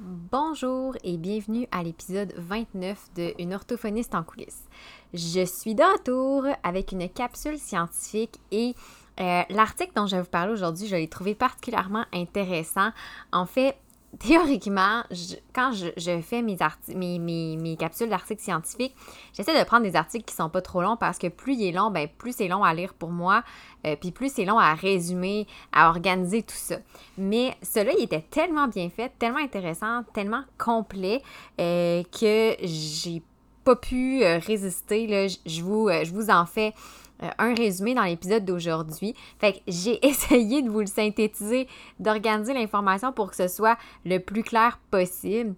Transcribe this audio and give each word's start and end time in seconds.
Bonjour 0.00 0.96
et 1.02 1.16
bienvenue 1.16 1.66
à 1.72 1.82
l'épisode 1.82 2.32
29 2.36 3.14
de 3.16 3.34
Une 3.40 3.52
orthophoniste 3.52 4.14
en 4.14 4.22
coulisses. 4.22 4.62
Je 5.12 5.44
suis 5.44 5.74
de 5.74 5.82
retour 5.82 6.44
avec 6.62 6.92
une 6.92 7.08
capsule 7.08 7.58
scientifique 7.58 8.38
et 8.52 8.76
euh, 9.18 9.42
l'article 9.50 9.90
dont 9.96 10.06
je 10.06 10.14
vais 10.14 10.22
vous 10.22 10.28
parler 10.28 10.52
aujourd'hui, 10.52 10.86
je 10.86 10.94
l'ai 10.94 11.08
trouvé 11.08 11.34
particulièrement 11.34 12.04
intéressant. 12.14 12.90
En 13.32 13.44
fait, 13.44 13.76
théoriquement, 14.18 15.02
quand 15.54 15.72
je, 15.72 16.20
fais 16.22 16.42
mes, 16.42 16.56
mes, 17.18 17.56
mes, 17.56 17.76
capsules 17.76 18.08
d'articles 18.08 18.42
scientifiques, 18.42 18.94
j'essaie 19.34 19.58
de 19.58 19.64
prendre 19.64 19.82
des 19.82 19.96
articles 19.96 20.24
qui 20.24 20.34
sont 20.34 20.48
pas 20.48 20.62
trop 20.62 20.82
longs 20.82 20.96
parce 20.96 21.18
que 21.18 21.28
plus 21.28 21.54
il 21.54 21.68
est 21.68 21.72
long, 21.72 21.90
ben, 21.90 22.08
plus 22.18 22.34
c'est 22.34 22.48
long 22.48 22.64
à 22.64 22.72
lire 22.72 22.94
pour 22.94 23.10
moi, 23.10 23.44
euh, 23.86 23.96
puis 24.00 24.10
plus 24.10 24.32
c'est 24.32 24.44
long 24.44 24.58
à 24.58 24.74
résumer, 24.74 25.46
à 25.72 25.90
organiser 25.90 26.42
tout 26.42 26.56
ça. 26.56 26.76
Mais 27.18 27.54
cela, 27.62 27.92
il 27.92 28.02
était 28.02 28.24
tellement 28.30 28.66
bien 28.66 28.88
fait, 28.88 29.12
tellement 29.18 29.40
intéressant, 29.40 30.02
tellement 30.14 30.42
complet 30.56 31.22
euh, 31.60 32.02
que 32.04 32.56
j'ai 32.62 33.22
pas 33.64 33.76
pu 33.76 34.24
euh, 34.24 34.38
résister. 34.38 35.06
Là, 35.06 35.26
je, 35.28 35.62
vous, 35.62 35.90
je 35.90 36.12
vous 36.12 36.30
en 36.30 36.46
fais 36.46 36.72
euh, 37.22 37.28
un 37.38 37.54
résumé 37.54 37.94
dans 37.94 38.04
l'épisode 38.04 38.44
d'aujourd'hui. 38.44 39.14
Fait 39.38 39.54
que 39.54 39.58
j'ai 39.66 40.04
essayé 40.06 40.62
de 40.62 40.70
vous 40.70 40.80
le 40.80 40.86
synthétiser, 40.86 41.68
d'organiser 41.98 42.54
l'information 42.54 43.12
pour 43.12 43.30
que 43.30 43.36
ce 43.36 43.48
soit 43.48 43.78
le 44.04 44.18
plus 44.18 44.42
clair 44.42 44.78
possible. 44.90 45.54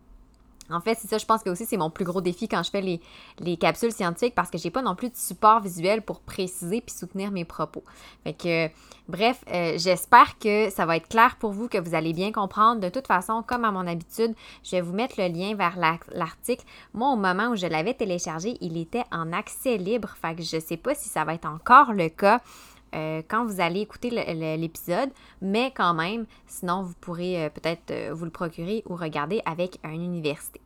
En 0.70 0.80
fait, 0.80 0.98
c'est 1.00 1.08
ça, 1.08 1.18
je 1.18 1.26
pense 1.26 1.42
que 1.42 1.50
aussi 1.50 1.66
c'est 1.66 1.76
mon 1.76 1.90
plus 1.90 2.04
gros 2.04 2.20
défi 2.20 2.48
quand 2.48 2.62
je 2.62 2.70
fais 2.70 2.80
les, 2.80 3.56
capsules 3.56 3.92
scientifiques 3.92 4.34
parce 4.34 4.50
que 4.50 4.58
j'ai 4.58 4.70
pas 4.70 4.82
non 4.82 4.94
plus 4.94 5.10
de 5.10 5.16
support 5.16 5.60
visuel 5.60 6.02
pour 6.02 6.20
préciser 6.20 6.80
puis 6.80 6.94
soutenir 6.94 7.30
mes 7.30 7.44
propos. 7.44 7.82
Fait 8.24 8.32
que, 8.32 8.68
bref, 9.08 9.44
euh, 9.52 9.74
j'espère 9.76 10.38
que 10.38 10.70
ça 10.70 10.86
va 10.86 10.96
être 10.96 11.08
clair 11.08 11.36
pour 11.38 11.52
vous, 11.52 11.68
que 11.68 11.78
vous 11.78 11.94
allez 11.94 12.12
bien 12.12 12.32
comprendre. 12.32 12.80
De 12.80 12.88
toute 12.88 13.06
façon, 13.06 13.42
comme 13.46 13.64
à 13.64 13.72
mon 13.72 13.86
habitude, 13.86 14.34
je 14.64 14.72
vais 14.72 14.80
vous 14.80 14.92
mettre 14.92 15.20
le 15.20 15.28
lien 15.28 15.54
vers 15.54 15.78
l'article. 16.12 16.64
Moi, 16.94 17.12
au 17.12 17.16
moment 17.16 17.48
où 17.48 17.56
je 17.56 17.66
l'avais 17.66 17.94
téléchargé, 17.94 18.56
il 18.60 18.76
était 18.76 19.04
en 19.12 19.32
accès 19.32 19.76
libre. 19.76 20.14
Fait 20.20 20.34
que 20.34 20.42
je 20.42 20.58
sais 20.58 20.76
pas 20.76 20.94
si 20.94 21.08
ça 21.08 21.24
va 21.24 21.34
être 21.34 21.46
encore 21.46 21.92
le 21.92 22.08
cas. 22.08 22.40
Euh, 22.94 23.22
quand 23.28 23.44
vous 23.44 23.60
allez 23.60 23.80
écouter 23.80 24.10
l'épisode, 24.10 25.10
mais 25.40 25.72
quand 25.74 25.94
même, 25.94 26.26
sinon 26.46 26.82
vous 26.82 26.94
pourrez 27.00 27.44
euh, 27.44 27.48
peut-être 27.50 27.90
euh, 27.90 28.10
vous 28.12 28.24
le 28.24 28.30
procurer 28.30 28.82
ou 28.88 28.96
regarder 28.96 29.40
avec 29.44 29.78
une 29.84 30.02
université. 30.02 30.60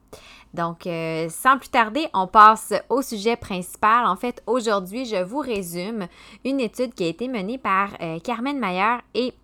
Donc, 0.54 0.82
sans 0.84 1.58
plus 1.58 1.70
tarder, 1.70 2.06
on 2.14 2.28
passe 2.28 2.72
au 2.88 3.02
sujet 3.02 3.34
principal. 3.34 4.06
En 4.06 4.14
fait, 4.14 4.40
aujourd'hui, 4.46 5.04
je 5.04 5.20
vous 5.20 5.40
résume 5.40 6.06
une 6.44 6.60
étude 6.60 6.94
qui 6.94 7.02
a 7.02 7.08
été 7.08 7.26
menée 7.26 7.58
par 7.58 7.90
Carmen 8.22 8.60
Mayer 8.60 8.98
et 9.14 9.34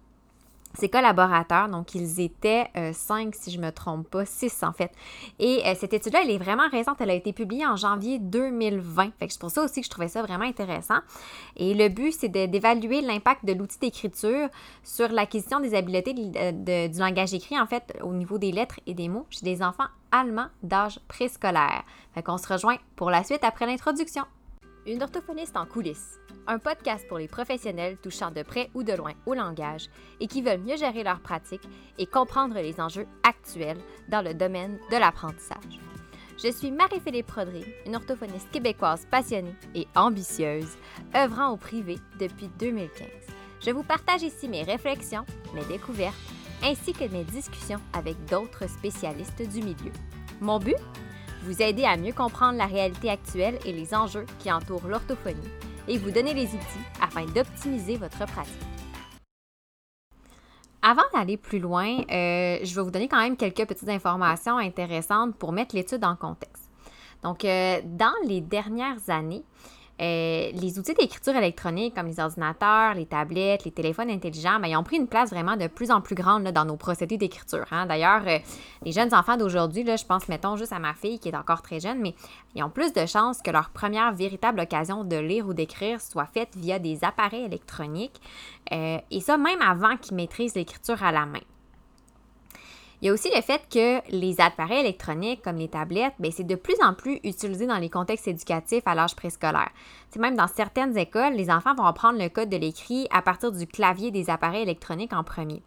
ses 0.75 0.89
collaborateurs, 0.89 1.69
donc 1.69 1.95
ils 1.95 2.21
étaient 2.21 2.67
euh, 2.77 2.93
cinq 2.93 3.35
si 3.35 3.51
je 3.51 3.59
ne 3.59 3.67
me 3.67 3.73
trompe 3.73 4.09
pas, 4.09 4.25
six 4.25 4.63
en 4.63 4.73
fait. 4.73 4.93
Et 5.39 5.63
euh, 5.67 5.75
cette 5.79 5.93
étude-là, 5.93 6.21
elle 6.23 6.31
est 6.31 6.39
vraiment 6.39 6.69
récente, 6.69 6.97
elle 7.01 7.11
a 7.11 7.15
été 7.15 7.33
publiée 7.33 7.67
en 7.67 7.77
janvier 7.77 8.19
2020. 8.19 9.11
Fait 9.19 9.27
que 9.27 9.33
c'est 9.33 9.41
pour 9.41 9.51
ça 9.51 9.65
aussi 9.65 9.81
que 9.81 9.87
je 9.87 9.91
trouvais 9.91 10.09
ça 10.09 10.23
vraiment 10.23 10.45
intéressant. 10.45 10.99
Et 11.57 11.75
le 11.75 11.89
but, 11.89 12.13
c'est 12.13 12.29
d'évaluer 12.29 13.01
l'impact 13.01 13.45
de 13.45 13.53
l'outil 13.53 13.79
d'écriture 13.79 14.49
sur 14.85 15.09
l'acquisition 15.09 15.61
des 15.61 15.75
habiletés 15.75 16.15
du 16.15 16.99
langage 16.99 17.35
écrit, 17.35 17.59
en 17.59 17.67
fait, 17.67 17.97
au 18.03 18.13
niveau 18.13 18.39
des 18.39 18.53
lettres 18.53 18.81
et 18.87 18.95
des 18.95 19.09
mots 19.09 19.27
chez 19.31 19.45
des 19.45 19.63
enfants 19.63 19.89
allemands 20.13 20.49
d'âge 20.63 21.01
préscolaire. 21.09 21.83
Fait 22.15 22.23
qu'on 22.23 22.39
se 22.39 22.47
rejoint 22.53 22.77
pour 22.97 23.11
la 23.11 23.25
suite 23.25 23.45
après 23.45 23.67
l'introduction. 23.67 24.25
Une 24.87 25.03
orthophoniste 25.03 25.57
en 25.57 25.67
coulisses 25.67 26.20
un 26.47 26.59
podcast 26.59 27.07
pour 27.09 27.19
les 27.19 27.29
professionnels 27.29 27.97
touchant 27.99 28.31
de 28.31 28.43
près 28.43 28.71
ou 28.75 28.83
de 28.83 28.93
loin 28.93 29.13
au 29.27 29.35
langage 29.35 29.89
et 30.21 30.27
qui 30.27 30.43
veulent 30.43 30.61
mieux 30.61 30.77
gérer 30.77 31.03
leur 31.03 31.21
pratique 31.21 31.69
et 31.99 32.07
comprendre 32.07 32.55
les 32.55 32.81
enjeux 32.81 33.07
actuels 33.23 33.81
dans 34.09 34.23
le 34.23 34.35
domaine 34.35 34.79
de 34.91 34.97
l'apprentissage. 34.97 35.81
Je 36.43 36.51
suis 36.51 36.71
Marie-Philippe 36.71 37.27
Prodry, 37.27 37.65
une 37.87 37.97
orthophoniste 37.97 38.51
québécoise 38.51 39.07
passionnée 39.11 39.55
et 39.75 39.87
ambitieuse, 39.95 40.77
œuvrant 41.15 41.51
au 41.51 41.57
privé 41.57 41.99
depuis 42.19 42.49
2015. 42.59 43.07
Je 43.61 43.71
vous 43.71 43.83
partage 43.83 44.23
ici 44.23 44.49
mes 44.49 44.63
réflexions, 44.63 45.27
mes 45.55 45.65
découvertes, 45.65 46.17
ainsi 46.63 46.93
que 46.93 47.05
mes 47.05 47.25
discussions 47.25 47.81
avec 47.93 48.17
d'autres 48.27 48.69
spécialistes 48.69 49.43
du 49.43 49.61
milieu. 49.61 49.93
Mon 50.41 50.59
but? 50.59 50.77
Vous 51.43 51.63
aider 51.63 51.85
à 51.85 51.97
mieux 51.97 52.13
comprendre 52.13 52.59
la 52.59 52.67
réalité 52.67 53.11
actuelle 53.11 53.59
et 53.65 53.73
les 53.73 53.95
enjeux 53.95 54.27
qui 54.39 54.53
entourent 54.53 54.87
l'orthophonie 54.87 55.49
et 55.89 55.99
vous 55.99 56.11
donner 56.11 56.35
les 56.35 56.47
outils 56.47 56.85
afin 57.01 57.25
d'optimiser 57.27 57.97
votre 57.97 58.19
pratique. 58.27 58.55
Avant 60.83 61.03
d'aller 61.13 61.37
plus 61.37 61.59
loin, 61.59 61.99
euh, 62.11 62.59
je 62.63 62.75
vais 62.75 62.83
vous 62.83 62.91
donner 62.91 63.09
quand 63.09 63.21
même 63.21 63.37
quelques 63.37 63.67
petites 63.67 63.89
informations 63.89 64.57
intéressantes 64.57 65.37
pour 65.37 65.53
mettre 65.53 65.75
l'étude 65.75 66.05
en 66.05 66.17
contexte. 66.17 66.71
Donc, 67.23 67.45
euh, 67.45 67.81
dans 67.85 68.15
les 68.27 68.41
dernières 68.41 69.09
années, 69.09 69.45
euh, 70.01 70.51
les 70.53 70.79
outils 70.79 70.95
d'écriture 70.95 71.37
électronique 71.37 71.95
comme 71.95 72.07
les 72.07 72.21
ordinateurs, 72.21 72.95
les 72.95 73.05
tablettes, 73.05 73.65
les 73.65 73.71
téléphones 73.71 74.11
intelligents, 74.11 74.59
ben, 74.59 74.69
ils 74.69 74.77
ont 74.77 74.83
pris 74.83 74.97
une 74.97 75.07
place 75.07 75.31
vraiment 75.31 75.57
de 75.57 75.67
plus 75.67 75.91
en 75.91 76.01
plus 76.01 76.15
grande 76.15 76.45
dans 76.45 76.65
nos 76.65 76.77
procédés 76.77 77.19
d'écriture. 77.19 77.67
Hein. 77.71 77.85
D'ailleurs, 77.85 78.23
euh, 78.27 78.39
les 78.83 78.93
jeunes 78.93 79.15
enfants 79.15 79.37
d'aujourd'hui, 79.37 79.85
je 79.85 80.07
pense, 80.07 80.29
mettons 80.29 80.57
juste 80.57 80.73
à 80.73 80.79
ma 80.79 80.95
fille 80.95 81.19
qui 81.19 81.29
est 81.29 81.37
encore 81.37 81.61
très 81.61 81.81
jeune, 81.81 81.99
mais 82.01 82.15
ils 82.55 82.63
ont 82.63 82.71
plus 82.71 82.93
de 82.95 83.05
chances 83.05 83.43
que 83.43 83.51
leur 83.51 83.71
première 83.71 84.13
véritable 84.15 84.61
occasion 84.61 85.05
de 85.05 85.17
lire 85.17 85.47
ou 85.47 85.53
d'écrire 85.53 86.01
soit 86.01 86.27
faite 86.27 86.57
via 86.57 86.79
des 86.79 87.05
appareils 87.05 87.45
électroniques. 87.45 88.21
Euh, 88.73 88.99
et 89.11 89.21
ça, 89.21 89.37
même 89.37 89.61
avant 89.61 89.97
qu'ils 89.97 90.17
maîtrisent 90.17 90.55
l'écriture 90.55 91.03
à 91.03 91.13
la 91.13 91.27
main. 91.27 91.41
Il 93.01 93.07
y 93.07 93.09
a 93.09 93.15
aussi 93.15 93.31
le 93.35 93.41
fait 93.41 93.63
que 93.73 94.01
les 94.11 94.41
appareils 94.41 94.81
électroniques 94.81 95.41
comme 95.43 95.57
les 95.57 95.69
tablettes, 95.69 96.13
ben, 96.19 96.31
c'est 96.31 96.47
de 96.47 96.55
plus 96.55 96.77
en 96.83 96.93
plus 96.93 97.19
utilisé 97.25 97.67
dans 97.67 97.79
les 97.79 97.89
contextes 97.89 98.29
éducatifs 98.29 98.83
à 98.85 98.95
l'âge 98.95 99.17
préscolaire. 99.17 99.71
C'est 100.11 100.21
même 100.21 100.37
dans 100.37 100.49
certaines 100.49 100.97
écoles, 100.99 101.33
les 101.33 101.51
enfants 101.51 101.75
vont 101.75 101.87
apprendre 101.87 102.19
le 102.19 102.29
code 102.29 102.51
de 102.51 102.59
l'écrit 102.59 103.09
à 103.11 103.23
partir 103.23 103.53
du 103.53 103.67
clavier 103.67 104.11
des 104.11 104.29
appareils 104.29 104.63
électroniques 104.63 105.15
en 105.15 105.25
premier. 105.25 105.63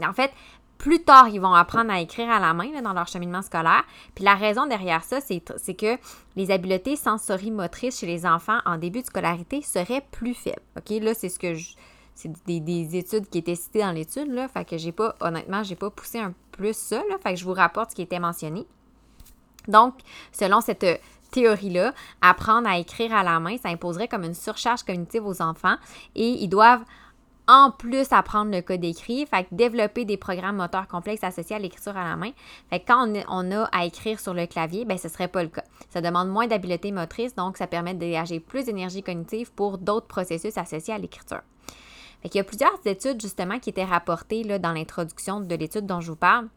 En 0.00 0.12
fait, 0.12 0.30
plus 0.78 1.02
tard, 1.02 1.28
ils 1.28 1.40
vont 1.40 1.52
apprendre 1.52 1.92
à 1.92 2.00
écrire 2.00 2.30
à 2.30 2.38
la 2.38 2.54
main 2.54 2.80
dans 2.80 2.92
leur 2.92 3.08
cheminement 3.08 3.42
scolaire. 3.42 3.84
Puis 4.14 4.24
la 4.24 4.34
raison 4.34 4.66
derrière 4.66 5.02
ça, 5.04 5.20
c'est 5.20 5.74
que 5.74 5.98
les 6.36 6.50
habiletés 6.52 6.96
sensorimotrices 6.96 7.98
chez 7.98 8.06
les 8.06 8.24
enfants 8.24 8.60
en 8.64 8.78
début 8.78 9.02
de 9.02 9.06
scolarité 9.06 9.62
seraient 9.62 10.04
plus 10.12 10.34
faibles. 10.34 10.62
OK, 10.78 10.90
là, 11.02 11.12
c'est 11.12 11.28
ce 11.28 11.38
que 11.38 11.54
je, 11.54 11.74
c'est 12.14 12.30
des, 12.46 12.96
études 12.96 13.28
qui 13.28 13.38
étaient 13.38 13.54
citées 13.54 13.80
dans 13.80 13.92
l'étude, 13.92 14.32
là. 14.32 14.48
Fait 14.48 14.64
que 14.64 14.76
j'ai 14.76 14.92
pas, 14.92 15.14
honnêtement, 15.20 15.62
j'ai 15.62 15.76
pas 15.76 15.90
poussé 15.90 16.18
un 16.18 16.34
plus 16.52 16.76
ça, 16.76 17.02
là. 17.08 17.16
Fait 17.22 17.34
que 17.34 17.40
je 17.40 17.44
vous 17.44 17.54
rapporte 17.54 17.90
ce 17.90 17.96
qui 17.96 18.02
était 18.02 18.18
mentionné. 18.18 18.66
Donc, 19.68 19.94
selon 20.32 20.60
cette 20.60 20.84
théorie-là, 21.30 21.94
apprendre 22.20 22.68
à 22.68 22.78
écrire 22.78 23.14
à 23.14 23.22
la 23.22 23.38
main, 23.40 23.56
ça 23.56 23.68
imposerait 23.68 24.08
comme 24.08 24.24
une 24.24 24.34
surcharge 24.34 24.82
cognitive 24.82 25.26
aux 25.26 25.42
enfants 25.42 25.76
et 26.14 26.28
ils 26.42 26.48
doivent 26.48 26.84
en 27.50 27.72
plus 27.72 28.12
apprendre 28.12 28.52
le 28.52 28.62
code 28.62 28.84
écrit, 28.84 29.26
fait 29.26 29.42
que 29.42 29.48
développer 29.50 30.04
des 30.04 30.16
programmes 30.16 30.56
moteurs 30.56 30.86
complexes 30.86 31.24
associés 31.24 31.56
à 31.56 31.58
l'écriture 31.58 31.96
à 31.96 32.08
la 32.08 32.14
main. 32.14 32.30
Fait 32.70 32.78
que 32.78 32.86
quand 32.86 33.12
on, 33.28 33.50
a 33.50 33.64
à 33.72 33.84
écrire 33.84 34.20
sur 34.20 34.34
le 34.34 34.46
clavier, 34.46 34.84
ben 34.84 34.96
ce 34.96 35.08
serait 35.08 35.26
pas 35.26 35.42
le 35.42 35.48
cas. 35.48 35.64
Ça 35.88 36.00
demande 36.00 36.28
moins 36.28 36.46
d'habileté 36.46 36.92
motrice, 36.92 37.34
donc 37.34 37.56
ça 37.56 37.66
permet 37.66 37.94
de 37.94 37.98
dégager 37.98 38.38
plus 38.38 38.66
d'énergie 38.66 39.02
cognitive 39.02 39.52
pour 39.52 39.78
d'autres 39.78 40.06
processus 40.06 40.56
associés 40.56 40.94
à 40.94 40.98
l'écriture. 40.98 41.42
Il 42.24 42.34
y 42.34 42.38
a 42.38 42.44
plusieurs 42.44 42.78
études 42.84 43.20
justement 43.20 43.58
qui 43.58 43.70
étaient 43.70 43.84
rapportées 43.84 44.44
là, 44.44 44.58
dans 44.58 44.72
l'introduction 44.72 45.40
de 45.40 45.54
l'étude 45.54 45.86
dont 45.86 46.00
je 46.00 46.10
vous 46.10 46.16
parle 46.16 46.48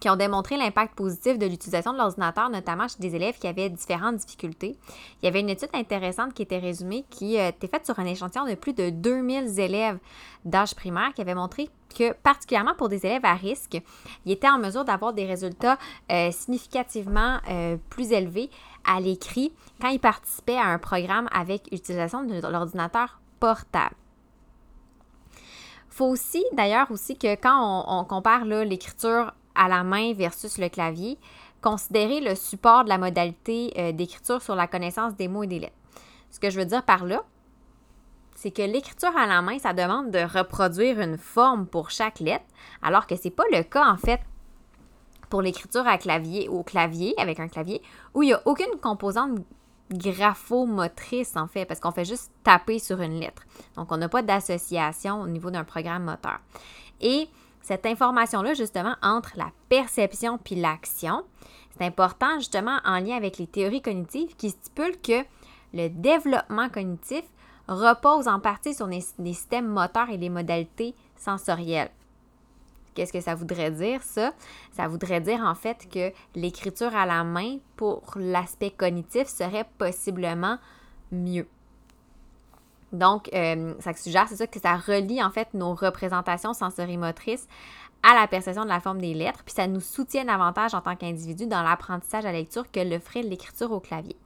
qui 0.00 0.08
ont 0.08 0.16
démontré 0.16 0.56
l'impact 0.56 0.94
positif 0.94 1.38
de 1.38 1.46
l'utilisation 1.46 1.92
de 1.92 1.98
l'ordinateur, 1.98 2.48
notamment 2.48 2.88
chez 2.88 2.98
des 2.98 3.14
élèves 3.14 3.38
qui 3.38 3.46
avaient 3.46 3.68
différentes 3.68 4.16
difficultés. 4.16 4.76
Il 5.22 5.26
y 5.26 5.28
avait 5.28 5.40
une 5.40 5.50
étude 5.50 5.68
intéressante 5.74 6.32
qui 6.32 6.42
était 6.42 6.58
résumée, 6.58 7.04
qui 7.10 7.38
euh, 7.38 7.48
était 7.48 7.68
faite 7.68 7.84
sur 7.84 7.98
un 7.98 8.06
échantillon 8.06 8.46
de 8.46 8.54
plus 8.54 8.72
de 8.72 8.90
2000 8.90 9.60
élèves 9.60 9.98
d'âge 10.44 10.74
primaire, 10.74 11.12
qui 11.14 11.20
avait 11.20 11.34
montré 11.34 11.68
que, 11.96 12.12
particulièrement 12.14 12.74
pour 12.74 12.88
des 12.88 13.04
élèves 13.04 13.24
à 13.24 13.34
risque, 13.34 13.80
ils 14.24 14.32
étaient 14.32 14.48
en 14.48 14.58
mesure 14.58 14.84
d'avoir 14.84 15.12
des 15.12 15.26
résultats 15.26 15.78
euh, 16.10 16.30
significativement 16.32 17.38
euh, 17.48 17.76
plus 17.90 18.12
élevés 18.12 18.48
à 18.86 19.00
l'écrit 19.00 19.52
quand 19.80 19.88
ils 19.88 20.00
participaient 20.00 20.56
à 20.56 20.66
un 20.66 20.78
programme 20.78 21.28
avec 21.32 21.68
utilisation 21.72 22.24
de 22.24 22.40
l'ordinateur 22.40 23.20
portable 23.38 23.96
faut 26.00 26.06
aussi, 26.06 26.42
d'ailleurs, 26.54 26.90
aussi 26.90 27.18
que 27.18 27.34
quand 27.34 27.84
on, 27.86 28.04
compare 28.04 28.46
l'écriture 28.46 29.34
à 29.54 29.68
la 29.68 29.84
main 29.84 30.14
versus 30.14 30.56
le 30.56 30.70
clavier, 30.70 31.18
considérer 31.60 32.22
le 32.22 32.34
support 32.34 32.84
de 32.84 32.88
la 32.88 32.96
modalité 32.96 33.74
euh, 33.76 33.92
d'écriture 33.92 34.40
sur 34.40 34.54
la 34.54 34.66
connaissance 34.66 35.14
des 35.16 35.28
mots 35.28 35.42
et 35.42 35.46
des 35.46 35.58
lettres. 35.58 35.76
Ce 36.30 36.40
que 36.40 36.48
je 36.48 36.58
veux 36.58 36.64
dire 36.64 36.82
par 36.84 37.04
là, 37.04 37.22
c'est 38.34 38.50
que 38.50 38.62
l'écriture 38.62 39.14
à 39.14 39.26
la 39.26 39.42
main, 39.42 39.58
ça 39.58 39.74
demande 39.74 40.10
de 40.10 40.20
reproduire 40.20 40.98
une 41.00 41.18
forme 41.18 41.66
pour 41.66 41.90
chaque 41.90 42.20
lettre, 42.20 42.46
alors 42.80 43.06
que 43.06 43.14
ce 43.14 43.24
n'est 43.24 43.30
pas 43.30 43.44
le 43.52 43.62
cas 43.62 43.86
en 43.86 43.98
fait 43.98 44.20
pour 45.28 45.42
l'écriture 45.42 45.86
à 45.86 45.98
clavier 45.98 46.48
au 46.48 46.62
clavier 46.62 47.12
avec 47.18 47.40
un 47.40 47.48
clavier 47.48 47.82
où 48.14 48.22
il 48.22 48.28
n'y 48.28 48.32
a 48.32 48.40
aucune 48.46 48.80
composante 48.80 49.38
graphomotrice, 49.92 51.36
en 51.36 51.46
fait, 51.46 51.64
parce 51.64 51.80
qu'on 51.80 51.90
fait 51.90 52.04
juste 52.04 52.30
taper 52.44 52.78
sur 52.78 53.00
une 53.00 53.18
lettre. 53.18 53.42
Donc, 53.76 53.90
on 53.92 53.96
n'a 53.96 54.08
pas 54.08 54.22
d'association 54.22 55.20
au 55.20 55.26
niveau 55.26 55.50
d'un 55.50 55.64
programme 55.64 56.04
moteur. 56.04 56.38
Et 57.00 57.28
cette 57.62 57.86
information-là, 57.86 58.54
justement, 58.54 58.96
entre 59.02 59.32
la 59.36 59.50
perception 59.68 60.38
puis 60.38 60.56
l'action. 60.56 61.24
C'est 61.76 61.84
important, 61.84 62.38
justement, 62.38 62.78
en 62.84 62.98
lien 62.98 63.16
avec 63.16 63.38
les 63.38 63.46
théories 63.46 63.82
cognitives 63.82 64.34
qui 64.36 64.50
stipulent 64.50 65.00
que 65.00 65.24
le 65.72 65.88
développement 65.88 66.68
cognitif 66.68 67.22
repose 67.68 68.26
en 68.26 68.40
partie 68.40 68.74
sur 68.74 68.86
les, 68.86 69.00
systèmes 69.00 69.68
moteurs 69.68 70.10
et 70.10 70.16
les 70.16 70.28
modalités 70.28 70.94
sensorielles. 71.16 71.90
Qu'est-ce 72.94 73.12
que 73.12 73.20
ça 73.20 73.34
voudrait 73.34 73.70
dire, 73.70 74.02
ça? 74.02 74.32
Ça 74.72 74.88
voudrait 74.88 75.20
dire 75.20 75.40
en 75.40 75.54
fait 75.54 75.88
que 75.90 76.12
l'écriture 76.34 76.94
à 76.94 77.06
la 77.06 77.24
main 77.24 77.58
pour 77.76 78.02
l'aspect 78.16 78.70
cognitif 78.70 79.28
serait 79.28 79.66
possiblement 79.78 80.58
mieux. 81.12 81.46
Donc, 82.92 83.30
euh, 83.34 83.74
ça 83.78 83.94
suggère, 83.94 84.26
c'est 84.28 84.36
ça, 84.36 84.46
que 84.46 84.58
ça 84.58 84.76
relie 84.76 85.22
en 85.22 85.30
fait 85.30 85.54
nos 85.54 85.74
représentations 85.74 86.52
sensorimotrices 86.52 87.46
à 88.02 88.14
la 88.14 88.26
perception 88.26 88.64
de 88.64 88.68
la 88.68 88.80
forme 88.80 89.00
des 89.00 89.14
lettres, 89.14 89.42
puis 89.44 89.54
ça 89.54 89.66
nous 89.66 89.80
soutient 89.80 90.24
davantage 90.24 90.74
en 90.74 90.80
tant 90.80 90.96
qu'individu 90.96 91.46
dans 91.46 91.62
l'apprentissage 91.62 92.24
à 92.24 92.32
la 92.32 92.38
lecture 92.38 92.70
que 92.70 92.80
le 92.80 92.98
ferait 92.98 93.22
l'écriture 93.22 93.70
au 93.72 93.80
clavier. 93.80 94.16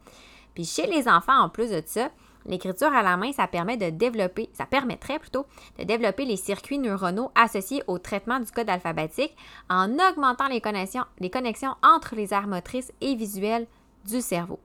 Puis 0.55 0.65
chez 0.65 0.87
les 0.87 1.09
enfants, 1.09 1.39
en 1.39 1.49
plus 1.49 1.71
de 1.71 1.83
ça, 1.85 2.11
l'écriture 2.47 2.93
à 2.93 3.03
la 3.03 3.17
main, 3.17 3.33
ça 3.33 3.47
permet 3.47 3.77
de 3.77 3.91
développer, 3.91 4.49
ça 4.53 4.67
permettrait 4.67 5.19
plutôt 5.19 5.47
de 5.79 5.85
développer 5.85 6.25
les 6.25 6.37
circuits 6.37 6.79
neuronaux 6.79 7.31
associés 7.35 7.83
au 7.87 7.99
traitement 7.99 8.41
du 8.41 8.51
code 8.51 8.71
alphabétique 8.71 9.37
en 9.69 9.93
augmentant 9.99 10.49
les 10.49 10.61
connexions, 10.61 11.05
les 11.19 11.31
connexions 11.31 11.75
entre 11.83 12.15
les 12.15 12.33
aires 12.33 12.47
motrices 12.47 12.93
et 13.01 13.15
visuelles 13.15 13.67
du 14.05 14.21
cerveau. 14.21 14.61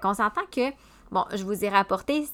Qu'on 0.00 0.14
s'entend 0.14 0.46
que 0.50 0.72
Bon, 1.12 1.26
je 1.34 1.44
vous 1.44 1.62
ai 1.62 1.68
rapporté 1.68 2.26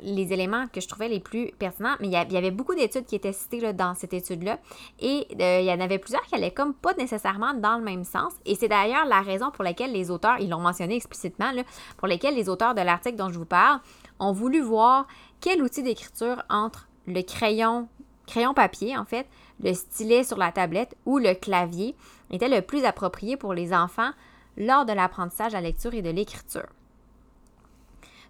les 0.00 0.32
éléments 0.32 0.68
que 0.68 0.80
je 0.80 0.86
trouvais 0.86 1.08
les 1.08 1.18
plus 1.18 1.50
pertinents, 1.58 1.96
mais 1.98 2.06
il 2.06 2.12
y 2.12 2.36
avait 2.36 2.52
beaucoup 2.52 2.76
d'études 2.76 3.04
qui 3.04 3.16
étaient 3.16 3.32
citées 3.32 3.72
dans 3.72 3.96
cette 3.96 4.14
étude-là. 4.14 4.60
Et 5.00 5.26
euh, 5.40 5.58
il 5.58 5.66
y 5.66 5.72
en 5.72 5.80
avait 5.80 5.98
plusieurs 5.98 6.22
qui 6.22 6.36
allaient 6.36 6.52
comme 6.52 6.72
pas 6.72 6.94
nécessairement 6.94 7.52
dans 7.52 7.78
le 7.78 7.82
même 7.82 8.04
sens. 8.04 8.32
Et 8.46 8.54
c'est 8.54 8.68
d'ailleurs 8.68 9.06
la 9.06 9.22
raison 9.22 9.50
pour 9.50 9.64
laquelle 9.64 9.90
les 9.90 10.08
auteurs, 10.12 10.36
ils 10.38 10.48
l'ont 10.48 10.60
mentionné 10.60 10.94
explicitement, 10.94 11.50
pour 11.96 12.06
lesquels 12.06 12.36
les 12.36 12.48
auteurs 12.48 12.76
de 12.76 12.82
l'article 12.82 13.16
dont 13.16 13.28
je 13.28 13.38
vous 13.40 13.44
parle 13.44 13.80
ont 14.22 14.32
voulu 14.32 14.60
voir 14.60 15.06
quel 15.40 15.62
outil 15.62 15.82
d'écriture 15.82 16.42
entre 16.48 16.88
le 17.06 17.22
crayon, 17.22 17.88
crayon 18.26 18.54
papier 18.54 18.96
en 18.96 19.04
fait, 19.04 19.26
le 19.60 19.74
stylet 19.74 20.24
sur 20.24 20.38
la 20.38 20.52
tablette 20.52 20.96
ou 21.04 21.18
le 21.18 21.34
clavier 21.34 21.96
était 22.30 22.48
le 22.48 22.62
plus 22.62 22.84
approprié 22.84 23.36
pour 23.36 23.52
les 23.52 23.74
enfants 23.74 24.10
lors 24.56 24.84
de 24.84 24.92
l'apprentissage 24.92 25.54
à 25.54 25.60
la 25.60 25.68
lecture 25.68 25.94
et 25.94 26.02
de 26.02 26.10
l'écriture. 26.10 26.68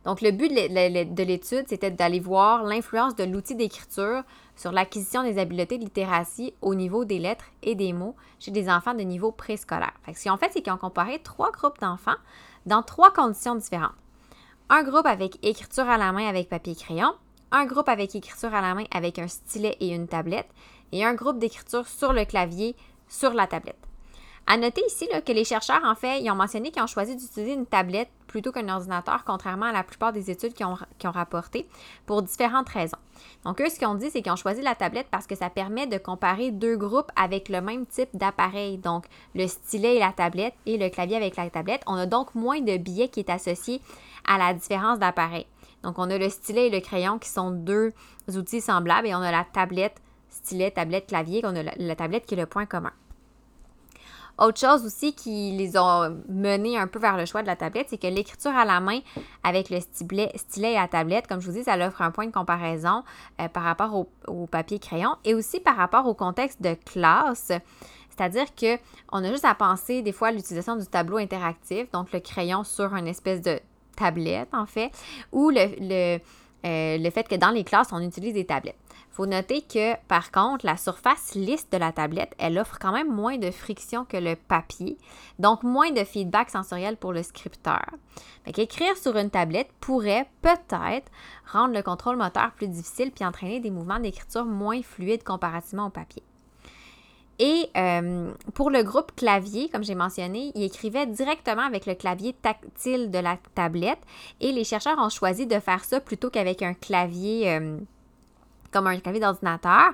Donc, 0.04 0.20
le 0.20 0.32
but 0.32 0.48
de 0.50 1.22
l'étude, 1.22 1.66
c'était 1.68 1.92
d'aller 1.92 2.18
voir 2.18 2.64
l'influence 2.64 3.14
de 3.14 3.22
l'outil 3.22 3.54
d'écriture 3.54 4.24
sur 4.56 4.72
l'acquisition 4.72 5.22
des 5.22 5.38
habiletés 5.38 5.78
de 5.78 5.84
littératie 5.84 6.54
au 6.60 6.74
niveau 6.74 7.04
des 7.04 7.20
lettres 7.20 7.44
et 7.62 7.76
des 7.76 7.92
mots 7.92 8.16
chez 8.40 8.50
des 8.50 8.68
enfants 8.68 8.94
de 8.94 9.02
niveau 9.02 9.30
préscolaire. 9.30 9.92
Ce 10.12 10.20
qu'ils 10.20 10.32
ont 10.32 10.36
fait, 10.38 10.50
c'est 10.52 10.60
qu'ils 10.60 10.72
ont 10.72 10.78
comparé 10.78 11.20
trois 11.22 11.52
groupes 11.52 11.78
d'enfants 11.80 12.16
dans 12.66 12.82
trois 12.82 13.12
conditions 13.12 13.54
différentes. 13.54 13.94
Un 14.68 14.84
groupe 14.84 15.06
avec 15.06 15.38
écriture 15.44 15.88
à 15.88 15.98
la 15.98 16.12
main 16.12 16.26
avec 16.28 16.48
papier 16.48 16.74
crayon, 16.74 17.12
un 17.50 17.66
groupe 17.66 17.88
avec 17.88 18.14
écriture 18.14 18.54
à 18.54 18.62
la 18.62 18.74
main 18.74 18.84
avec 18.90 19.18
un 19.18 19.28
stylet 19.28 19.76
et 19.80 19.88
une 19.88 20.08
tablette, 20.08 20.48
et 20.92 21.04
un 21.04 21.14
groupe 21.14 21.38
d'écriture 21.38 21.86
sur 21.86 22.12
le 22.12 22.24
clavier 22.24 22.74
sur 23.08 23.34
la 23.34 23.46
tablette. 23.46 23.76
À 24.46 24.56
noter 24.56 24.82
ici 24.86 25.08
que 25.24 25.32
les 25.32 25.44
chercheurs, 25.44 25.82
en 25.84 25.94
fait, 25.94 26.20
ils 26.20 26.30
ont 26.30 26.34
mentionné 26.34 26.72
qu'ils 26.72 26.82
ont 26.82 26.88
choisi 26.88 27.14
d'utiliser 27.14 27.52
une 27.52 27.66
tablette 27.66 28.10
plutôt 28.26 28.50
qu'un 28.50 28.68
ordinateur, 28.68 29.24
contrairement 29.24 29.66
à 29.66 29.72
la 29.72 29.84
plupart 29.84 30.12
des 30.12 30.30
études 30.30 30.54
qui 30.54 30.64
ont, 30.64 30.76
qui 30.98 31.06
ont 31.06 31.12
rapporté, 31.12 31.68
pour 32.06 32.22
différentes 32.22 32.68
raisons. 32.68 32.98
Donc, 33.44 33.60
eux, 33.60 33.68
ce 33.68 33.78
qu'ils 33.78 33.86
ont 33.86 33.94
dit, 33.94 34.10
c'est 34.10 34.20
qu'ils 34.20 34.32
ont 34.32 34.36
choisi 34.36 34.62
la 34.62 34.74
tablette 34.74 35.06
parce 35.10 35.26
que 35.26 35.36
ça 35.36 35.48
permet 35.48 35.86
de 35.86 35.96
comparer 35.98 36.50
deux 36.50 36.76
groupes 36.76 37.12
avec 37.14 37.50
le 37.50 37.60
même 37.60 37.86
type 37.86 38.08
d'appareil. 38.14 38.78
Donc, 38.78 39.04
le 39.34 39.46
stylet 39.46 39.96
et 39.96 40.00
la 40.00 40.12
tablette 40.12 40.54
et 40.66 40.76
le 40.76 40.88
clavier 40.88 41.16
avec 41.16 41.36
la 41.36 41.48
tablette. 41.50 41.82
On 41.86 41.94
a 41.94 42.06
donc 42.06 42.34
moins 42.34 42.60
de 42.60 42.78
biais 42.78 43.08
qui 43.08 43.20
est 43.20 43.30
associé 43.30 43.80
à 44.26 44.38
la 44.38 44.54
différence 44.54 44.98
d'appareil. 44.98 45.46
Donc, 45.82 45.98
on 45.98 46.10
a 46.10 46.18
le 46.18 46.28
stylet 46.28 46.68
et 46.68 46.70
le 46.70 46.80
crayon 46.80 47.18
qui 47.18 47.28
sont 47.28 47.50
deux 47.50 47.92
outils 48.28 48.60
semblables 48.60 49.08
et 49.08 49.14
on 49.14 49.20
a 49.20 49.32
la 49.32 49.44
tablette, 49.44 50.00
stylet, 50.28 50.70
tablette, 50.70 51.08
clavier, 51.08 51.42
on 51.44 51.56
a 51.56 51.62
la 51.62 51.96
tablette 51.96 52.26
qui 52.26 52.34
est 52.34 52.38
le 52.38 52.46
point 52.46 52.66
commun. 52.66 52.92
Autre 54.38 54.58
chose 54.58 54.86
aussi 54.86 55.14
qui 55.14 55.52
les 55.52 55.76
ont 55.76 56.18
menés 56.28 56.78
un 56.78 56.86
peu 56.86 56.98
vers 56.98 57.18
le 57.18 57.26
choix 57.26 57.42
de 57.42 57.46
la 57.46 57.56
tablette, 57.56 57.88
c'est 57.90 57.98
que 57.98 58.06
l'écriture 58.06 58.50
à 58.50 58.64
la 58.64 58.80
main 58.80 59.00
avec 59.42 59.68
le 59.68 59.78
stylet, 59.80 60.32
et 60.34 60.74
la 60.74 60.88
tablette, 60.88 61.26
comme 61.26 61.40
je 61.40 61.50
vous 61.50 61.58
dis, 61.58 61.64
ça 61.64 61.76
offre 61.86 62.00
un 62.00 62.10
point 62.10 62.26
de 62.26 62.32
comparaison 62.32 63.04
euh, 63.40 63.48
par 63.48 63.62
rapport 63.62 64.06
au, 64.26 64.46
papier 64.46 64.78
crayon 64.78 65.16
et 65.24 65.34
aussi 65.34 65.60
par 65.60 65.76
rapport 65.76 66.06
au 66.06 66.14
contexte 66.14 66.62
de 66.62 66.74
classe. 66.74 67.52
C'est-à-dire 68.08 68.46
qu'on 68.54 69.24
a 69.24 69.30
juste 69.30 69.44
à 69.44 69.54
penser 69.54 70.02
des 70.02 70.12
fois 70.12 70.28
à 70.28 70.32
l'utilisation 70.32 70.76
du 70.76 70.86
tableau 70.86 71.18
interactif, 71.18 71.90
donc 71.92 72.10
le 72.12 72.20
crayon 72.20 72.64
sur 72.64 72.94
une 72.94 73.08
espèce 73.08 73.42
de 73.42 73.60
tablette 73.96 74.48
en 74.52 74.66
fait, 74.66 74.90
ou 75.32 75.50
euh, 75.50 76.18
le 76.64 77.10
fait 77.10 77.28
que 77.28 77.34
dans 77.34 77.50
les 77.50 77.64
classes, 77.64 77.88
on 77.92 78.00
utilise 78.00 78.34
des 78.34 78.44
tablettes. 78.44 78.76
Il 79.12 79.14
faut 79.14 79.26
noter 79.26 79.60
que, 79.60 79.94
par 80.08 80.30
contre, 80.30 80.64
la 80.64 80.78
surface 80.78 81.34
lisse 81.34 81.68
de 81.68 81.76
la 81.76 81.92
tablette, 81.92 82.32
elle 82.38 82.58
offre 82.58 82.78
quand 82.80 82.92
même 82.92 83.12
moins 83.12 83.36
de 83.36 83.50
friction 83.50 84.06
que 84.06 84.16
le 84.16 84.36
papier, 84.36 84.96
donc 85.38 85.64
moins 85.64 85.90
de 85.90 86.02
feedback 86.02 86.48
sensoriel 86.48 86.96
pour 86.96 87.12
le 87.12 87.22
scripteur. 87.22 87.84
Écrire 88.46 88.96
sur 88.96 89.16
une 89.16 89.28
tablette 89.28 89.70
pourrait 89.80 90.28
peut-être 90.40 91.10
rendre 91.52 91.74
le 91.74 91.82
contrôle 91.82 92.16
moteur 92.16 92.52
plus 92.52 92.68
difficile 92.68 93.10
puis 93.10 93.24
entraîner 93.24 93.60
des 93.60 93.70
mouvements 93.70 94.00
d'écriture 94.00 94.46
moins 94.46 94.80
fluides 94.82 95.24
comparativement 95.24 95.88
au 95.88 95.90
papier. 95.90 96.22
Et 97.44 97.68
euh, 97.76 98.30
pour 98.54 98.70
le 98.70 98.84
groupe 98.84 99.16
clavier, 99.16 99.68
comme 99.68 99.82
j'ai 99.82 99.96
mentionné, 99.96 100.52
il 100.54 100.62
écrivait 100.62 101.06
directement 101.06 101.62
avec 101.62 101.86
le 101.86 101.94
clavier 101.94 102.34
tactile 102.34 103.10
de 103.10 103.18
la 103.18 103.36
tablette 103.56 103.98
et 104.40 104.52
les 104.52 104.62
chercheurs 104.62 104.96
ont 104.98 105.08
choisi 105.08 105.48
de 105.48 105.58
faire 105.58 105.84
ça 105.84 105.98
plutôt 105.98 106.30
qu'avec 106.30 106.62
un 106.62 106.72
clavier 106.72 107.50
euh, 107.50 107.78
comme 108.70 108.86
un 108.86 108.96
clavier 109.00 109.20
d'ordinateur 109.20 109.90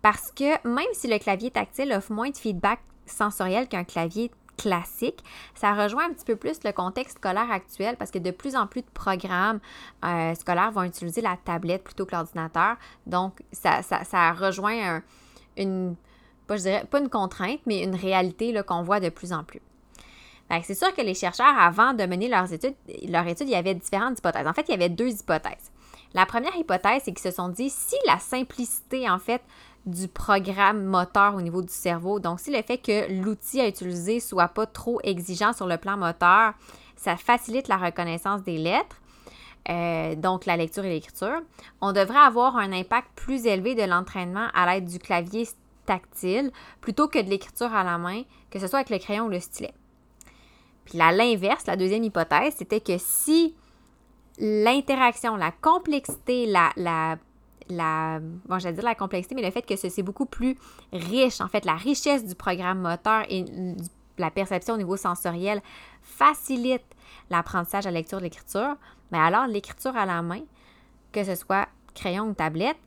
parce 0.00 0.30
que 0.30 0.64
même 0.64 0.86
si 0.92 1.08
le 1.08 1.18
clavier 1.18 1.50
tactile 1.50 1.92
offre 1.92 2.12
moins 2.12 2.30
de 2.30 2.36
feedback 2.36 2.78
sensoriel 3.04 3.66
qu'un 3.66 3.82
clavier 3.82 4.30
classique, 4.56 5.24
ça 5.56 5.74
rejoint 5.74 6.04
un 6.04 6.12
petit 6.12 6.24
peu 6.24 6.36
plus 6.36 6.62
le 6.64 6.70
contexte 6.70 7.16
scolaire 7.16 7.50
actuel 7.50 7.96
parce 7.96 8.12
que 8.12 8.20
de 8.20 8.30
plus 8.30 8.54
en 8.54 8.68
plus 8.68 8.82
de 8.82 8.90
programmes 8.94 9.58
euh, 10.04 10.36
scolaires 10.36 10.70
vont 10.70 10.84
utiliser 10.84 11.20
la 11.20 11.36
tablette 11.36 11.82
plutôt 11.82 12.06
que 12.06 12.14
l'ordinateur. 12.14 12.76
Donc, 13.08 13.42
ça, 13.50 13.82
ça, 13.82 14.32
rejoint 14.34 15.02
une, 15.56 15.96
je 16.56 16.62
dirais, 16.62 16.84
pas 16.90 17.00
une 17.00 17.08
contrainte, 17.08 17.60
mais 17.66 17.82
une 17.82 17.94
réalité 17.94 18.54
qu'on 18.66 18.82
voit 18.82 19.00
de 19.00 19.08
plus 19.08 19.32
en 19.32 19.44
plus. 19.44 19.60
C'est 20.64 20.74
sûr 20.74 20.94
que 20.94 21.00
les 21.00 21.14
chercheurs, 21.14 21.58
avant 21.58 21.94
de 21.94 22.04
mener 22.04 22.28
leurs 22.28 22.52
études, 22.52 22.74
leur 23.08 23.26
étude, 23.26 23.48
il 23.48 23.52
y 23.52 23.56
avait 23.56 23.74
différentes 23.74 24.18
hypothèses. 24.18 24.46
En 24.46 24.52
fait, 24.52 24.66
il 24.68 24.72
y 24.72 24.74
avait 24.74 24.90
deux 24.90 25.08
hypothèses. 25.08 25.70
La 26.12 26.26
première 26.26 26.54
hypothèse, 26.56 27.02
c'est 27.04 27.12
qu'ils 27.12 27.22
se 27.22 27.30
sont 27.30 27.48
dit 27.48 27.70
si 27.70 27.96
la 28.06 28.18
simplicité, 28.18 29.08
en 29.08 29.18
fait, 29.18 29.40
du 29.86 30.08
programme 30.08 30.84
moteur 30.84 31.34
au 31.34 31.40
niveau 31.40 31.62
du 31.62 31.72
cerveau, 31.72 32.20
donc 32.20 32.38
si 32.38 32.50
le 32.52 32.62
fait 32.62 32.78
que 32.78 33.10
l'outil 33.22 33.60
à 33.60 33.66
utiliser 33.66 34.20
soit 34.20 34.48
pas 34.48 34.66
trop 34.66 35.00
exigeant 35.02 35.52
sur 35.52 35.66
le 35.66 35.76
plan 35.76 35.96
moteur, 35.96 36.52
ça 36.96 37.16
facilite 37.16 37.66
la 37.66 37.78
reconnaissance 37.78 38.42
des 38.42 38.58
lettres, 38.58 39.00
euh, 39.68 40.14
donc 40.14 40.46
la 40.46 40.56
lecture 40.56 40.84
et 40.84 40.90
l'écriture, 40.90 41.40
on 41.80 41.92
devrait 41.92 42.18
avoir 42.18 42.56
un 42.56 42.72
impact 42.72 43.08
plus 43.16 43.46
élevé 43.46 43.74
de 43.74 43.82
l'entraînement 43.82 44.48
à 44.54 44.66
l'aide 44.66 44.86
du 44.86 44.98
clavier 44.98 45.46
tactile 45.86 46.50
plutôt 46.80 47.08
que 47.08 47.18
de 47.18 47.28
l'écriture 47.28 47.74
à 47.74 47.84
la 47.84 47.98
main, 47.98 48.22
que 48.50 48.58
ce 48.58 48.66
soit 48.66 48.80
avec 48.80 48.90
le 48.90 48.98
crayon 48.98 49.26
ou 49.26 49.28
le 49.28 49.40
stylet. 49.40 49.74
Puis 50.84 51.00
à 51.00 51.12
l'inverse, 51.12 51.66
la 51.66 51.76
deuxième 51.76 52.04
hypothèse, 52.04 52.54
c'était 52.56 52.80
que 52.80 52.98
si 52.98 53.54
l'interaction, 54.38 55.36
la 55.36 55.52
complexité, 55.52 56.46
la, 56.46 56.72
bon, 57.68 58.58
j'allais 58.58 58.74
dire 58.74 58.84
la 58.84 58.94
complexité, 58.94 59.34
mais 59.34 59.42
le 59.42 59.50
fait 59.50 59.64
que 59.64 59.76
c'est 59.76 60.02
beaucoup 60.02 60.26
plus 60.26 60.56
riche, 60.92 61.40
en 61.40 61.48
fait, 61.48 61.64
la 61.64 61.76
richesse 61.76 62.24
du 62.24 62.34
programme 62.34 62.80
moteur 62.80 63.24
et 63.28 63.44
la 64.18 64.30
perception 64.30 64.74
au 64.74 64.78
niveau 64.78 64.96
sensoriel 64.96 65.62
facilite 66.02 66.84
l'apprentissage 67.30 67.86
à 67.86 67.90
la 67.90 67.98
lecture 67.98 68.18
de 68.18 68.24
l'écriture, 68.24 68.76
mais 69.10 69.18
alors 69.18 69.46
l'écriture 69.46 69.96
à 69.96 70.06
la 70.06 70.22
main, 70.22 70.40
que 71.12 71.22
ce 71.24 71.34
soit 71.34 71.68
crayon 71.94 72.30
ou 72.30 72.34
tablette, 72.34 72.78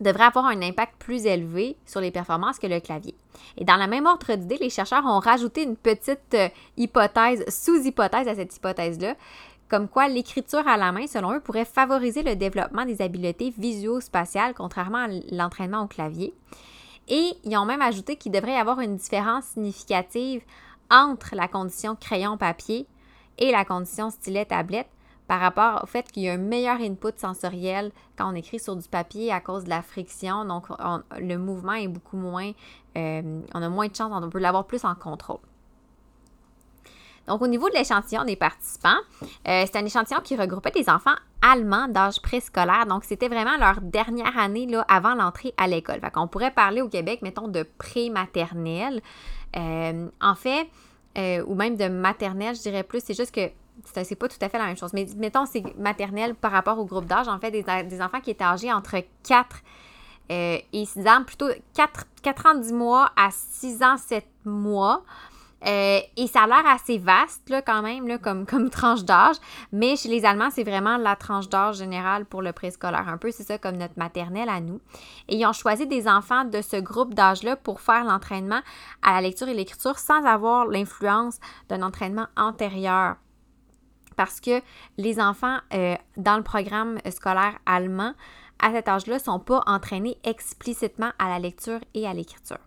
devrait 0.00 0.24
avoir 0.24 0.46
un 0.46 0.62
impact 0.62 0.94
plus 0.98 1.26
élevé 1.26 1.76
sur 1.86 2.00
les 2.00 2.10
performances 2.10 2.58
que 2.58 2.66
le 2.66 2.80
clavier. 2.80 3.14
Et 3.56 3.64
dans 3.64 3.76
la 3.76 3.86
même 3.86 4.06
ordre 4.06 4.34
d'idée, 4.34 4.58
les 4.60 4.70
chercheurs 4.70 5.04
ont 5.04 5.18
rajouté 5.18 5.62
une 5.62 5.76
petite 5.76 6.34
euh, 6.34 6.48
hypothèse, 6.76 7.44
sous-hypothèse 7.48 8.28
à 8.28 8.34
cette 8.34 8.56
hypothèse-là, 8.56 9.14
comme 9.68 9.88
quoi 9.88 10.08
l'écriture 10.08 10.66
à 10.68 10.76
la 10.76 10.92
main, 10.92 11.06
selon 11.06 11.32
eux, 11.32 11.40
pourrait 11.40 11.64
favoriser 11.64 12.22
le 12.22 12.36
développement 12.36 12.84
des 12.84 13.00
habiletés 13.00 13.54
visuo-spatiales, 13.56 14.54
contrairement 14.54 15.06
à 15.06 15.08
l'entraînement 15.30 15.84
au 15.84 15.86
clavier. 15.86 16.34
Et 17.08 17.32
ils 17.44 17.56
ont 17.56 17.64
même 17.64 17.82
ajouté 17.82 18.16
qu'il 18.16 18.32
devrait 18.32 18.52
y 18.52 18.58
avoir 18.58 18.80
une 18.80 18.96
différence 18.96 19.44
significative 19.44 20.42
entre 20.90 21.34
la 21.34 21.48
condition 21.48 21.96
crayon-papier 21.96 22.86
et 23.38 23.50
la 23.50 23.64
condition 23.64 24.10
stylet-tablette 24.10 24.90
par 25.32 25.40
rapport 25.40 25.80
au 25.82 25.86
fait 25.86 26.12
qu'il 26.12 26.24
y 26.24 26.28
a 26.28 26.34
un 26.34 26.36
meilleur 26.36 26.78
input 26.78 27.14
sensoriel 27.16 27.90
quand 28.18 28.30
on 28.30 28.34
écrit 28.34 28.60
sur 28.60 28.76
du 28.76 28.86
papier 28.86 29.32
à 29.32 29.40
cause 29.40 29.64
de 29.64 29.70
la 29.70 29.80
friction. 29.80 30.44
Donc, 30.44 30.66
le 31.18 31.36
mouvement 31.38 31.72
est 31.72 31.88
beaucoup 31.88 32.18
moins, 32.18 32.52
euh, 32.98 33.40
on 33.54 33.62
a 33.62 33.68
moins 33.70 33.88
de 33.88 33.96
chance, 33.96 34.12
on 34.12 34.28
peut 34.28 34.40
l'avoir 34.40 34.66
plus 34.66 34.84
en 34.84 34.94
contrôle. 34.94 35.40
Donc, 37.26 37.40
au 37.40 37.46
niveau 37.46 37.70
de 37.70 37.74
l'échantillon 37.74 38.24
des 38.24 38.36
participants, 38.36 38.98
euh, 39.48 39.64
c'est 39.64 39.76
un 39.76 39.86
échantillon 39.86 40.20
qui 40.22 40.36
regroupait 40.36 40.70
des 40.70 40.90
enfants 40.90 41.16
allemands 41.40 41.88
d'âge 41.88 42.20
préscolaire. 42.20 42.84
Donc, 42.84 43.04
c'était 43.04 43.28
vraiment 43.28 43.56
leur 43.56 43.80
dernière 43.80 44.38
année 44.38 44.66
là, 44.66 44.84
avant 44.86 45.14
l'entrée 45.14 45.54
à 45.56 45.66
l'école. 45.66 46.00
Fait 46.00 46.10
qu'on 46.10 46.28
pourrait 46.28 46.50
parler 46.50 46.82
au 46.82 46.90
Québec, 46.90 47.20
mettons, 47.22 47.48
de 47.48 47.62
pré-maternelle. 47.78 49.00
Euh, 49.56 50.10
en 50.20 50.34
fait, 50.34 50.68
ou 51.16 51.54
même 51.54 51.76
de 51.78 51.88
maternelle, 51.88 52.54
je 52.54 52.60
dirais 52.60 52.82
plus. 52.82 53.00
C'est 53.02 53.14
juste 53.14 53.34
que 53.34 53.50
c'est 53.84 54.14
pas 54.14 54.28
tout 54.28 54.36
à 54.40 54.48
fait 54.48 54.58
la 54.58 54.66
même 54.66 54.76
chose. 54.76 54.92
Mais 54.92 55.06
mettons, 55.16 55.46
c'est 55.46 55.62
maternelle 55.76 56.34
par 56.34 56.52
rapport 56.52 56.78
au 56.78 56.84
groupe 56.84 57.06
d'âge. 57.06 57.28
En 57.28 57.38
fait, 57.38 57.50
des, 57.50 57.62
des, 57.62 58.02
enfants 58.02 58.20
qui 58.20 58.30
étaient 58.30 58.44
âgés 58.44 58.72
entre 58.72 58.96
4 59.24 59.56
et 60.30 60.64
6 60.72 61.06
ans, 61.06 61.24
plutôt 61.26 61.48
4, 61.74 62.06
4 62.22 62.46
ans 62.46 62.54
10 62.54 62.72
mois 62.72 63.10
à 63.16 63.28
6 63.30 63.82
ans 63.82 63.96
7 63.96 64.24
mois. 64.44 65.02
Euh, 65.66 66.00
et 66.16 66.26
ça 66.26 66.42
a 66.42 66.46
l'air 66.46 66.66
assez 66.66 66.98
vaste, 66.98 67.48
là, 67.48 67.62
quand 67.62 67.82
même, 67.82 68.08
là, 68.08 68.18
comme, 68.18 68.46
comme 68.46 68.70
tranche 68.70 69.04
d'âge. 69.04 69.36
Mais 69.72 69.96
chez 69.96 70.08
les 70.08 70.24
Allemands, 70.24 70.50
c'est 70.50 70.64
vraiment 70.64 70.96
la 70.96 71.16
tranche 71.16 71.48
d'âge 71.48 71.76
générale 71.76 72.24
pour 72.24 72.42
le 72.42 72.52
préscolaire. 72.52 73.08
Un 73.08 73.18
peu, 73.18 73.30
c'est 73.30 73.44
ça, 73.44 73.58
comme 73.58 73.76
notre 73.76 73.96
maternelle 73.96 74.48
à 74.48 74.60
nous. 74.60 74.80
Et 75.28 75.36
ils 75.36 75.46
ont 75.46 75.52
choisi 75.52 75.86
des 75.86 76.08
enfants 76.08 76.44
de 76.44 76.60
ce 76.60 76.76
groupe 76.76 77.14
d'âge-là 77.14 77.56
pour 77.56 77.80
faire 77.80 78.04
l'entraînement 78.04 78.60
à 79.02 79.14
la 79.14 79.20
lecture 79.20 79.48
et 79.48 79.54
l'écriture 79.54 79.98
sans 79.98 80.24
avoir 80.24 80.66
l'influence 80.66 81.38
d'un 81.68 81.82
entraînement 81.82 82.26
antérieur. 82.36 83.16
Parce 84.16 84.40
que 84.40 84.60
les 84.98 85.20
enfants 85.20 85.58
euh, 85.74 85.96
dans 86.16 86.36
le 86.36 86.42
programme 86.42 86.98
scolaire 87.10 87.58
allemand, 87.66 88.14
à 88.58 88.72
cet 88.72 88.88
âge-là, 88.88 89.14
ne 89.14 89.20
sont 89.20 89.40
pas 89.40 89.62
entraînés 89.66 90.18
explicitement 90.24 91.10
à 91.18 91.28
la 91.28 91.38
lecture 91.38 91.80
et 91.94 92.06
à 92.06 92.14
l'écriture. 92.14 92.58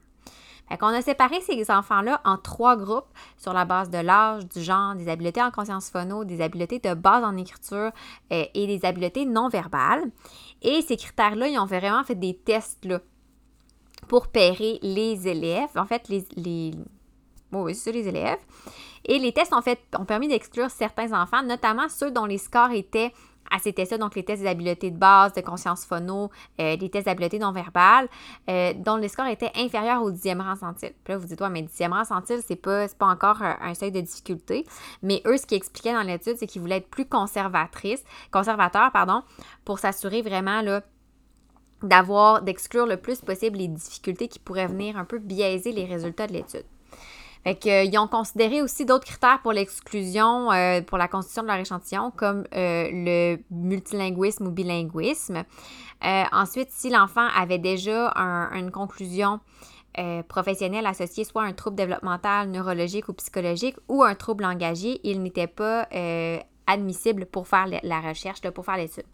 Fait 0.67 0.77
qu'on 0.77 0.87
a 0.87 1.01
séparé 1.01 1.41
ces 1.41 1.69
enfants-là 1.69 2.21
en 2.25 2.37
trois 2.37 2.75
groupes 2.75 3.07
sur 3.37 3.53
la 3.53 3.65
base 3.65 3.89
de 3.89 3.99
l'âge, 3.99 4.47
du 4.47 4.61
genre, 4.61 4.95
des 4.95 5.07
habiletés 5.09 5.41
en 5.41 5.51
conscience 5.51 5.89
phono, 5.89 6.25
des 6.25 6.41
habiletés 6.41 6.79
de 6.79 6.93
base 6.95 7.23
en 7.23 7.37
écriture 7.37 7.91
euh, 8.31 8.45
et 8.53 8.67
des 8.67 8.83
habiletés 8.85 9.25
non 9.25 9.47
verbales. 9.47 10.03
Et 10.63 10.81
ces 10.81 10.97
critères-là, 10.97 11.47
ils 11.47 11.59
ont 11.59 11.65
vraiment 11.65 12.03
fait 12.03 12.15
des 12.15 12.35
tests 12.35 12.83
là, 12.85 12.99
pour 14.07 14.27
pairer 14.27 14.79
les 14.81 15.27
élèves. 15.27 15.69
En 15.75 15.85
fait, 15.85 16.09
les. 16.09 16.25
les... 16.35 16.71
oui, 17.51 17.75
c'est 17.75 17.91
ça, 17.91 17.97
les 17.97 18.07
élèves. 18.07 18.39
Et 19.05 19.19
les 19.19 19.31
tests 19.31 19.53
ont, 19.53 19.61
fait, 19.61 19.79
ont 19.97 20.05
permis 20.05 20.27
d'exclure 20.27 20.69
certains 20.69 21.13
enfants, 21.13 21.43
notamment 21.43 21.87
ceux 21.89 22.11
dont 22.11 22.25
les 22.25 22.37
scores 22.37 22.71
étaient 22.71 23.11
à 23.51 23.59
ces 23.59 23.73
tests-là, 23.73 23.97
donc 23.97 24.15
les 24.15 24.23
tests 24.23 24.43
d'habileté 24.43 24.91
de 24.91 24.97
base, 24.97 25.33
de 25.33 25.41
conscience 25.41 25.85
phono, 25.85 26.31
euh, 26.59 26.77
des 26.77 26.89
tests 26.89 27.05
d'habileté 27.05 27.39
non 27.39 27.51
verbale, 27.51 28.07
euh, 28.49 28.73
dont 28.75 28.95
les 28.95 29.07
scores 29.07 29.27
étaient 29.27 29.51
inférieurs 29.55 30.01
au 30.01 30.11
dixième 30.11 30.41
rang 30.41 30.55
centile. 30.55 30.93
Puis 31.03 31.13
là, 31.13 31.19
vous 31.19 31.27
dites, 31.27 31.39
ouais, 31.41 31.49
mais 31.49 31.61
dixième 31.61 31.93
rang 31.93 32.03
centile, 32.03 32.39
c'est 32.45 32.55
pas, 32.55 32.87
pas 32.87 33.05
encore 33.05 33.41
un, 33.41 33.73
seuil 33.73 33.91
de 33.91 34.01
difficulté. 34.01 34.65
Mais 35.03 35.21
eux, 35.25 35.37
ce 35.37 35.45
qu'ils 35.45 35.57
expliquaient 35.57 35.93
dans 35.93 36.01
l'étude, 36.01 36.37
c'est 36.37 36.47
qu'ils 36.47 36.61
voulaient 36.61 36.77
être 36.77 36.89
plus 36.89 37.05
conservateurs, 37.05 38.91
pardon, 38.91 39.21
pour 39.63 39.79
s'assurer 39.79 40.21
vraiment, 40.21 40.61
là, 40.61 40.81
d'avoir, 41.83 42.41
d'exclure 42.41 42.87
le 42.87 42.97
plus 42.97 43.21
possible 43.21 43.57
les 43.57 43.67
difficultés 43.67 44.27
qui 44.27 44.39
pourraient 44.39 44.67
venir 44.67 44.97
un 44.97 45.05
peu 45.05 45.19
biaiser 45.19 45.71
les 45.71 45.85
résultats 45.85 46.25
de 46.25 46.33
l'étude. 46.33 46.65
Fait 47.45 47.63
euh, 47.67 47.83
ils 47.83 47.95
ont 47.99 48.07
considéré 48.07 48.63
aussi 48.63 48.85
d'autres 48.85 49.05
critères 49.05 49.39
pour 49.43 49.53
l'exclusion, 49.53 50.51
euh, 50.51 50.81
pour 50.81 50.97
la 50.97 51.07
constitution 51.07 51.43
de 51.43 51.47
leur 51.47 51.57
échantillon, 51.57 52.09
comme 52.09 52.43
euh, 52.55 52.89
le 52.91 53.37
multilinguisme 53.51 54.47
ou 54.47 54.51
bilinguisme. 54.51 55.43
ensuite, 56.01 56.69
si 56.71 56.89
l'enfant 56.89 57.27
avait 57.37 57.59
déjà 57.59 58.11
une 58.15 58.71
conclusion 58.71 59.39
professionnelle 60.27 60.87
associée 60.87 61.23
soit 61.23 61.43
à 61.43 61.45
un 61.45 61.53
trouble 61.53 61.77
développemental, 61.77 62.49
neurologique 62.49 63.07
ou 63.09 63.13
psychologique 63.13 63.77
ou 63.87 64.03
un 64.03 64.15
trouble 64.15 64.43
langagier, 64.43 64.99
il 65.03 65.21
n'était 65.21 65.47
pas 65.47 65.87
admissible 66.67 67.27
pour 67.27 67.47
faire 67.47 67.67
la 67.83 68.01
recherche, 68.01 68.41
pour 68.41 68.65
faire 68.65 68.77
l'étude. 68.77 69.05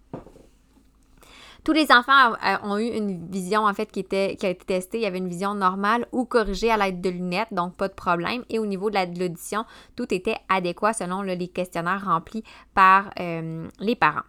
Tous 1.63 1.73
les 1.73 1.91
enfants 1.91 2.33
ont 2.63 2.77
eu 2.79 2.87
une 2.87 3.27
vision, 3.29 3.65
en 3.65 3.73
fait, 3.73 3.91
qui, 3.91 3.99
a 4.15 4.29
été 4.29 4.55
testée. 4.55 4.97
Il 4.97 5.03
y 5.03 5.05
avait 5.05 5.19
une 5.19 5.29
vision 5.29 5.53
normale 5.53 6.07
ou 6.11 6.25
corrigée 6.25 6.71
à 6.71 6.77
l'aide 6.77 7.01
de 7.01 7.09
lunettes, 7.09 7.53
donc 7.53 7.75
pas 7.75 7.87
de 7.87 7.93
problème. 7.93 8.43
Et 8.49 8.57
au 8.57 8.65
niveau 8.65 8.89
de 8.89 9.19
l'audition, 9.19 9.65
tout 9.95 10.11
était 10.11 10.37
adéquat 10.49 10.93
selon 10.93 11.21
les 11.21 11.47
questionnaires 11.47 12.03
remplis 12.05 12.43
par 12.73 13.11
euh, 13.19 13.67
les 13.79 13.95
parents. 13.95 14.23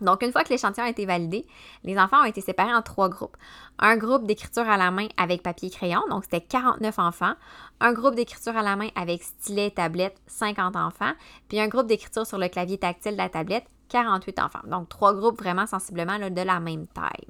Donc, 0.00 0.22
une 0.22 0.32
fois 0.32 0.42
que 0.44 0.48
l'échantillon 0.48 0.86
a 0.86 0.90
été 0.90 1.06
validé, 1.06 1.46
les 1.84 1.98
enfants 1.98 2.22
ont 2.22 2.24
été 2.24 2.40
séparés 2.40 2.74
en 2.74 2.82
trois 2.82 3.08
groupes. 3.08 3.36
Un 3.78 3.96
groupe 3.96 4.26
d'écriture 4.26 4.68
à 4.68 4.76
la 4.76 4.90
main 4.90 5.06
avec 5.16 5.42
papier 5.42 5.70
crayon, 5.70 6.00
donc 6.08 6.24
c'était 6.24 6.40
49 6.40 6.98
enfants. 6.98 7.34
Un 7.80 7.92
groupe 7.92 8.14
d'écriture 8.14 8.56
à 8.56 8.62
la 8.62 8.76
main 8.76 8.88
avec 8.96 9.22
stylet 9.22 9.68
et 9.68 9.70
tablette, 9.70 10.16
50 10.26 10.74
enfants. 10.74 11.12
Puis 11.48 11.60
un 11.60 11.68
groupe 11.68 11.86
d'écriture 11.86 12.26
sur 12.26 12.38
le 12.38 12.48
clavier 12.48 12.78
tactile 12.78 13.12
de 13.12 13.18
la 13.18 13.28
tablette, 13.28 13.66
48 13.90 14.38
enfants. 14.40 14.60
Donc, 14.66 14.88
trois 14.88 15.14
groupes 15.14 15.38
vraiment 15.38 15.66
sensiblement 15.66 16.18
de 16.18 16.42
la 16.42 16.60
même 16.60 16.86
taille. 16.86 17.28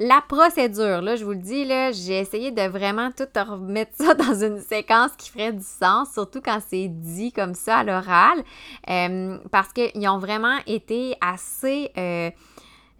La 0.00 0.20
procédure, 0.20 1.02
là, 1.02 1.16
je 1.16 1.24
vous 1.24 1.32
le 1.32 1.38
dis, 1.38 1.64
là, 1.64 1.90
j'ai 1.90 2.20
essayé 2.20 2.52
de 2.52 2.62
vraiment 2.62 3.10
tout 3.10 3.26
remettre 3.34 3.90
ça 3.98 4.14
dans 4.14 4.32
une 4.44 4.60
séquence 4.60 5.10
qui 5.18 5.28
ferait 5.28 5.52
du 5.52 5.64
sens, 5.64 6.12
surtout 6.12 6.40
quand 6.40 6.60
c'est 6.66 6.86
dit 6.86 7.32
comme 7.32 7.54
ça 7.54 7.78
à 7.78 7.84
l'oral, 7.84 8.44
euh, 8.88 9.38
parce 9.50 9.72
qu'ils 9.72 10.08
ont 10.08 10.18
vraiment 10.18 10.58
été 10.68 11.16
assez, 11.20 11.90
euh, 11.98 12.30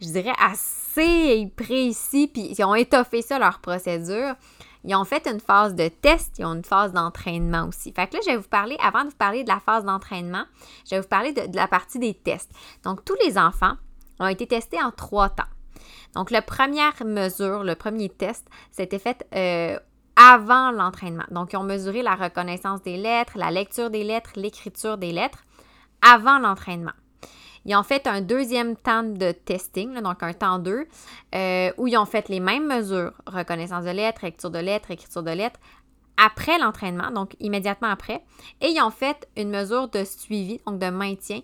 je 0.00 0.06
dirais, 0.08 0.32
assez 0.44 1.52
précis, 1.56 2.26
puis 2.26 2.48
ils 2.50 2.64
ont 2.64 2.74
étoffé 2.74 3.22
ça, 3.22 3.38
leur 3.38 3.60
procédure. 3.60 4.34
Ils 4.84 4.94
ont 4.94 5.04
fait 5.04 5.26
une 5.26 5.40
phase 5.40 5.74
de 5.74 5.88
test, 5.88 6.38
ils 6.38 6.44
ont 6.44 6.54
une 6.54 6.64
phase 6.64 6.92
d'entraînement 6.92 7.68
aussi. 7.68 7.92
Fait 7.92 8.06
que 8.06 8.14
là, 8.14 8.20
je 8.24 8.30
vais 8.30 8.36
vous 8.36 8.48
parler, 8.48 8.76
avant 8.82 9.04
de 9.04 9.10
vous 9.10 9.16
parler 9.16 9.42
de 9.42 9.48
la 9.48 9.60
phase 9.60 9.84
d'entraînement, 9.84 10.44
je 10.84 10.94
vais 10.94 11.00
vous 11.00 11.08
parler 11.08 11.32
de, 11.32 11.54
la 11.54 11.68
partie 11.68 11.98
des 11.98 12.14
tests. 12.14 12.50
Donc, 12.84 13.04
tous 13.04 13.16
les 13.24 13.38
enfants 13.38 13.74
ont 14.20 14.26
été 14.26 14.46
testés 14.46 14.82
en 14.82 14.90
trois 14.90 15.28
temps. 15.28 15.44
Donc, 16.14 16.30
la 16.30 16.42
première 16.42 16.94
mesure, 17.04 17.64
le 17.64 17.74
premier 17.74 18.08
test, 18.08 18.46
c'était 18.70 18.98
fait 18.98 19.26
euh, 19.34 19.78
avant 20.16 20.70
l'entraînement. 20.70 21.26
Donc, 21.30 21.52
ils 21.52 21.56
ont 21.56 21.64
mesuré 21.64 22.02
la 22.02 22.14
reconnaissance 22.14 22.82
des 22.82 22.96
lettres, 22.96 23.36
la 23.36 23.50
lecture 23.50 23.90
des 23.90 24.04
lettres, 24.04 24.32
l'écriture 24.36 24.96
des 24.98 25.12
lettres 25.12 25.44
avant 26.02 26.38
l'entraînement. 26.38 26.92
Ils 27.68 27.76
ont 27.76 27.82
fait 27.82 28.06
un 28.06 28.22
deuxième 28.22 28.76
temps 28.76 29.02
de 29.02 29.30
testing, 29.30 30.00
donc 30.00 30.22
un 30.22 30.32
temps 30.32 30.58
2, 30.58 30.86
euh, 31.34 31.70
où 31.76 31.86
ils 31.86 31.98
ont 31.98 32.06
fait 32.06 32.30
les 32.30 32.40
mêmes 32.40 32.66
mesures, 32.66 33.12
reconnaissance 33.26 33.84
de 33.84 33.90
lettres, 33.90 34.24
lecture 34.24 34.50
de 34.50 34.58
lettres, 34.58 34.90
écriture 34.90 35.22
de 35.22 35.32
lettres, 35.32 35.60
après 36.16 36.58
l'entraînement, 36.58 37.10
donc 37.10 37.36
immédiatement 37.40 37.88
après. 37.88 38.24
Et 38.62 38.68
ils 38.68 38.80
ont 38.80 38.90
fait 38.90 39.28
une 39.36 39.50
mesure 39.50 39.88
de 39.88 40.02
suivi, 40.04 40.62
donc 40.66 40.78
de 40.78 40.88
maintien, 40.88 41.42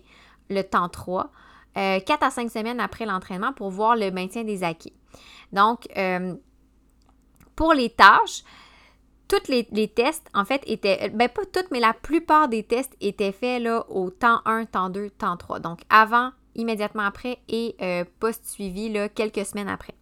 le 0.49 0.63
temps 0.63 0.89
3, 0.89 1.29
euh, 1.77 1.99
4 1.99 2.23
à 2.23 2.31
5 2.31 2.49
semaines 2.49 2.79
après 2.79 3.05
l'entraînement 3.05 3.53
pour 3.53 3.69
voir 3.69 3.95
le 3.95 4.09
maintien 4.09 4.43
des 4.43 4.63
acquis. 4.63 4.93
Donc, 5.51 5.87
euh, 5.95 6.33
pour 7.55 7.73
les 7.73 7.91
tâches, 7.91 8.43
tous 9.27 9.49
les, 9.49 9.87
tests, 9.87 10.27
en 10.33 10.45
fait, 10.45 10.61
étaient, 10.65 11.09
ben 11.09 11.29
pas 11.29 11.43
toutes, 11.45 11.71
mais 11.71 11.79
la 11.79 11.93
plupart 11.93 12.47
des 12.47 12.63
tests 12.63 12.95
étaient 13.01 13.31
faits 13.31 13.61
là, 13.61 13.85
au 13.89 14.09
temps 14.09 14.41
1, 14.45 14.65
temps 14.65 14.89
2, 14.89 15.09
temps 15.11 15.37
3. 15.37 15.59
Donc 15.59 15.81
avant, 15.89 16.31
immédiatement 16.55 17.03
après 17.03 17.39
et 17.47 17.75
euh, 17.81 18.05
post-suivi 18.19 18.93
quelques 19.13 19.45
semaines 19.45 19.69
après. 19.69 19.93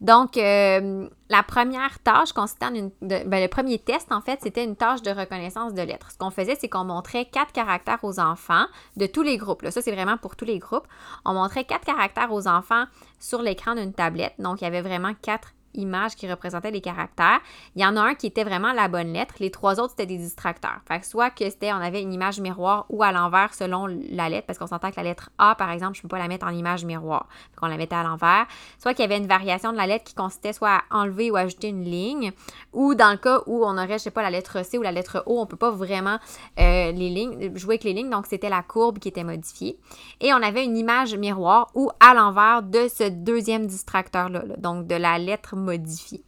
Donc, 0.00 0.38
euh, 0.38 1.08
la 1.28 1.42
première 1.42 1.98
tâche 1.98 2.32
consistait 2.32 2.64
en 2.64 2.74
une. 2.74 2.90
ben, 3.02 3.42
le 3.42 3.48
premier 3.48 3.78
test, 3.78 4.10
en 4.12 4.22
fait, 4.22 4.40
c'était 4.42 4.64
une 4.64 4.74
tâche 4.74 5.02
de 5.02 5.10
reconnaissance 5.10 5.74
de 5.74 5.82
lettres. 5.82 6.10
Ce 6.10 6.16
qu'on 6.16 6.30
faisait, 6.30 6.56
c'est 6.58 6.70
qu'on 6.70 6.84
montrait 6.84 7.26
quatre 7.26 7.52
caractères 7.52 8.02
aux 8.02 8.18
enfants 8.18 8.64
de 8.96 9.04
tous 9.04 9.22
les 9.22 9.36
groupes. 9.36 9.60
Là. 9.60 9.70
Ça, 9.70 9.82
c'est 9.82 9.92
vraiment 9.92 10.16
pour 10.16 10.36
tous 10.36 10.46
les 10.46 10.58
groupes. 10.58 10.86
On 11.26 11.34
montrait 11.34 11.64
quatre 11.64 11.84
caractères 11.84 12.32
aux 12.32 12.48
enfants 12.48 12.84
sur 13.18 13.42
l'écran 13.42 13.74
d'une 13.74 13.92
tablette. 13.92 14.34
Donc, 14.38 14.62
il 14.62 14.64
y 14.64 14.66
avait 14.66 14.80
vraiment 14.80 15.12
quatre 15.20 15.52
images 15.74 16.16
qui 16.16 16.30
représentaient 16.30 16.70
les 16.70 16.80
caractères. 16.80 17.40
Il 17.76 17.82
y 17.82 17.86
en 17.86 17.96
a 17.96 18.00
un 18.00 18.14
qui 18.14 18.26
était 18.26 18.44
vraiment 18.44 18.72
la 18.72 18.88
bonne 18.88 19.12
lettre. 19.12 19.34
Les 19.40 19.50
trois 19.50 19.80
autres, 19.80 19.90
c'était 19.90 20.06
des 20.06 20.18
distracteurs. 20.18 20.80
Fait 20.86 21.00
que 21.00 21.06
soit 21.06 21.30
que 21.30 21.48
c'était, 21.48 21.72
on 21.72 21.76
avait 21.76 22.02
une 22.02 22.12
image 22.12 22.40
miroir 22.40 22.86
ou 22.88 23.02
à 23.02 23.12
l'envers 23.12 23.54
selon 23.54 23.86
la 23.86 24.28
lettre, 24.28 24.46
parce 24.46 24.58
qu'on 24.58 24.66
s'entend 24.66 24.90
que 24.90 24.96
la 24.96 25.04
lettre 25.04 25.30
A, 25.38 25.54
par 25.54 25.70
exemple, 25.70 25.94
je 25.94 26.00
ne 26.00 26.02
peux 26.02 26.08
pas 26.08 26.18
la 26.18 26.28
mettre 26.28 26.46
en 26.46 26.50
image 26.50 26.84
miroir. 26.84 27.26
Fait 27.50 27.56
qu'on 27.56 27.66
la 27.66 27.76
mettait 27.76 27.94
à 27.94 28.02
l'envers. 28.02 28.46
Soit 28.78 28.94
qu'il 28.94 29.02
y 29.02 29.04
avait 29.04 29.18
une 29.18 29.26
variation 29.28 29.72
de 29.72 29.76
la 29.76 29.86
lettre 29.86 30.04
qui 30.04 30.14
consistait 30.14 30.52
soit 30.52 30.70
à 30.70 30.82
enlever 30.90 31.30
ou 31.30 31.36
ajouter 31.36 31.68
une 31.68 31.84
ligne. 31.84 32.32
Ou 32.72 32.94
dans 32.94 33.10
le 33.10 33.16
cas 33.16 33.40
où 33.46 33.64
on 33.64 33.76
aurait, 33.76 33.98
je 33.98 34.04
sais 34.04 34.10
pas, 34.10 34.22
la 34.22 34.30
lettre 34.30 34.64
C 34.64 34.78
ou 34.78 34.82
la 34.82 34.92
lettre 34.92 35.22
O, 35.26 35.40
on 35.40 35.46
peut 35.46 35.56
pas 35.56 35.70
vraiment 35.70 36.18
euh, 36.58 36.92
les 36.92 37.10
lignes, 37.10 37.56
jouer 37.56 37.74
avec 37.74 37.84
les 37.84 37.92
lignes. 37.92 38.10
Donc, 38.10 38.26
c'était 38.26 38.48
la 38.48 38.62
courbe 38.62 38.98
qui 38.98 39.08
était 39.08 39.24
modifiée. 39.24 39.78
Et 40.20 40.32
on 40.32 40.42
avait 40.42 40.64
une 40.64 40.76
image 40.76 41.14
miroir 41.14 41.68
ou 41.74 41.90
à 42.00 42.14
l'envers 42.14 42.62
de 42.62 42.88
ce 42.88 43.08
deuxième 43.08 43.66
distracteur-là. 43.66 44.44
Là, 44.44 44.56
donc, 44.56 44.86
de 44.86 44.94
la 44.94 45.18
lettre 45.18 45.56
modifié. 45.60 46.24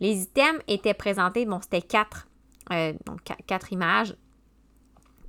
Les 0.00 0.22
items 0.22 0.62
étaient 0.68 0.94
présentés, 0.94 1.44
bon, 1.46 1.60
c'était 1.60 1.82
quatre, 1.82 2.28
euh, 2.72 2.92
donc 3.06 3.20
quatre 3.46 3.72
images. 3.72 4.16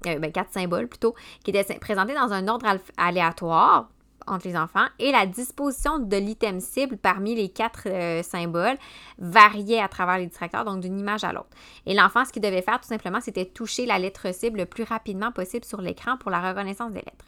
euh, 0.07 0.19
ben, 0.19 0.31
quatre 0.31 0.51
symboles 0.51 0.88
plutôt, 0.88 1.15
qui 1.43 1.51
étaient 1.51 1.77
présentés 1.79 2.13
dans 2.13 2.31
un 2.31 2.47
ordre 2.47 2.65
aléatoire 2.97 3.89
entre 4.27 4.47
les 4.47 4.55
enfants 4.55 4.85
et 4.99 5.11
la 5.11 5.25
disposition 5.25 5.99
de 5.99 6.17
l'item 6.17 6.59
cible 6.59 6.97
parmi 6.97 7.35
les 7.35 7.49
quatre 7.49 7.88
euh, 7.88 8.21
symboles 8.21 8.77
variait 9.17 9.81
à 9.81 9.88
travers 9.88 10.17
les 10.17 10.27
distracteurs, 10.27 10.65
donc 10.65 10.81
d'une 10.81 10.99
image 10.99 11.23
à 11.23 11.33
l'autre. 11.33 11.49
Et 11.85 11.93
l'enfant, 11.95 12.25
ce 12.25 12.31
qu'il 12.31 12.41
devait 12.41 12.61
faire 12.61 12.79
tout 12.79 12.88
simplement, 12.88 13.21
c'était 13.21 13.45
toucher 13.45 13.85
la 13.85 13.97
lettre 13.97 14.33
cible 14.33 14.59
le 14.59 14.65
plus 14.65 14.83
rapidement 14.83 15.31
possible 15.31 15.65
sur 15.65 15.81
l'écran 15.81 16.17
pour 16.17 16.31
la 16.31 16.47
reconnaissance 16.47 16.91
des 16.91 16.99
lettres. 16.99 17.25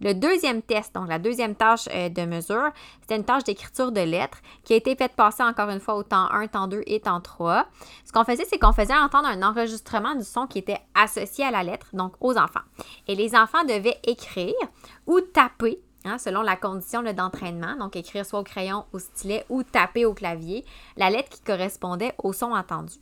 Le 0.00 0.14
deuxième 0.14 0.62
test, 0.62 0.94
donc 0.94 1.08
la 1.08 1.18
deuxième 1.18 1.54
tâche 1.54 1.88
euh, 1.92 2.08
de 2.08 2.22
mesure, 2.22 2.70
c'était 3.00 3.16
une 3.16 3.24
tâche 3.24 3.44
d'écriture 3.44 3.90
de 3.90 4.00
lettres 4.00 4.38
qui 4.64 4.74
a 4.74 4.76
été 4.76 4.94
faite 4.94 5.12
passer 5.14 5.42
encore 5.42 5.70
une 5.70 5.80
fois 5.80 5.96
au 5.96 6.02
temps 6.02 6.30
1, 6.30 6.46
temps 6.48 6.68
2 6.68 6.82
et 6.86 7.00
temps 7.00 7.20
3. 7.20 7.66
Ce 8.04 8.12
qu'on 8.12 8.24
faisait, 8.24 8.44
c'est 8.44 8.58
qu'on 8.58 8.72
faisait 8.72 8.96
entendre 8.96 9.28
un 9.28 9.42
enregistrement 9.42 10.14
du 10.14 10.24
son 10.24 10.46
qui 10.46 10.58
était 10.58 10.80
associé 10.94 11.44
à 11.44 11.50
la 11.50 11.62
lettre, 11.62 11.88
donc 11.92 12.14
aux 12.20 12.36
enfants. 12.36 12.60
Et 13.08 13.14
les 13.14 13.34
enfants 13.34 13.64
devaient 13.64 13.98
écrire 14.04 14.54
ou 15.06 15.20
taper 15.20 15.80
hein, 16.04 16.18
selon 16.18 16.42
la 16.42 16.56
condition 16.56 17.02
d'entraînement, 17.02 17.76
donc 17.76 17.96
écrire 17.96 18.24
soit 18.24 18.40
au 18.40 18.44
crayon, 18.44 18.84
au 18.92 18.98
stylet 18.98 19.44
ou 19.48 19.64
taper 19.64 20.04
au 20.04 20.14
clavier, 20.14 20.64
la 20.96 21.10
lettre 21.10 21.30
qui 21.30 21.40
correspondait 21.40 22.14
au 22.22 22.32
son 22.32 22.52
entendu. 22.52 22.94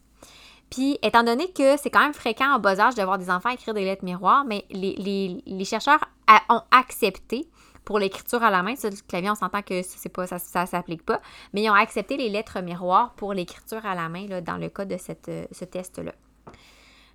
Puis, 0.71 0.99
étant 1.03 1.23
donné 1.23 1.53
que 1.53 1.77
c'est 1.77 1.91
quand 1.91 2.01
même 2.01 2.15
fréquent 2.15 2.57
en 2.57 2.59
bas 2.59 2.81
âge 2.81 2.97
de 2.97 3.03
voir 3.03 3.19
des 3.19 3.31
enfants 3.31 3.51
écrire 3.51 3.75
des 3.75 3.85
lettres 3.85 4.05
miroirs, 4.05 4.45
mais 4.45 4.65
les, 4.71 5.65
chercheurs 5.65 6.01
ont 6.49 6.63
accepté 6.71 7.49
pour 7.85 8.01
l'écriture 8.01 8.43
à 8.43 8.51
la 8.51 8.63
main, 8.65 8.75
sur 8.75 8.91
le 8.91 8.97
clavier, 9.07 9.31
on 9.31 9.37
s'entend 9.37 9.63
que 9.63 9.81
ça 9.83 10.63
ne 10.63 10.67
s'applique 10.67 11.05
pas, 11.05 11.21
mais 11.53 11.63
ils 11.63 11.71
ont 11.71 11.75
accepté 11.75 12.17
les 12.17 12.29
lettres 12.29 12.61
miroirs 12.61 13.15
pour 13.15 13.33
l'écriture 13.33 13.87
à 13.87 13.95
la 13.95 14.09
main 14.09 14.27
dans 14.41 14.57
le 14.57 14.69
cas 14.69 14.85
de 14.85 14.97
euh, 15.29 15.47
ce 15.53 15.65
test-là. 15.65 16.13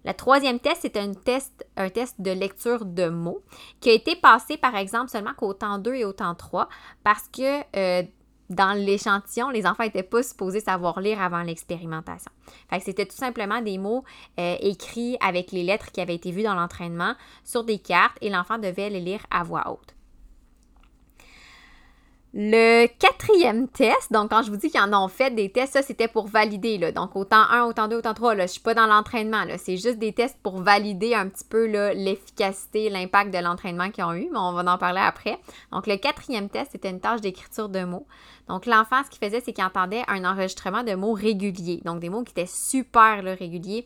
Le 0.04 0.14
troisième 0.14 0.60
test, 0.60 0.80
c'est 0.82 0.98
un 0.98 1.14
test, 1.14 1.68
un 1.78 1.90
test 1.90 2.20
de 2.20 2.32
lecture 2.32 2.86
de 2.86 3.10
mots 3.10 3.44
qui 3.82 3.90
a 3.90 3.94
été 3.94 4.16
passé, 4.16 4.58
par 4.58 4.76
exemple, 4.76 5.10
seulement 5.10 5.34
qu'au 5.34 5.54
temps 5.54 5.78
2 5.78 5.94
et 5.94 6.06
au 6.06 6.14
temps 6.14 6.34
3 6.34 6.70
parce 7.04 7.28
que 7.28 7.62
euh, 7.76 8.04
dans 8.52 8.74
l'échantillon, 8.74 9.50
les 9.50 9.66
enfants 9.66 9.84
n'étaient 9.84 10.04
pas 10.04 10.22
supposés 10.24 10.60
savoir 10.60 11.00
lire 11.00 11.22
avant 11.22 11.42
l'expérimentation. 11.42 12.32
C'était 12.82 13.06
tout 13.06 13.16
simplement 13.16 13.62
des 13.62 13.78
mots 13.78 14.04
euh, 14.40 14.58
écrits 14.60 15.18
avec 15.22 15.52
les 15.52 15.64
lettres 15.64 15.92
qui 15.92 16.02
avaient 16.02 16.16
été 16.16 16.32
vues 16.32 16.44
dans 16.44 16.56
l'entraînement 16.56 17.14
sur 17.44 17.64
des 17.64 17.80
cartes 17.80 18.18
et 18.22 18.30
l'enfant 18.30 18.58
devait 18.58 18.90
les 18.90 19.00
lire 19.00 19.22
à 19.32 19.44
voix 19.44 19.72
haute. 19.72 19.96
Le 22.34 22.88
quatrième 22.88 23.68
test, 23.68 24.14
donc 24.14 24.30
quand 24.30 24.42
je 24.42 24.52
vous 24.52 24.56
dis 24.56 24.72
qu'ils 24.72 24.80
en 24.80 24.94
ont 24.94 25.10
fait 25.10 25.32
des 25.32 25.52
tests, 25.52 25.74
ça 25.74 25.82
c'était 25.82 26.08
pour 26.08 26.28
valider. 26.28 26.78
Là. 26.78 26.94
Donc 26.94 27.18
autant 27.18 27.44
1, 27.50 27.66
autant 27.66 27.90
2, 27.90 27.98
autant 27.98 28.14
3, 28.14 28.36
là, 28.36 28.46
je 28.46 28.54
suis 28.54 28.62
pas 28.62 28.74
dans 28.74 28.88
l'entraînement. 28.88 29.44
C'est 29.58 29.76
juste 29.76 30.00
des 30.00 30.14
tests 30.14 30.38
pour 30.42 30.62
valider 30.62 31.14
un 31.14 31.28
petit 31.28 31.44
peu 31.44 31.66
l'efficacité, 31.66 32.90
l'impact 32.90 33.34
de 33.34 33.40
l'entraînement 33.40 33.90
qu'ils 33.90 34.06
ont 34.06 34.14
eu, 34.14 34.30
mais 34.32 34.40
on 34.40 34.54
va 34.54 34.74
en 34.74 34.78
parler 34.78 35.02
après. 35.02 35.40
Donc 35.74 35.88
le 35.88 35.98
quatrième 35.98 36.48
test, 36.48 36.72
c'était 36.72 36.90
une 36.90 37.02
tâche 37.02 37.20
d'écriture 37.20 37.68
de 37.68 37.84
mots. 37.84 38.08
Donc 38.48 38.66
l'enfant, 38.66 39.04
ce 39.04 39.10
qu'il 39.10 39.26
faisait, 39.26 39.42
c'est 39.42 39.52
qu'il 39.52 39.66
entendait 39.66 40.04
un 40.08 40.24
enregistrement 40.24 40.84
de 40.84 40.94
mots 40.94 41.14
réguliers. 41.14 41.82
Donc 41.84 42.00
des 42.00 42.08
mots 42.08 42.24
qui 42.24 42.32
étaient 42.32 42.46
super 42.46 43.24
réguliers 43.24 43.86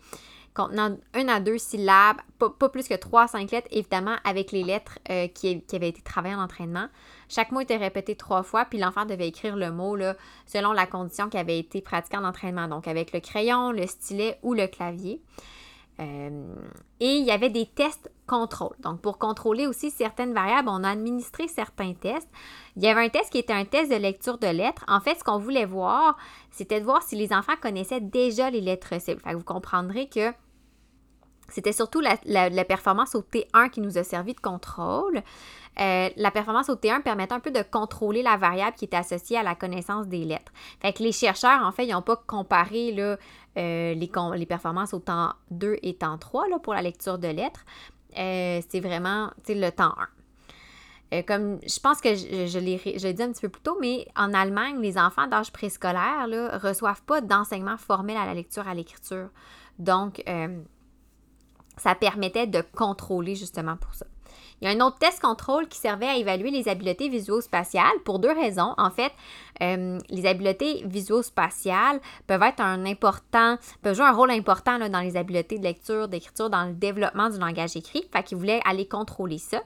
contenant 0.56 0.98
une 1.14 1.30
à 1.30 1.40
deux 1.40 1.58
syllabes, 1.58 2.18
pas, 2.40 2.70
plus 2.70 2.88
que 2.88 2.96
trois 2.96 3.24
à 3.24 3.28
cinq 3.28 3.52
lettres, 3.52 3.68
évidemment, 3.72 4.16
avec 4.24 4.52
les 4.52 4.64
lettres 4.64 4.98
euh, 5.12 5.28
qui, 5.28 5.64
avaient 5.74 5.90
été 5.90 6.02
travaillées 6.02 6.36
en 6.36 6.42
entraînement. 6.42 6.88
Chaque 7.30 7.52
mot 7.52 7.60
était 7.60 7.78
répété 7.78 8.16
trois 8.16 8.42
fois, 8.42 8.66
puis 8.66 8.80
l'enfant 8.80 9.06
devait 9.06 9.28
écrire 9.28 9.56
le 9.56 9.72
mot 9.72 9.96
là, 9.96 10.16
selon 10.48 10.72
la 10.72 10.88
condition 10.88 11.30
qui 11.30 11.38
avait 11.38 11.60
été 11.60 11.82
pratiquée 11.82 12.18
en 12.18 12.24
entraînement, 12.24 12.68
donc 12.68 12.88
avec 12.88 13.12
le 13.12 13.20
crayon, 13.20 13.72
le 13.72 13.86
stylet 13.86 14.40
ou 14.42 14.54
le 14.54 14.68
clavier. 14.68 15.22
Euh, 16.00 16.56
et 17.00 17.16
il 17.18 17.26
y 17.26 17.32
avait 17.32 17.50
des 17.50 17.66
tests 17.66 18.10
contrôle. 18.28 18.76
Donc, 18.80 19.02
pour 19.02 19.18
contrôler 19.18 19.68
aussi 19.68 19.92
certaines 19.92 20.34
variables, 20.34 20.70
on 20.70 20.84
a 20.84 20.90
administré 20.90 21.48
certains 21.48 21.94
tests. 21.94 22.30
Il 22.76 22.84
y 22.84 22.88
avait 22.88 23.06
un 23.06 23.10
test 23.10 23.32
qui 23.32 23.38
était 23.38 23.54
un 23.54 23.66
test 23.66 23.92
de 23.92 23.96
lecture 23.96 24.38
de 24.38 24.48
lettres. 24.48 24.84
En 24.88 25.00
fait, 25.00 25.16
ce 25.16 25.24
qu'on 25.24 25.38
voulait 25.38 25.66
voir, 25.66 26.18
c'était 26.52 26.80
de 26.80 26.86
voir 26.86 27.04
si 27.04 27.16
les 27.16 27.32
enfants 27.32 27.56
connaissaient 27.62 28.02
déjà 28.02 28.50
les 28.50 28.62
lettres 28.62 29.00
cibles. 29.00 29.22
Fait 29.22 29.34
vous 29.34 29.44
comprendrez 29.44 30.10
que 30.10 30.34
c'était 31.50 31.74
surtout 31.74 32.02
la, 32.02 32.66
performance 32.66 33.16
au 33.16 33.22
T1 33.22 33.70
qui 33.70 33.82
nous 33.82 33.98
a 33.98 34.04
servi 34.04 34.34
de 34.34 34.40
contrôle. 34.40 35.22
Euh, 35.80 36.10
la 36.16 36.32
performance 36.32 36.70
au 36.70 36.76
T1 36.76 37.02
permettait 37.02 37.34
un 37.34 37.40
peu 37.40 37.52
de 37.52 37.62
contrôler 37.62 38.24
la 38.24 38.38
variable 38.38 38.76
qui 38.78 38.86
était 38.86 38.98
associée 38.98 39.38
à 39.38 39.44
la 39.44 39.56
connaissance 39.56 40.08
des 40.08 40.24
lettres. 40.24 40.52
Fait 40.82 40.94
que 40.94 41.04
les 41.04 41.12
chercheurs, 41.12 41.62
en 41.64 41.72
fait, 41.72 41.86
ils 41.86 41.92
n'ont 41.92 42.02
pas 42.02 42.16
comparé 42.16 42.92
là, 42.94 43.18
euh, 43.58 43.94
les, 43.94 44.10
les, 44.36 44.46
performances 44.46 44.94
au 44.94 45.00
temps 45.00 45.34
2 45.52 45.78
et 45.84 45.96
temps 45.96 46.18
3 46.18 46.48
là, 46.50 46.60
pour 46.60 46.74
la 46.74 46.82
lecture 46.82 47.18
de 47.18 47.28
lettres. 47.28 47.66
Euh, 48.18 48.62
c'est 48.70 48.80
vraiment 48.80 49.32
le 49.48 49.70
temps 49.72 49.94
1. 51.12 51.22
comme 51.24 51.60
je 51.68 51.80
pense 51.82 52.00
que 52.00 52.16
je, 52.16 52.48
je 52.48 52.60
l'ai 52.60 53.14
dit 53.14 53.24
un 53.24 53.32
petit 53.32 53.42
peu 53.42 53.50
plus 53.50 53.62
tôt, 53.62 53.78
mais 53.82 54.08
en 54.16 54.34
Allemagne, 54.34 54.80
les 54.80 54.98
enfants 54.98 55.28
d'âge 55.28 55.52
préscolaire 55.52 56.28
ne 56.30 56.58
reçoivent 56.58 57.04
pas 57.04 57.20
d'enseignement 57.20 57.78
formel 57.78 58.16
à 58.16 58.26
la 58.26 58.34
lecture, 58.34 58.68
à 58.68 58.74
l'écriture. 58.74 59.28
Donc, 59.78 60.24
ça 61.78 61.96
permettait 61.96 62.48
de 62.48 62.64
contrôler 62.76 63.36
justement 63.36 63.78
pour 63.78 63.94
ça. 63.94 64.06
Il 64.62 64.68
y 64.68 64.72
a 64.72 64.76
un 64.76 64.86
autre 64.86 64.98
test 64.98 65.22
contrôle 65.22 65.68
qui 65.68 65.78
servait 65.78 66.08
à 66.08 66.16
évaluer 66.16 66.50
les 66.50 66.70
habiletés 66.70 67.10
visuospatiales 67.10 68.00
pour 68.06 68.20
deux 68.20 68.32
raisons. 68.32 68.74
En 68.78 68.90
fait, 68.90 69.12
euh, 69.62 70.00
les 70.10 70.26
habiletés 70.26 70.84
visuospatiales 70.86 72.00
peuvent 72.26 72.42
être 72.42 72.62
un 72.62 72.86
important, 72.86 73.58
peuvent 73.82 73.96
jouer 73.96 74.06
un 74.06 74.14
rôle 74.14 74.32
important 74.32 74.80
dans 74.90 75.02
les 75.02 75.18
habiletés 75.18 75.60
de 75.60 75.64
lecture, 75.64 76.08
d'écriture, 76.08 76.50
dans 76.50 76.66
le 76.66 76.74
développement 76.74 77.30
du 77.30 77.38
langage 77.38 77.76
écrit. 77.76 78.08
Fait 78.14 78.24
qu'ils 78.24 78.38
voulaient 78.38 78.62
aller 78.66 78.88
contrôler 78.88 79.40
ça. 79.40 79.62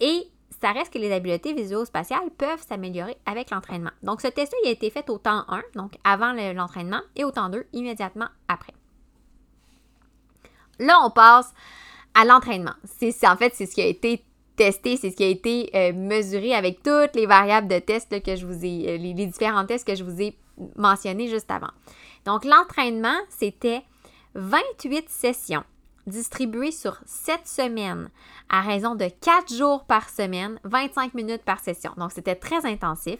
Et 0.00 0.28
ça 0.60 0.72
reste 0.72 0.92
que 0.92 0.98
les 0.98 1.12
habiletés 1.12 1.52
visuospatiales 1.52 2.30
peuvent 2.36 2.62
s'améliorer 2.66 3.16
avec 3.26 3.50
l'entraînement. 3.50 3.90
Donc, 4.02 4.20
ce 4.20 4.28
test-là, 4.28 4.68
a 4.68 4.70
été 4.70 4.90
fait 4.90 5.08
au 5.10 5.18
temps 5.18 5.44
1, 5.48 5.62
donc 5.74 5.92
avant 6.04 6.32
l'entraînement, 6.32 7.00
et 7.16 7.24
au 7.24 7.30
temps 7.30 7.48
2, 7.48 7.66
immédiatement 7.72 8.28
après. 8.48 8.72
Là, 10.78 11.00
on 11.04 11.10
passe 11.10 11.52
à 12.14 12.24
l'entraînement. 12.24 12.74
En 13.24 13.36
fait, 13.36 13.54
c'est 13.54 13.66
ce 13.66 13.74
qui 13.74 13.82
a 13.82 13.86
été 13.86 14.24
testé, 14.56 14.96
c'est 14.96 15.10
ce 15.10 15.16
qui 15.16 15.24
a 15.24 15.28
été 15.28 15.70
euh, 15.74 15.92
mesuré 15.92 16.54
avec 16.54 16.82
toutes 16.82 17.14
les 17.14 17.26
variables 17.26 17.68
de 17.68 17.78
test 17.78 18.22
que 18.22 18.36
je 18.36 18.44
vous 18.44 18.64
ai, 18.64 18.88
euh, 18.88 18.96
les, 18.96 19.14
différents 19.26 19.64
tests 19.64 19.86
que 19.86 19.94
je 19.94 20.04
vous 20.04 20.20
ai 20.20 20.36
mentionnés 20.76 21.28
juste 21.28 21.50
avant. 21.50 21.70
Donc, 22.24 22.44
l'entraînement, 22.44 23.16
c'était 23.28 23.82
28 24.34 25.08
sessions 25.08 25.64
distribuées 26.06 26.72
sur 26.72 26.98
7 27.06 27.46
semaines 27.46 28.10
à 28.48 28.62
raison 28.62 28.94
de 28.94 29.08
4 29.20 29.54
jours 29.54 29.84
par 29.84 30.08
semaine, 30.08 30.58
25 30.64 31.14
minutes 31.14 31.42
par 31.44 31.60
session. 31.60 31.92
Donc, 31.96 32.12
c'était 32.12 32.34
très 32.34 32.66
intensif. 32.66 33.18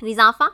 Les 0.00 0.20
enfants 0.20 0.50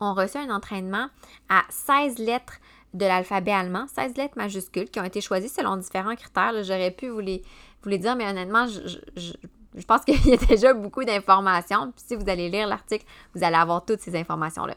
ont 0.00 0.14
reçu 0.14 0.38
un 0.38 0.50
entraînement 0.50 1.08
à 1.48 1.62
16 1.68 2.18
lettres 2.18 2.58
de 2.94 3.06
l'alphabet 3.06 3.52
allemand, 3.52 3.86
16 3.94 4.16
lettres 4.16 4.36
majuscules 4.36 4.90
qui 4.90 5.00
ont 5.00 5.04
été 5.04 5.20
choisies 5.20 5.48
selon 5.48 5.76
différents 5.76 6.14
critères. 6.14 6.52
J'aurais 6.62 6.90
pu 6.90 7.08
vous 7.08 7.20
les, 7.20 7.42
dire, 7.84 8.16
mais 8.16 8.28
honnêtement, 8.28 8.66
je, 8.66 9.82
pense 9.86 10.04
qu'il 10.04 10.26
y 10.26 10.34
a 10.34 10.36
déjà 10.36 10.74
beaucoup 10.74 11.04
d'informations. 11.04 11.92
Si 11.96 12.14
vous 12.14 12.28
allez 12.28 12.50
lire 12.50 12.66
l'article, 12.66 13.04
vous 13.34 13.42
allez 13.42 13.56
avoir 13.56 13.84
toutes 13.84 14.00
ces 14.00 14.14
informations-là. 14.16 14.74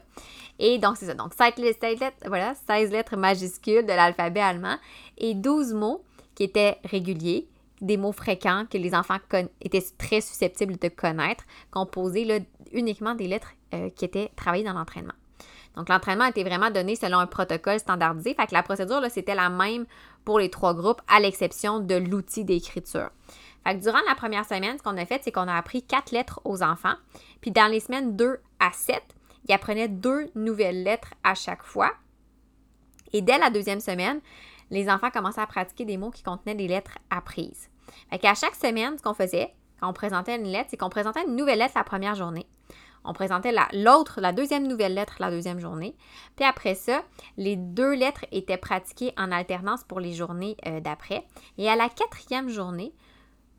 Et 0.58 0.78
donc, 0.78 0.96
c'est 0.96 1.06
ça. 1.06 1.14
Donc, 1.14 1.34
16 1.34 1.54
lettres, 1.58 2.16
voilà, 2.26 2.54
16 2.66 2.90
lettres 2.90 3.16
majuscules 3.16 3.84
de 3.84 3.92
l'alphabet 3.92 4.40
allemand 4.40 4.76
et 5.18 5.34
12 5.34 5.74
mots 5.74 6.02
qui 6.34 6.44
étaient 6.44 6.78
réguliers, 6.84 7.48
des 7.82 7.98
mots 7.98 8.12
fréquents 8.12 8.64
que 8.70 8.78
les 8.78 8.94
enfants 8.94 9.18
étaient 9.60 9.84
très 9.98 10.22
susceptibles 10.22 10.78
de 10.78 10.88
connaître, 10.88 11.44
composés 11.70 12.46
uniquement 12.72 13.14
des 13.14 13.28
lettres 13.28 13.52
euh, 13.74 13.90
qui 13.90 14.06
étaient 14.06 14.30
travaillées 14.36 14.64
dans 14.64 14.72
l'entraînement. 14.72 15.12
Donc, 15.76 15.88
l'entraînement 15.88 16.24
a 16.24 16.30
été 16.30 16.42
vraiment 16.42 16.70
donné 16.70 16.96
selon 16.96 17.18
un 17.18 17.26
protocole 17.26 17.78
standardisé. 17.78 18.34
Fait 18.34 18.46
que 18.46 18.54
la 18.54 18.62
procédure, 18.62 19.02
c'était 19.10 19.34
la 19.34 19.50
même 19.50 19.86
pour 20.24 20.38
les 20.38 20.50
trois 20.50 20.74
groupes, 20.74 21.02
à 21.06 21.20
l'exception 21.20 21.80
de 21.80 21.94
l'outil 21.94 22.44
d'écriture. 22.44 23.10
Fait 23.64 23.76
que 23.76 23.82
durant 23.82 24.00
la 24.08 24.14
première 24.14 24.44
semaine, 24.44 24.78
ce 24.78 24.82
qu'on 24.82 24.96
a 24.96 25.06
fait, 25.06 25.20
c'est 25.22 25.32
qu'on 25.32 25.48
a 25.48 25.54
appris 25.54 25.82
quatre 25.82 26.12
lettres 26.12 26.40
aux 26.44 26.62
enfants. 26.62 26.94
Puis 27.40 27.50
dans 27.50 27.70
les 27.70 27.80
semaines 27.80 28.16
2 28.16 28.38
à 28.58 28.72
7, 28.72 29.02
ils 29.48 29.52
apprenaient 29.52 29.88
deux 29.88 30.30
nouvelles 30.34 30.82
lettres 30.82 31.14
à 31.22 31.34
chaque 31.34 31.62
fois. 31.62 31.92
Et 33.12 33.22
dès 33.22 33.38
la 33.38 33.50
deuxième 33.50 33.80
semaine, 33.80 34.20
les 34.70 34.88
enfants 34.88 35.10
commençaient 35.10 35.40
à 35.40 35.46
pratiquer 35.46 35.84
des 35.84 35.96
mots 35.96 36.10
qui 36.10 36.22
contenaient 36.22 36.54
des 36.54 36.68
lettres 36.68 36.98
apprises. 37.10 37.68
Fait 38.10 38.18
qu'à 38.18 38.34
chaque 38.34 38.54
semaine, 38.54 38.96
ce 38.98 39.02
qu'on 39.02 39.14
faisait, 39.14 39.52
quand 39.80 39.88
on 39.88 39.92
présentait 39.92 40.36
une 40.36 40.46
lettre, 40.46 40.70
c'est 40.70 40.76
qu'on 40.76 40.90
présentait 40.90 41.24
une 41.26 41.36
nouvelle 41.36 41.58
lettre 41.58 41.74
la 41.76 41.84
première 41.84 42.14
journée. 42.14 42.46
On 43.06 43.12
présentait 43.12 43.54
l'autre, 43.72 44.20
la, 44.20 44.32
deuxième 44.32 44.66
nouvelle 44.66 44.94
lettre 44.94 45.16
la 45.20 45.30
deuxième 45.30 45.60
journée. 45.60 45.94
Puis 46.34 46.44
après 46.44 46.74
ça, 46.74 47.02
les 47.36 47.56
deux 47.56 47.94
lettres 47.94 48.24
étaient 48.32 48.56
pratiquées 48.56 49.12
en 49.16 49.32
alternance 49.32 49.84
pour 49.84 50.00
les 50.00 50.12
journées 50.12 50.56
euh, 50.66 50.80
d'après. 50.80 51.24
Et 51.58 51.68
à 51.68 51.76
la 51.76 51.88
quatrième 51.88 52.48
journée, 52.48 52.92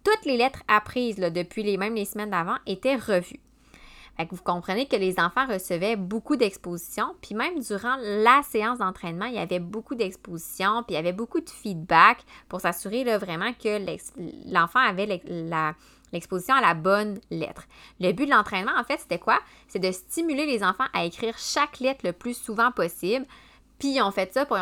toutes 0.04 0.26
les 0.26 0.38
lettres 0.38 0.64
apprises 0.68 1.18
depuis 1.18 1.64
les 1.64 1.78
mêmes 1.78 1.96
les 1.96 2.06
semaines 2.06 2.32
d'avant 2.32 2.58
étaient 2.66 2.96
revues. 2.96 3.42
Vous 4.32 4.44
comprenez 4.44 4.88
que 4.88 4.96
les 4.96 5.20
enfants 5.20 5.46
recevaient 5.48 5.96
beaucoup 5.96 6.36
d'expositions, 6.36 7.16
puis 7.22 7.36
même 7.36 7.60
durant 7.60 7.96
la 8.02 8.42
séance 8.44 8.80
d'entraînement, 8.80 9.26
il 9.26 9.36
y 9.36 9.40
avait 9.40 9.60
beaucoup 9.60 9.96
d'expositions, 9.96 10.84
puis 10.84 10.94
il 10.94 10.96
y 10.96 11.00
avait 11.00 11.14
beaucoup 11.14 11.40
de 11.40 11.50
feedback 11.50 12.24
pour 12.50 12.60
s'assurer 12.62 13.04
vraiment 13.18 13.54
que 13.54 13.80
l'enfant 14.52 14.80
avait 14.80 15.22
l'exposition 16.12 16.56
à 16.56 16.62
la 16.62 16.74
bonne 16.74 17.20
lettre. 17.30 17.64
Le 18.00 18.12
but 18.12 18.26
de 18.26 18.32
l'entraînement, 18.32 18.72
en 18.78 18.84
fait, 18.84 19.00
c'était 19.00 19.20
quoi? 19.20 19.40
C'est 19.68 19.80
de 19.80 19.92
stimuler 19.92 20.46
les 20.46 20.64
enfants 20.64 20.88
à 20.94 21.06
écrire 21.06 21.38
chaque 21.38 21.80
lettre 21.80 22.02
le 22.04 22.12
plus 22.12 22.36
souvent 22.36 22.72
possible 22.72 23.26
puis 23.80 23.96
ils 23.96 24.02
ont 24.02 24.12
fait 24.12 24.34
ça, 24.34 24.46
pour 24.46 24.58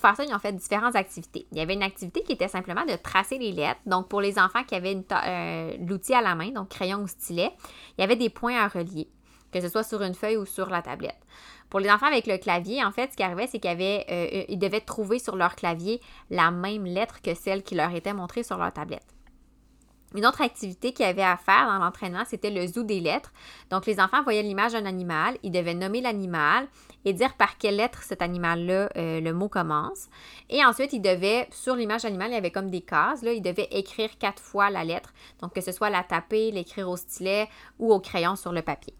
faire, 0.00 0.16
ça, 0.16 0.24
ils 0.24 0.34
ont 0.34 0.38
fait 0.38 0.52
différentes 0.52 0.96
activités. 0.96 1.46
Il 1.52 1.58
y 1.58 1.60
avait 1.60 1.74
une 1.74 1.82
activité 1.82 2.22
qui 2.22 2.32
était 2.32 2.48
simplement 2.48 2.84
de 2.84 2.96
tracer 2.96 3.38
les 3.38 3.52
lettres. 3.52 3.80
Donc 3.86 4.08
pour 4.08 4.20
les 4.20 4.38
enfants 4.38 4.64
qui 4.64 4.74
avaient 4.74 5.04
euh, 5.12 5.76
l'outil 5.86 6.14
à 6.14 6.22
la 6.22 6.34
main, 6.34 6.50
donc 6.50 6.70
crayon 6.70 6.98
ou 7.02 7.06
stylet, 7.06 7.52
il 7.98 8.00
y 8.00 8.04
avait 8.04 8.16
des 8.16 8.30
points 8.30 8.56
à 8.56 8.68
relier, 8.68 9.08
que 9.52 9.60
ce 9.60 9.68
soit 9.68 9.82
sur 9.82 10.02
une 10.02 10.14
feuille 10.14 10.38
ou 10.38 10.46
sur 10.46 10.70
la 10.70 10.80
tablette. 10.80 11.20
Pour 11.68 11.80
les 11.80 11.90
enfants 11.90 12.06
avec 12.06 12.26
le 12.26 12.38
clavier, 12.38 12.84
en 12.84 12.92
fait, 12.92 13.12
ce 13.12 13.16
qui 13.16 13.22
arrivait, 13.22 13.46
c'est 13.46 13.58
qu'ils 13.58 13.76
euh, 13.80 14.56
devaient 14.56 14.80
trouver 14.80 15.18
sur 15.18 15.36
leur 15.36 15.56
clavier 15.56 16.00
la 16.30 16.50
même 16.50 16.84
lettre 16.84 17.20
que 17.20 17.34
celle 17.34 17.62
qui 17.62 17.74
leur 17.74 17.94
était 17.94 18.14
montrée 18.14 18.42
sur 18.42 18.56
leur 18.56 18.72
tablette. 18.72 19.13
Une 20.14 20.26
autre 20.26 20.42
activité 20.42 20.92
qu'il 20.92 21.04
y 21.04 21.08
avait 21.08 21.24
à 21.24 21.36
faire 21.36 21.66
dans 21.66 21.84
l'entraînement, 21.84 22.22
c'était 22.24 22.50
le 22.50 22.64
zoo 22.68 22.84
des 22.84 23.00
lettres. 23.00 23.32
Donc, 23.70 23.84
les 23.84 23.98
enfants 23.98 24.22
voyaient 24.22 24.44
l'image 24.44 24.72
d'un 24.72 24.86
animal, 24.86 25.36
ils 25.42 25.50
devaient 25.50 25.74
nommer 25.74 26.00
l'animal 26.00 26.68
et 27.04 27.12
dire 27.12 27.34
par 27.34 27.58
quelle 27.58 27.76
lettre 27.76 28.02
cet 28.04 28.22
animal-là, 28.22 28.90
euh, 28.96 29.20
le 29.20 29.32
mot 29.32 29.48
commence. 29.48 30.08
Et 30.48 30.64
ensuite, 30.64 30.92
ils 30.92 31.02
devaient, 31.02 31.48
sur 31.50 31.74
l'image 31.74 32.02
d'animal, 32.02 32.30
il 32.30 32.34
y 32.34 32.38
avait 32.38 32.52
comme 32.52 32.70
des 32.70 32.80
cases, 32.80 33.22
là, 33.22 33.32
ils 33.32 33.42
devaient 33.42 33.68
écrire 33.72 34.16
quatre 34.18 34.40
fois 34.40 34.70
la 34.70 34.84
lettre. 34.84 35.12
Donc, 35.42 35.52
que 35.52 35.60
ce 35.60 35.72
soit 35.72 35.90
la 35.90 36.04
taper, 36.04 36.52
l'écrire 36.52 36.88
au 36.88 36.96
stylet 36.96 37.48
ou 37.80 37.92
au 37.92 37.98
crayon 37.98 38.36
sur 38.36 38.52
le 38.52 38.62
papier. 38.62 38.94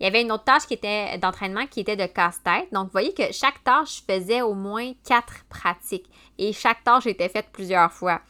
Il 0.00 0.04
y 0.04 0.08
avait 0.08 0.22
une 0.22 0.32
autre 0.32 0.44
tâche 0.44 0.66
qui 0.66 0.74
était 0.74 1.16
d'entraînement 1.18 1.66
qui 1.66 1.80
était 1.80 1.96
de 1.96 2.06
casse-tête. 2.06 2.72
Donc, 2.72 2.86
vous 2.86 2.92
voyez 2.92 3.14
que 3.14 3.30
chaque 3.30 3.62
tâche 3.62 4.02
faisait 4.04 4.42
au 4.42 4.52
moins 4.52 4.92
quatre 5.06 5.44
pratiques 5.48 6.10
et 6.38 6.52
chaque 6.52 6.82
tâche 6.82 7.06
était 7.06 7.28
faite 7.28 7.50
plusieurs 7.52 7.92
fois. 7.92 8.20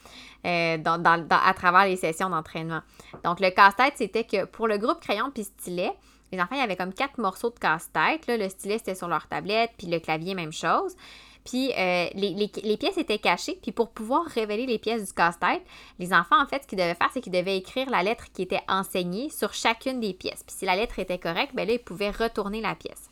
Euh, 0.44 0.76
à 0.84 1.54
travers 1.54 1.84
les 1.86 1.96
sessions 1.96 2.28
d'entraînement. 2.28 2.80
Donc, 3.22 3.38
le 3.38 3.50
casse-tête, 3.50 3.94
c'était 3.96 4.24
que 4.24 4.44
pour 4.44 4.66
le 4.66 4.76
groupe 4.76 5.00
crayon 5.00 5.30
puis 5.32 5.44
stylet, 5.44 5.92
les 6.32 6.40
enfants, 6.40 6.56
il 6.56 6.58
y 6.58 6.62
avait 6.62 6.76
comme 6.76 6.92
quatre 6.92 7.18
morceaux 7.18 7.50
de 7.50 7.58
casse-tête. 7.58 8.26
Le 8.26 8.48
stylet, 8.48 8.78
c'était 8.78 8.96
sur 8.96 9.06
leur 9.06 9.28
tablette, 9.28 9.70
puis 9.78 9.86
le 9.86 10.00
clavier, 10.00 10.34
même 10.34 10.52
chose. 10.52 10.96
Puis 11.44 11.72
euh, 11.76 12.06
les, 12.14 12.76
pièces 12.76 12.98
étaient 12.98 13.18
cachées. 13.18 13.58
Puis 13.62 13.72
pour 13.72 13.90
pouvoir 13.90 14.24
révéler 14.24 14.66
les 14.66 14.78
pièces 14.78 15.06
du 15.06 15.12
casse-tête, 15.12 15.62
les 15.98 16.12
enfants, 16.12 16.40
en 16.40 16.46
fait, 16.46 16.62
ce 16.62 16.68
qu'ils 16.68 16.78
devaient 16.78 16.94
faire, 16.94 17.10
c'est 17.12 17.20
qu'ils 17.20 17.32
devaient 17.32 17.58
écrire 17.58 17.90
la 17.90 18.02
lettre 18.02 18.24
qui 18.32 18.42
était 18.42 18.62
enseignée 18.68 19.28
sur 19.30 19.52
chacune 19.52 20.00
des 20.00 20.14
pièces. 20.14 20.42
Puis 20.44 20.56
si 20.58 20.64
la 20.64 20.76
lettre 20.76 20.98
était 20.98 21.18
correcte, 21.18 21.54
ben 21.54 21.66
là, 21.66 21.74
ils 21.74 21.78
pouvaient 21.78 22.10
retourner 22.10 22.60
la 22.60 22.74
pièce. 22.74 23.11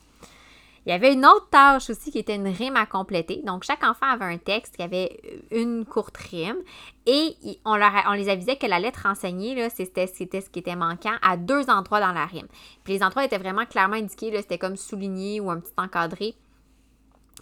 Il 0.86 0.90
y 0.90 0.92
avait 0.92 1.12
une 1.12 1.26
autre 1.26 1.48
tâche 1.50 1.90
aussi 1.90 2.10
qui 2.10 2.18
était 2.18 2.36
une 2.36 2.48
rime 2.48 2.76
à 2.76 2.86
compléter. 2.86 3.42
Donc, 3.44 3.64
chaque 3.64 3.84
enfant 3.84 4.06
avait 4.06 4.24
un 4.24 4.38
texte 4.38 4.76
qui 4.76 4.82
avait 4.82 5.20
une 5.50 5.84
courte 5.84 6.16
rime 6.16 6.56
et 7.06 7.36
on, 7.64 7.76
leur, 7.76 7.92
on 8.08 8.12
les 8.12 8.28
avisait 8.30 8.56
que 8.56 8.66
la 8.66 8.80
lettre 8.80 9.06
enseignée, 9.06 9.68
c'était, 9.68 10.06
ce 10.06 10.48
qui 10.48 10.58
était 10.58 10.76
manquant 10.76 11.14
à 11.22 11.36
deux 11.36 11.68
endroits 11.68 12.00
dans 12.00 12.12
la 12.12 12.24
rime. 12.24 12.46
Puis 12.84 12.94
les 12.94 13.02
endroits 13.02 13.24
étaient 13.24 13.38
vraiment 13.38 13.66
clairement 13.66 13.96
indiqués, 13.96 14.34
c'était 14.40 14.58
comme 14.58 14.76
souligné 14.76 15.40
ou 15.40 15.50
un 15.50 15.60
petit 15.60 15.72
encadré. 15.76 16.34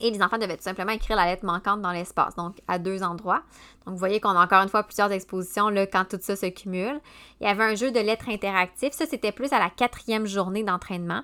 Et 0.00 0.10
les 0.10 0.22
enfants 0.22 0.38
devaient 0.38 0.56
tout 0.56 0.62
simplement 0.62 0.92
écrire 0.92 1.16
la 1.16 1.26
lettre 1.26 1.44
manquante 1.44 1.82
dans 1.82 1.92
l'espace, 1.92 2.34
donc 2.36 2.56
à 2.68 2.78
deux 2.78 3.02
endroits. 3.02 3.42
Donc, 3.84 3.94
vous 3.94 3.98
voyez 3.98 4.20
qu'on 4.20 4.30
a 4.30 4.44
encore 4.44 4.62
une 4.62 4.68
fois 4.68 4.82
plusieurs 4.82 5.10
expositions 5.12 5.68
là, 5.68 5.86
quand 5.86 6.04
tout 6.04 6.18
ça 6.20 6.36
se 6.36 6.46
cumule. 6.46 7.00
Il 7.40 7.46
y 7.46 7.50
avait 7.50 7.64
un 7.64 7.74
jeu 7.74 7.90
de 7.90 8.00
lettres 8.00 8.28
interactif. 8.28 8.92
Ça, 8.92 9.06
c'était 9.06 9.32
plus 9.32 9.52
à 9.52 9.58
la 9.58 9.70
quatrième 9.70 10.26
journée 10.26 10.62
d'entraînement. 10.62 11.22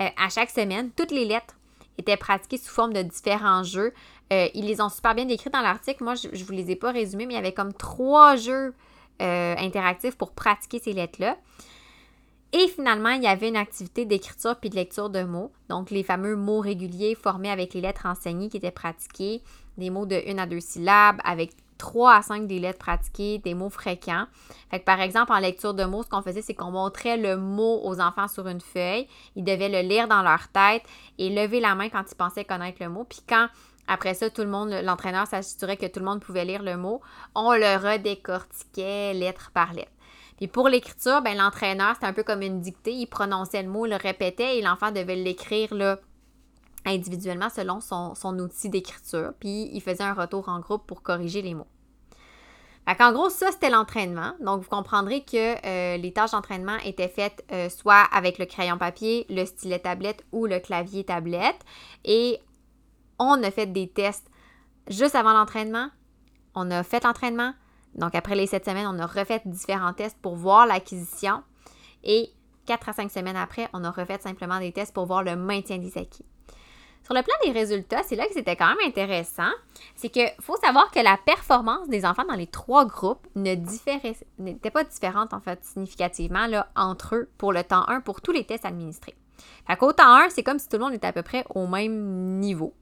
Euh, 0.00 0.08
à 0.22 0.28
chaque 0.28 0.50
semaine, 0.50 0.90
toutes 0.96 1.10
les 1.10 1.24
lettres 1.24 1.54
étaient 1.98 2.16
pratiquées 2.16 2.58
sous 2.58 2.72
forme 2.72 2.92
de 2.92 3.02
différents 3.02 3.62
jeux. 3.62 3.92
Euh, 4.32 4.48
ils 4.54 4.66
les 4.66 4.80
ont 4.80 4.88
super 4.88 5.14
bien 5.14 5.26
décrits 5.26 5.50
dans 5.50 5.60
l'article. 5.60 6.04
Moi, 6.04 6.14
je 6.14 6.28
ne 6.28 6.44
vous 6.44 6.52
les 6.52 6.70
ai 6.70 6.76
pas 6.76 6.90
résumés, 6.90 7.26
mais 7.26 7.34
il 7.34 7.36
y 7.36 7.40
avait 7.40 7.52
comme 7.52 7.72
trois 7.72 8.36
jeux 8.36 8.74
euh, 9.20 9.54
interactifs 9.58 10.16
pour 10.16 10.32
pratiquer 10.32 10.80
ces 10.80 10.92
lettres-là. 10.92 11.36
Et 12.54 12.68
finalement, 12.68 13.10
il 13.10 13.22
y 13.22 13.26
avait 13.26 13.48
une 13.48 13.56
activité 13.56 14.04
d'écriture 14.04 14.56
puis 14.56 14.68
de 14.68 14.74
lecture 14.74 15.08
de 15.08 15.22
mots. 15.22 15.52
Donc, 15.70 15.90
les 15.90 16.02
fameux 16.02 16.36
mots 16.36 16.60
réguliers 16.60 17.14
formés 17.14 17.50
avec 17.50 17.72
les 17.72 17.80
lettres 17.80 18.04
enseignées 18.04 18.50
qui 18.50 18.58
étaient 18.58 18.70
pratiqués, 18.70 19.42
des 19.78 19.88
mots 19.88 20.04
de 20.04 20.20
une 20.26 20.38
à 20.38 20.46
deux 20.46 20.60
syllabes 20.60 21.18
avec 21.24 21.52
3 21.78 22.14
à 22.14 22.22
5 22.22 22.46
des 22.46 22.58
lettres 22.58 22.78
pratiquées, 22.78 23.38
des 23.38 23.54
mots 23.54 23.70
fréquents. 23.70 24.26
Fait 24.70 24.80
que 24.80 24.84
par 24.84 25.00
exemple, 25.00 25.32
en 25.32 25.38
lecture 25.38 25.72
de 25.72 25.84
mots, 25.84 26.02
ce 26.02 26.08
qu'on 26.08 26.22
faisait, 26.22 26.42
c'est 26.42 26.54
qu'on 26.54 26.70
montrait 26.70 27.16
le 27.16 27.36
mot 27.36 27.80
aux 27.84 28.00
enfants 28.00 28.28
sur 28.28 28.46
une 28.46 28.60
feuille. 28.60 29.08
Ils 29.34 29.44
devaient 29.44 29.68
le 29.70 29.88
lire 29.88 30.06
dans 30.06 30.22
leur 30.22 30.48
tête 30.48 30.82
et 31.18 31.30
lever 31.30 31.58
la 31.58 31.74
main 31.74 31.88
quand 31.88 32.04
ils 32.08 32.14
pensaient 32.14 32.44
connaître 32.44 32.82
le 32.82 32.90
mot. 32.90 33.04
Puis 33.04 33.22
quand 33.26 33.48
après 33.88 34.14
ça, 34.14 34.30
tout 34.30 34.42
le 34.42 34.48
monde, 34.48 34.70
l'entraîneur 34.84 35.26
s'assurait 35.26 35.76
que 35.76 35.86
tout 35.86 35.98
le 35.98 36.06
monde 36.06 36.20
pouvait 36.20 36.44
lire 36.44 36.62
le 36.62 36.76
mot, 36.76 37.00
on 37.34 37.52
le 37.52 37.76
redécortiquait 37.76 39.12
lettre 39.12 39.50
par 39.52 39.72
lettre. 39.72 39.90
Puis 40.36 40.48
pour 40.48 40.68
l'écriture, 40.68 41.22
ben, 41.22 41.36
l'entraîneur, 41.36 41.94
c'était 41.94 42.06
un 42.06 42.12
peu 42.12 42.22
comme 42.22 42.42
une 42.42 42.60
dictée. 42.60 42.94
Il 42.94 43.06
prononçait 43.06 43.62
le 43.62 43.68
mot, 43.68 43.86
le 43.86 43.96
répétait 43.96 44.58
et 44.58 44.62
l'enfant 44.62 44.90
devait 44.90 45.16
l'écrire 45.16 45.74
là, 45.74 45.98
individuellement 46.84 47.48
selon 47.48 47.80
son, 47.80 48.38
outil 48.38 48.68
d'écriture. 48.68 49.32
Puis 49.38 49.70
il 49.72 49.80
faisait 49.80 50.04
un 50.04 50.14
retour 50.14 50.48
en 50.48 50.60
groupe 50.60 50.86
pour 50.86 51.02
corriger 51.02 51.42
les 51.42 51.54
mots. 51.54 51.68
En 52.86 53.12
gros, 53.12 53.30
ça, 53.30 53.52
c'était 53.52 53.70
l'entraînement. 53.70 54.32
Donc, 54.40 54.62
vous 54.62 54.68
comprendrez 54.68 55.22
que 55.22 55.54
euh, 55.64 55.96
les 55.96 56.12
tâches 56.12 56.32
d'entraînement 56.32 56.76
étaient 56.84 57.08
faites 57.08 57.44
euh, 57.52 57.68
soit 57.68 58.08
avec 58.12 58.38
le 58.38 58.44
crayon 58.44 58.76
papier, 58.76 59.24
le 59.30 59.44
stylet 59.44 59.78
tablette 59.78 60.24
ou 60.32 60.46
le 60.46 60.58
clavier 60.58 61.04
tablette. 61.04 61.60
Et 62.04 62.40
on 63.20 63.40
a 63.44 63.50
fait 63.52 63.66
des 63.66 63.88
tests 63.88 64.28
juste 64.88 65.14
avant 65.14 65.32
l'entraînement. 65.32 65.88
On 66.56 66.70
a 66.72 66.82
fait 66.82 67.04
l'entraînement. 67.04 67.54
Donc, 67.94 68.14
après 68.14 68.34
les 68.34 68.46
sept 68.46 68.64
semaines, 68.64 68.86
on 68.86 68.98
a 68.98 69.06
refait 69.06 69.42
différents 69.44 69.92
tests 69.92 70.18
pour 70.20 70.36
voir 70.36 70.66
l'acquisition. 70.66 71.42
Et 72.04 72.30
quatre 72.66 72.88
à 72.88 72.92
cinq 72.92 73.10
semaines 73.10 73.36
après, 73.36 73.68
on 73.72 73.84
a 73.84 73.90
refait 73.90 74.18
simplement 74.18 74.58
des 74.58 74.72
tests 74.72 74.94
pour 74.94 75.06
voir 75.06 75.22
le 75.22 75.36
maintien 75.36 75.78
des 75.78 75.98
acquis. 75.98 76.24
Sur 77.04 77.14
le 77.14 77.22
plan 77.22 77.34
des 77.44 77.50
résultats, 77.50 78.02
c'est 78.04 78.14
là 78.14 78.26
que 78.26 78.32
c'était 78.32 78.54
quand 78.54 78.68
même 78.68 78.86
intéressant. 78.86 79.50
C'est 79.96 80.08
qu'il 80.08 80.30
faut 80.40 80.56
savoir 80.56 80.90
que 80.92 81.00
la 81.00 81.16
performance 81.16 81.88
des 81.88 82.06
enfants 82.06 82.24
dans 82.28 82.36
les 82.36 82.46
trois 82.46 82.86
groupes 82.86 83.26
n'était 83.34 84.70
pas 84.70 84.84
différente, 84.84 85.34
en 85.34 85.40
fait, 85.40 85.64
significativement 85.64 86.46
là, 86.46 86.68
entre 86.76 87.16
eux 87.16 87.30
pour 87.38 87.52
le 87.52 87.64
temps 87.64 87.88
1 87.88 88.02
pour 88.02 88.20
tous 88.20 88.30
les 88.30 88.44
tests 88.44 88.64
administrés. 88.64 89.16
Fait 89.66 89.76
qu'au 89.76 89.92
temps 89.92 90.14
1, 90.14 90.30
c'est 90.30 90.44
comme 90.44 90.60
si 90.60 90.68
tout 90.68 90.76
le 90.76 90.84
monde 90.84 90.94
était 90.94 91.08
à 91.08 91.12
peu 91.12 91.22
près 91.22 91.44
au 91.54 91.66
même 91.66 92.38
niveau. 92.38 92.72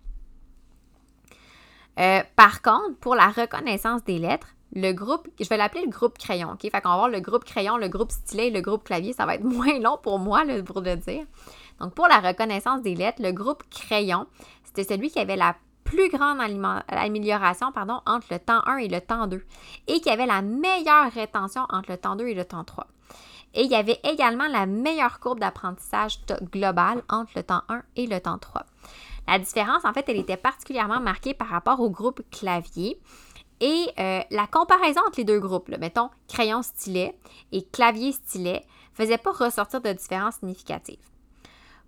Euh, 1.98 2.22
par 2.36 2.60
contre, 2.60 2.96
pour 3.00 3.14
la 3.14 3.28
reconnaissance 3.28 4.04
des 4.04 4.18
lettres, 4.18 4.48
le 4.72 4.92
groupe, 4.92 5.28
je 5.40 5.48
vais 5.48 5.56
l'appeler 5.56 5.85
le 5.85 5.90
groupe 5.90 6.16
crayon, 6.16 6.52
OK? 6.52 6.62
Fait 6.62 6.80
qu'on 6.80 6.90
va 6.90 6.96
voir 6.96 7.09
le 7.09 7.20
groupe 7.20 7.44
crayon, 7.44 7.76
le 7.76 7.88
groupe 7.88 8.12
stylet 8.12 8.48
et 8.48 8.50
le 8.50 8.61
groupe 8.61 8.85
clavier. 8.85 9.12
Ça 9.12 9.26
va 9.26 9.35
être 9.35 9.44
moins 9.44 9.78
long 9.78 9.98
pour 10.02 10.18
moi, 10.18 10.44
là, 10.44 10.62
pour 10.62 10.80
le 10.80 10.96
dire. 10.96 11.24
Donc, 11.80 11.94
pour 11.94 12.09
la 12.09 12.20
reconnaissance 12.20 12.83
des 12.83 12.94
lettres, 12.94 13.22
le 13.22 13.33
groupe 13.33 13.62
crayon, 13.70 14.26
c'était 14.64 14.85
celui 14.85 15.11
qui 15.11 15.18
avait 15.18 15.37
la 15.37 15.56
plus 15.85 16.09
grande 16.09 16.38
amélioration 16.88 17.72
entre 18.06 18.26
le 18.30 18.38
temps 18.38 18.62
1 18.66 18.76
et 18.76 18.88
le 18.88 19.00
temps 19.00 19.26
2 19.26 19.44
et 19.88 20.00
qui 20.00 20.09
avait 20.09 20.26
la 20.26 20.40
meilleure 20.40 21.11
rétention 21.12 21.62
entre 21.68 21.90
le 21.90 21.96
temps 21.96 22.14
2 22.14 22.28
et 22.28 22.35
le 22.35 22.44
temps 22.44 22.62
3. 22.62 22.87
Et 23.54 23.62
il 23.62 23.70
y 23.70 23.74
avait 23.74 23.98
également 24.04 24.46
la 24.46 24.66
meilleure 24.66 25.18
courbe 25.18 25.40
d'apprentissage 25.40 26.20
globale 26.52 27.02
entre 27.09 27.33
le 27.35 27.42
temps 27.42 27.62
1 27.68 27.83
et 27.96 28.06
le 28.06 28.20
temps 28.20 28.38
3. 28.38 28.64
La 29.26 29.38
différence, 29.40 29.85
en 29.85 29.92
fait, 29.92 30.09
elle 30.09 30.18
était 30.18 30.37
particulièrement 30.37 31.00
marquée 31.00 31.35
par 31.35 31.48
rapport 31.48 31.80
au 31.80 31.90
groupe 31.90 32.22
clavier. 32.30 33.00
Et 33.60 33.86
euh, 33.98 34.20
la 34.30 34.46
comparaison 34.46 35.00
entre 35.06 35.18
les 35.18 35.24
deux 35.24 35.38
groupes, 35.38 35.68
mettons 35.78 36.08
crayon-stylet 36.28 37.16
et 37.52 37.62
clavier-stylet, 37.62 38.64
faisait 38.94 39.18
pas 39.18 39.32
ressortir 39.32 39.80
de 39.80 39.92
différences 39.92 40.36
significatives. 40.36 40.98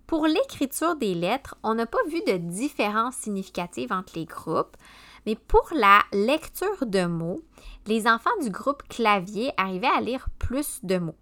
Pour 0.05 0.27
l'écriture 0.27 0.95
des 0.95 1.15
lettres, 1.15 1.55
on 1.63 1.73
n'a 1.75 1.85
pas 1.85 2.03
vu 2.07 2.21
de 2.27 2.37
différence 2.37 3.15
significative 3.15 3.91
entre 3.91 4.13
les 4.15 4.25
groupes, 4.25 4.77
mais 5.25 5.35
pour 5.35 5.67
la 5.73 6.01
lecture 6.11 6.85
de 6.85 7.05
mots, 7.05 7.41
les 7.87 8.07
enfants 8.07 8.29
du 8.41 8.49
groupe 8.49 8.83
clavier 8.89 9.51
arrivaient 9.57 9.87
à 9.87 10.01
lire 10.01 10.27
plus 10.37 10.79
de 10.83 10.97
mots. 10.97 11.15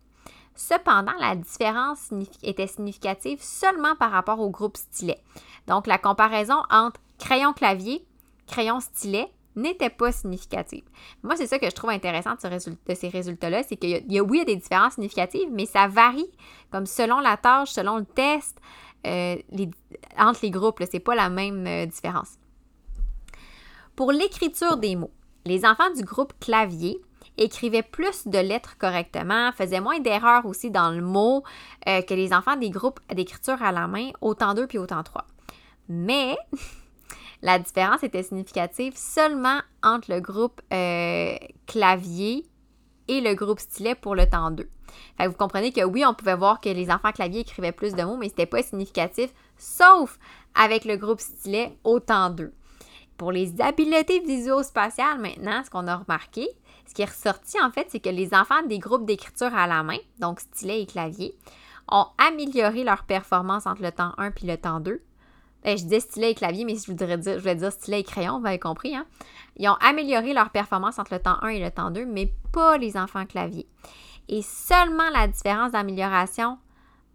Cependant, 0.55 1.13
la 1.19 1.35
différence 1.35 2.09
était 2.43 2.67
significative 2.67 3.41
seulement 3.41 3.95
par 3.95 4.11
rapport 4.11 4.39
au 4.39 4.49
groupe 4.49 4.77
stylet. 4.77 5.23
Donc, 5.67 5.87
la 5.87 5.97
comparaison 5.97 6.61
entre 6.69 6.99
crayon-clavier, 7.19 8.05
crayon-stylet 8.47 9.31
n'était 9.61 9.89
pas 9.89 10.11
significative. 10.11 10.83
Moi, 11.23 11.35
c'est 11.35 11.47
ça 11.47 11.59
que 11.59 11.65
je 11.65 11.75
trouve 11.75 11.89
intéressant 11.89 12.33
de, 12.33 12.95
ces 12.95 13.09
résultats-là, 13.09 13.63
c'est 13.63 13.75
qu'il 13.75 14.11
y, 14.11 14.19
a, 14.19 14.23
oui, 14.23 14.37
il 14.37 14.39
y 14.39 14.41
a 14.41 14.45
des 14.45 14.55
différences 14.55 14.93
significatives, 14.93 15.49
mais 15.51 15.65
ça 15.65 15.87
varie 15.87 16.29
comme 16.71 16.85
selon 16.85 17.19
la 17.19 17.37
tâche, 17.37 17.71
selon 17.71 17.97
le 17.97 18.05
test, 18.05 18.59
euh, 19.07 19.35
entre 20.17 20.39
les 20.43 20.51
groupes, 20.51 20.81
c'est 20.89 20.99
pas 20.99 21.15
la 21.15 21.29
même 21.29 21.65
euh, 21.65 21.85
différence. 21.85 22.37
Pour 23.95 24.11
l'écriture 24.11 24.77
des 24.77 24.95
mots, 24.95 25.11
les 25.45 25.65
enfants 25.65 25.91
du 25.95 26.03
groupe 26.03 26.33
clavier 26.39 26.99
écrivaient 27.37 27.83
plus 27.83 28.27
de 28.27 28.37
lettres 28.37 28.77
correctement, 28.77 29.51
faisaient 29.53 29.79
moins 29.79 29.99
d'erreurs 29.99 30.45
aussi 30.45 30.69
dans 30.69 30.91
le 30.91 31.01
mot 31.01 31.43
euh, 31.87 32.01
que 32.01 32.13
les 32.13 32.33
enfants 32.33 32.55
des 32.55 32.69
groupes 32.69 32.99
d'écriture 33.13 33.61
à 33.61 33.71
la 33.71 33.87
main, 33.87 34.11
autant 34.21 34.53
2 34.53 34.67
puis 34.67 34.77
autant 34.77 35.03
3. 35.03 35.25
Mais 35.89 36.37
la 37.41 37.59
différence 37.59 38.03
était 38.03 38.23
significative 38.23 38.93
seulement 38.95 39.59
entre 39.83 40.11
le 40.11 40.19
groupe 40.19 40.61
euh, 40.71 41.35
clavier 41.65 42.45
et 43.07 43.21
le 43.21 43.33
groupe 43.33 43.59
stylet 43.59 43.95
pour 43.95 44.15
le 44.15 44.27
temps 44.27 44.51
2. 44.51 44.69
Fait 45.17 45.27
vous 45.27 45.35
comprenez 45.35 45.71
que 45.71 45.83
oui, 45.83 46.03
on 46.05 46.13
pouvait 46.13 46.35
voir 46.35 46.61
que 46.61 46.69
les 46.69 46.91
enfants 46.91 47.11
clavier 47.11 47.41
écrivaient 47.41 47.71
plus 47.71 47.93
de 47.93 48.03
mots, 48.03 48.17
mais 48.17 48.29
c'était 48.29 48.45
pas 48.45 48.61
significatif, 48.61 49.31
sauf 49.57 50.19
avec 50.53 50.85
le 50.85 50.97
groupe 50.97 51.19
stylet 51.19 51.77
au 51.83 51.99
temps 51.99 52.29
2. 52.29 52.53
Pour 53.17 53.31
les 53.31 53.61
habiletés 53.61 54.19
visuospatiales, 54.19 55.19
maintenant, 55.19 55.61
ce 55.63 55.69
qu'on 55.69 55.87
a 55.87 55.97
remarqué, 55.97 56.47
ce 56.87 56.93
qui 56.93 57.01
est 57.01 57.05
ressorti 57.05 57.61
en 57.61 57.71
fait, 57.71 57.87
c'est 57.89 57.99
que 57.99 58.09
les 58.09 58.33
enfants 58.33 58.63
des 58.67 58.79
groupes 58.79 59.05
d'écriture 59.05 59.53
à 59.53 59.67
la 59.67 59.83
main, 59.83 59.99
donc 60.19 60.39
stylet 60.39 60.81
et 60.81 60.85
clavier, 60.85 61.35
ont 61.87 62.07
amélioré 62.17 62.83
leur 62.83 63.03
performance 63.03 63.65
entre 63.65 63.81
le 63.81 63.91
temps 63.91 64.13
1 64.17 64.31
puis 64.31 64.47
le 64.47 64.57
temps 64.57 64.79
2. 64.79 65.01
Ben, 65.63 65.77
je 65.77 65.83
disais 65.83 65.99
stylet 65.99 66.31
et 66.31 66.35
clavier, 66.35 66.65
mais 66.65 66.75
je 66.75 66.91
voulais 66.91 67.55
dire 67.55 67.71
stylet 67.71 67.99
et 67.99 68.03
crayon, 68.03 68.39
vous 68.39 68.47
avez 68.47 68.59
compris. 68.59 68.95
Hein? 68.95 69.05
Ils 69.57 69.69
ont 69.69 69.77
amélioré 69.79 70.33
leur 70.33 70.49
performance 70.49 70.97
entre 70.97 71.13
le 71.13 71.19
temps 71.19 71.37
1 71.41 71.49
et 71.49 71.59
le 71.59 71.71
temps 71.71 71.91
2, 71.91 72.05
mais 72.05 72.33
pas 72.51 72.77
les 72.77 72.97
enfants 72.97 73.25
clavier. 73.25 73.67
Et 74.27 74.41
seulement 74.41 75.09
la 75.13 75.27
différence 75.27 75.73
d'amélioration 75.73 76.57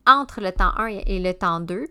entre 0.06 0.40
le 0.40 0.52
temps 0.52 0.72
1 0.76 0.86
et 1.06 1.18
le 1.18 1.34
temps 1.34 1.60
2, 1.60 1.86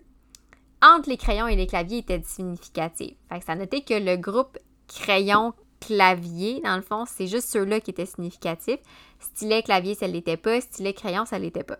entre 0.82 1.08
les 1.08 1.16
crayons 1.16 1.46
et 1.46 1.56
les 1.56 1.66
claviers, 1.66 1.98
était 1.98 2.22
significative. 2.22 3.16
Fait 3.28 3.38
que 3.38 3.44
ça 3.44 3.54
noté 3.54 3.82
que 3.82 3.94
le 3.94 4.16
groupe 4.16 4.58
crayon-clavier, 4.88 6.60
dans 6.62 6.76
le 6.76 6.82
fond, 6.82 7.04
c'est 7.06 7.26
juste 7.26 7.48
ceux-là 7.48 7.80
qui 7.80 7.90
étaient 7.90 8.06
significatifs. 8.06 8.80
Stylet, 9.20 9.62
clavier, 9.62 9.94
ça 9.94 10.06
ne 10.08 10.12
l'était 10.12 10.36
pas. 10.36 10.60
Stylet, 10.60 10.94
crayon, 10.94 11.24
ça 11.26 11.38
ne 11.38 11.44
l'était 11.44 11.64
pas. 11.64 11.78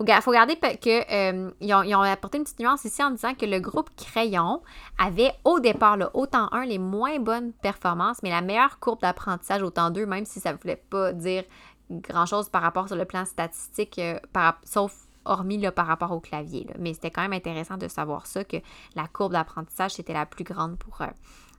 Il 0.00 0.20
faut, 0.22 0.32
garder 0.32 0.56
qu'ils 0.80 1.04
euh, 1.12 1.50
ont, 1.60 2.00
apporté 2.00 2.38
une 2.38 2.44
petite 2.44 2.58
nuance 2.58 2.84
ici 2.84 3.04
en 3.04 3.10
disant 3.10 3.34
que 3.34 3.46
le 3.46 3.60
groupe 3.60 3.90
Crayon 3.96 4.62
avait 4.98 5.32
au 5.44 5.60
départ, 5.60 5.96
le 5.96 6.06
au 6.14 6.26
temps 6.26 6.48
1, 6.50 6.64
les 6.64 6.78
moins 6.78 7.18
bonnes 7.18 7.52
performances, 7.52 8.22
mais 8.22 8.30
la 8.30 8.40
meilleure 8.40 8.78
courbe 8.80 9.00
d'apprentissage 9.00 9.62
au 9.62 9.70
temps 9.70 9.90
2, 9.90 10.06
même 10.06 10.24
si 10.24 10.40
ça 10.40 10.52
ne 10.52 10.58
voulait 10.58 10.82
pas 10.90 11.12
dire 11.12 11.44
grand-chose 11.90 12.48
par 12.48 12.62
rapport 12.62 12.88
sur 12.88 12.96
le 12.96 13.04
plan 13.04 13.24
statistique, 13.24 13.98
euh, 13.98 14.18
sauf 14.64 14.94
hormis 15.24 15.58
là, 15.58 15.70
par 15.70 15.86
rapport 15.86 16.10
au 16.10 16.20
clavier. 16.20 16.66
Mais 16.78 16.94
c'était 16.94 17.10
quand 17.10 17.22
même 17.22 17.32
intéressant 17.32 17.76
de 17.76 17.86
savoir 17.86 18.26
ça, 18.26 18.44
que 18.44 18.56
la 18.96 19.06
courbe 19.06 19.32
d'apprentissage, 19.32 19.92
c'était 19.92 20.14
la 20.14 20.26
plus 20.26 20.44
grande 20.44 20.78
pour 20.78 21.02
euh, 21.02 21.06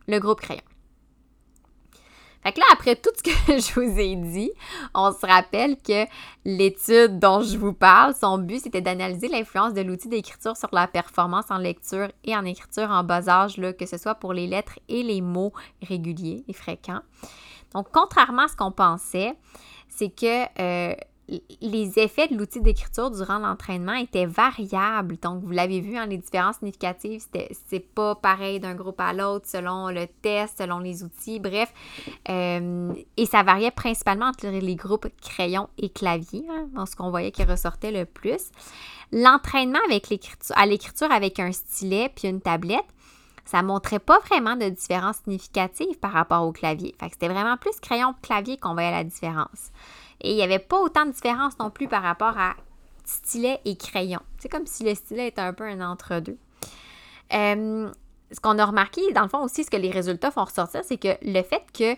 le 0.07 0.19
groupe 0.19 0.41
Crayon. 0.41 0.63
Fait 2.43 2.51
que 2.51 2.59
là, 2.59 2.65
après 2.71 2.95
tout 2.95 3.09
ce 3.15 3.23
que 3.23 3.31
je 3.47 3.73
vous 3.79 3.99
ai 3.99 4.15
dit, 4.15 4.51
on 4.93 5.11
se 5.11 5.25
rappelle 5.25 5.77
que 5.77 6.05
l'étude 6.45 7.19
dont 7.19 7.41
je 7.41 7.57
vous 7.57 7.73
parle, 7.73 8.13
son 8.13 8.37
but, 8.37 8.59
c'était 8.59 8.81
d'analyser 8.81 9.29
l'influence 9.29 9.73
de 9.73 9.81
l'outil 9.81 10.09
d'écriture 10.09 10.57
sur 10.57 10.69
la 10.73 10.87
performance 10.87 11.45
en 11.49 11.57
lecture 11.57 12.09
et 12.25 12.35
en 12.35 12.43
écriture 12.43 12.89
en 12.89 13.03
bas 13.03 13.29
âge, 13.29 13.57
là, 13.57 13.71
que 13.73 13.85
ce 13.85 13.97
soit 13.97 14.15
pour 14.15 14.33
les 14.33 14.47
lettres 14.47 14.79
et 14.89 15.03
les 15.03 15.21
mots 15.21 15.53
réguliers 15.81 16.43
et 16.47 16.53
fréquents. 16.53 17.01
Donc, 17.73 17.87
contrairement 17.91 18.43
à 18.43 18.47
ce 18.47 18.55
qu'on 18.55 18.71
pensait, 18.71 19.33
c'est 19.87 20.09
que 20.09 20.43
euh, 20.59 20.95
les 21.61 21.99
effets 21.99 22.27
de 22.27 22.37
l'outil 22.37 22.59
d'écriture 22.59 23.09
durant 23.09 23.39
l'entraînement 23.39 23.93
étaient 23.93 24.25
variables. 24.25 25.17
Donc, 25.21 25.41
vous 25.43 25.51
l'avez 25.51 25.79
vu, 25.79 25.97
hein, 25.97 26.05
les 26.05 26.17
différences 26.17 26.57
significatives, 26.57 27.23
c'est 27.67 27.79
pas 27.79 28.15
pareil 28.15 28.59
d'un 28.59 28.75
groupe 28.75 28.99
à 28.99 29.13
l'autre 29.13 29.47
selon 29.47 29.87
le 29.87 30.07
test, 30.21 30.57
selon 30.59 30.79
les 30.79 31.03
outils, 31.03 31.39
bref. 31.39 31.73
Euh, 32.29 32.93
et 33.15 33.25
ça 33.25 33.43
variait 33.43 33.71
principalement 33.71 34.27
entre 34.27 34.47
les 34.47 34.75
groupes 34.75 35.07
crayon 35.21 35.69
et 35.77 35.89
clavier, 35.89 36.45
hein, 36.49 36.67
dans 36.73 36.85
ce 36.85 36.95
qu'on 36.95 37.09
voyait 37.09 37.31
qui 37.31 37.43
ressortait 37.43 37.91
le 37.91 38.05
plus. 38.05 38.51
L'entraînement 39.11 39.79
à 40.55 40.65
l'écriture 40.65 41.11
avec 41.11 41.39
un 41.39 41.51
stylet 41.51 42.11
puis 42.13 42.27
une 42.27 42.41
tablette, 42.41 42.85
ça 43.45 43.61
montrait 43.61 43.99
pas 43.99 44.19
vraiment 44.19 44.55
de 44.55 44.69
différence 44.69 45.17
significative 45.17 45.99
par 45.99 46.11
rapport 46.11 46.47
au 46.47 46.51
clavier. 46.51 46.95
C'était 47.11 47.27
vraiment 47.27 47.57
plus 47.57 47.79
crayon-clavier 47.81 48.57
qu'on 48.57 48.73
voyait 48.73 48.91
la 48.91 49.03
différence. 49.03 49.71
Et 50.21 50.31
il 50.31 50.35
n'y 50.35 50.43
avait 50.43 50.59
pas 50.59 50.79
autant 50.79 51.05
de 51.05 51.11
différence 51.11 51.57
non 51.59 51.69
plus 51.69 51.87
par 51.87 52.03
rapport 52.03 52.37
à 52.37 52.55
stylet 53.05 53.59
et 53.65 53.75
crayon. 53.75 54.19
C'est 54.39 54.49
comme 54.49 54.65
si 54.65 54.83
le 54.83 54.95
stylet 54.95 55.27
était 55.27 55.41
un 55.41 55.53
peu 55.53 55.65
un 55.65 55.81
entre-deux. 55.81 56.37
Euh, 57.33 57.89
ce 58.31 58.39
qu'on 58.39 58.57
a 58.57 58.65
remarqué, 58.65 59.01
dans 59.13 59.23
le 59.23 59.29
fond 59.29 59.43
aussi, 59.43 59.63
ce 59.63 59.69
que 59.69 59.77
les 59.77 59.91
résultats 59.91 60.31
font 60.31 60.45
ressortir, 60.45 60.81
c'est 60.83 60.97
que 60.97 61.15
le 61.21 61.41
fait 61.43 61.63
que 61.73 61.95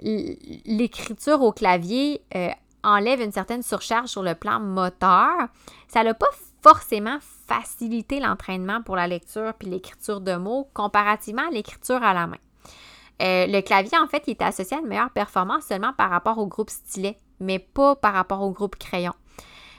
l'écriture 0.00 1.42
au 1.42 1.52
clavier 1.52 2.22
euh, 2.34 2.50
enlève 2.84 3.20
une 3.20 3.32
certaine 3.32 3.62
surcharge 3.62 4.08
sur 4.08 4.22
le 4.22 4.34
plan 4.34 4.60
moteur, 4.60 5.48
ça 5.88 6.04
n'a 6.04 6.14
pas 6.14 6.28
forcément 6.62 7.18
facilité 7.46 8.20
l'entraînement 8.20 8.82
pour 8.82 8.96
la 8.96 9.08
lecture 9.08 9.54
puis 9.58 9.68
l'écriture 9.68 10.20
de 10.20 10.36
mots 10.36 10.68
comparativement 10.74 11.46
à 11.48 11.50
l'écriture 11.50 12.02
à 12.02 12.14
la 12.14 12.26
main. 12.26 12.38
Euh, 13.20 13.46
le 13.48 13.60
clavier, 13.62 13.98
en 13.98 14.06
fait, 14.06 14.22
il 14.28 14.32
est 14.32 14.42
associé 14.42 14.76
à 14.76 14.80
une 14.80 14.86
meilleure 14.86 15.10
performance 15.10 15.64
seulement 15.64 15.92
par 15.92 16.10
rapport 16.10 16.38
au 16.38 16.46
groupe 16.46 16.70
stylet 16.70 17.18
mais 17.40 17.58
pas 17.58 17.96
par 17.96 18.14
rapport 18.14 18.42
au 18.42 18.50
groupe 18.50 18.76
crayon. 18.76 19.12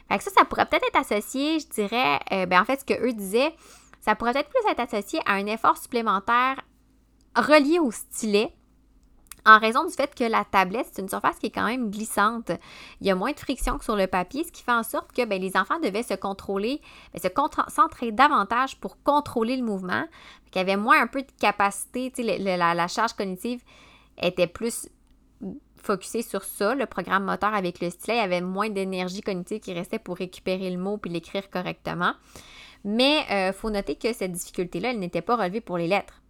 Fait 0.09 0.17
que 0.17 0.23
ça, 0.23 0.31
ça 0.31 0.45
pourrait 0.45 0.65
peut-être 0.65 0.87
être 0.87 1.11
associé, 1.11 1.59
je 1.59 1.67
dirais, 1.67 2.19
euh, 2.31 2.45
ben 2.45 2.61
en 2.61 2.65
fait, 2.65 2.79
ce 2.79 2.85
que 2.85 3.07
eux 3.07 3.13
disaient, 3.13 3.53
ça 4.01 4.15
pourrait 4.15 4.33
peut-être 4.33 4.49
plus 4.49 4.71
être 4.71 4.79
associé 4.79 5.19
à 5.25 5.33
un 5.33 5.45
effort 5.45 5.77
supplémentaire 5.77 6.61
relié 7.35 7.79
au 7.79 7.91
stylet 7.91 8.53
en 9.45 9.59
raison 9.59 9.85
du 9.85 9.93
fait 9.93 10.13
que 10.13 10.23
la 10.23 10.45
tablette, 10.45 10.87
c'est 10.91 11.01
une 11.01 11.09
surface 11.09 11.39
qui 11.39 11.47
est 11.47 11.51
quand 11.51 11.65
même 11.65 11.89
glissante. 11.89 12.51
Il 13.01 13.07
y 13.07 13.11
a 13.11 13.15
moins 13.15 13.31
de 13.31 13.39
friction 13.39 13.77
que 13.77 13.83
sur 13.83 13.95
le 13.95 14.07
papier, 14.07 14.43
ce 14.43 14.51
qui 14.51 14.63
fait 14.63 14.71
en 14.71 14.83
sorte 14.83 15.11
que 15.11 15.25
ben, 15.25 15.41
les 15.41 15.55
enfants 15.57 15.79
devaient 15.79 16.03
se 16.03 16.13
contrôler, 16.13 16.81
ben, 17.13 17.21
se 17.21 17.27
concentrer 17.27 18.11
davantage 18.11 18.79
pour 18.79 19.01
contrôler 19.03 19.55
le 19.57 19.63
mouvement. 19.63 20.05
Il 20.53 20.57
y 20.57 20.61
avait 20.61 20.77
moins 20.77 21.01
un 21.01 21.07
peu 21.07 21.21
de 21.21 21.31
capacité, 21.39 22.11
la 22.37 22.87
charge 22.87 23.13
cognitive 23.13 23.61
était 24.21 24.47
plus 24.47 24.89
focusé 25.89 26.21
sur 26.21 26.43
ça, 26.43 26.75
le 26.75 26.85
programme 26.85 27.23
moteur 27.23 27.55
avec 27.55 27.79
le 27.79 27.89
stylet, 27.89 28.19
avait 28.19 28.41
moins 28.41 28.69
d'énergie 28.69 29.21
cognitive 29.21 29.59
qui 29.59 29.73
restait 29.73 29.97
pour 29.97 30.17
récupérer 30.17 30.69
le 30.69 30.77
mot 30.77 30.97
puis 30.97 31.09
l'écrire 31.09 31.49
correctement. 31.49 32.13
Mais 32.83 33.25
il 33.27 33.33
euh, 33.33 33.53
faut 33.53 33.71
noter 33.71 33.95
que 33.95 34.13
cette 34.13 34.31
difficulté-là, 34.31 34.91
elle 34.91 34.99
n'était 34.99 35.23
pas 35.23 35.35
relevée 35.35 35.61
pour 35.61 35.79
les 35.79 35.87
lettres. 35.87 36.21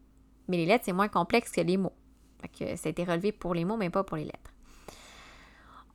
Mais 0.48 0.56
les 0.56 0.66
lettres, 0.66 0.86
c'est 0.86 0.94
moins 0.94 1.10
complexe 1.10 1.52
que 1.52 1.60
les 1.60 1.76
mots. 1.76 1.92
que 2.58 2.78
ça 2.78 2.88
a 2.88 2.90
été 2.90 3.04
relevé 3.04 3.34
pour 3.34 3.54
les 3.54 3.66
mots, 3.66 3.76
mais 3.76 3.90
pas 3.90 4.06
pour 4.06 4.16
les 4.16 4.24
lettres. 4.24 4.54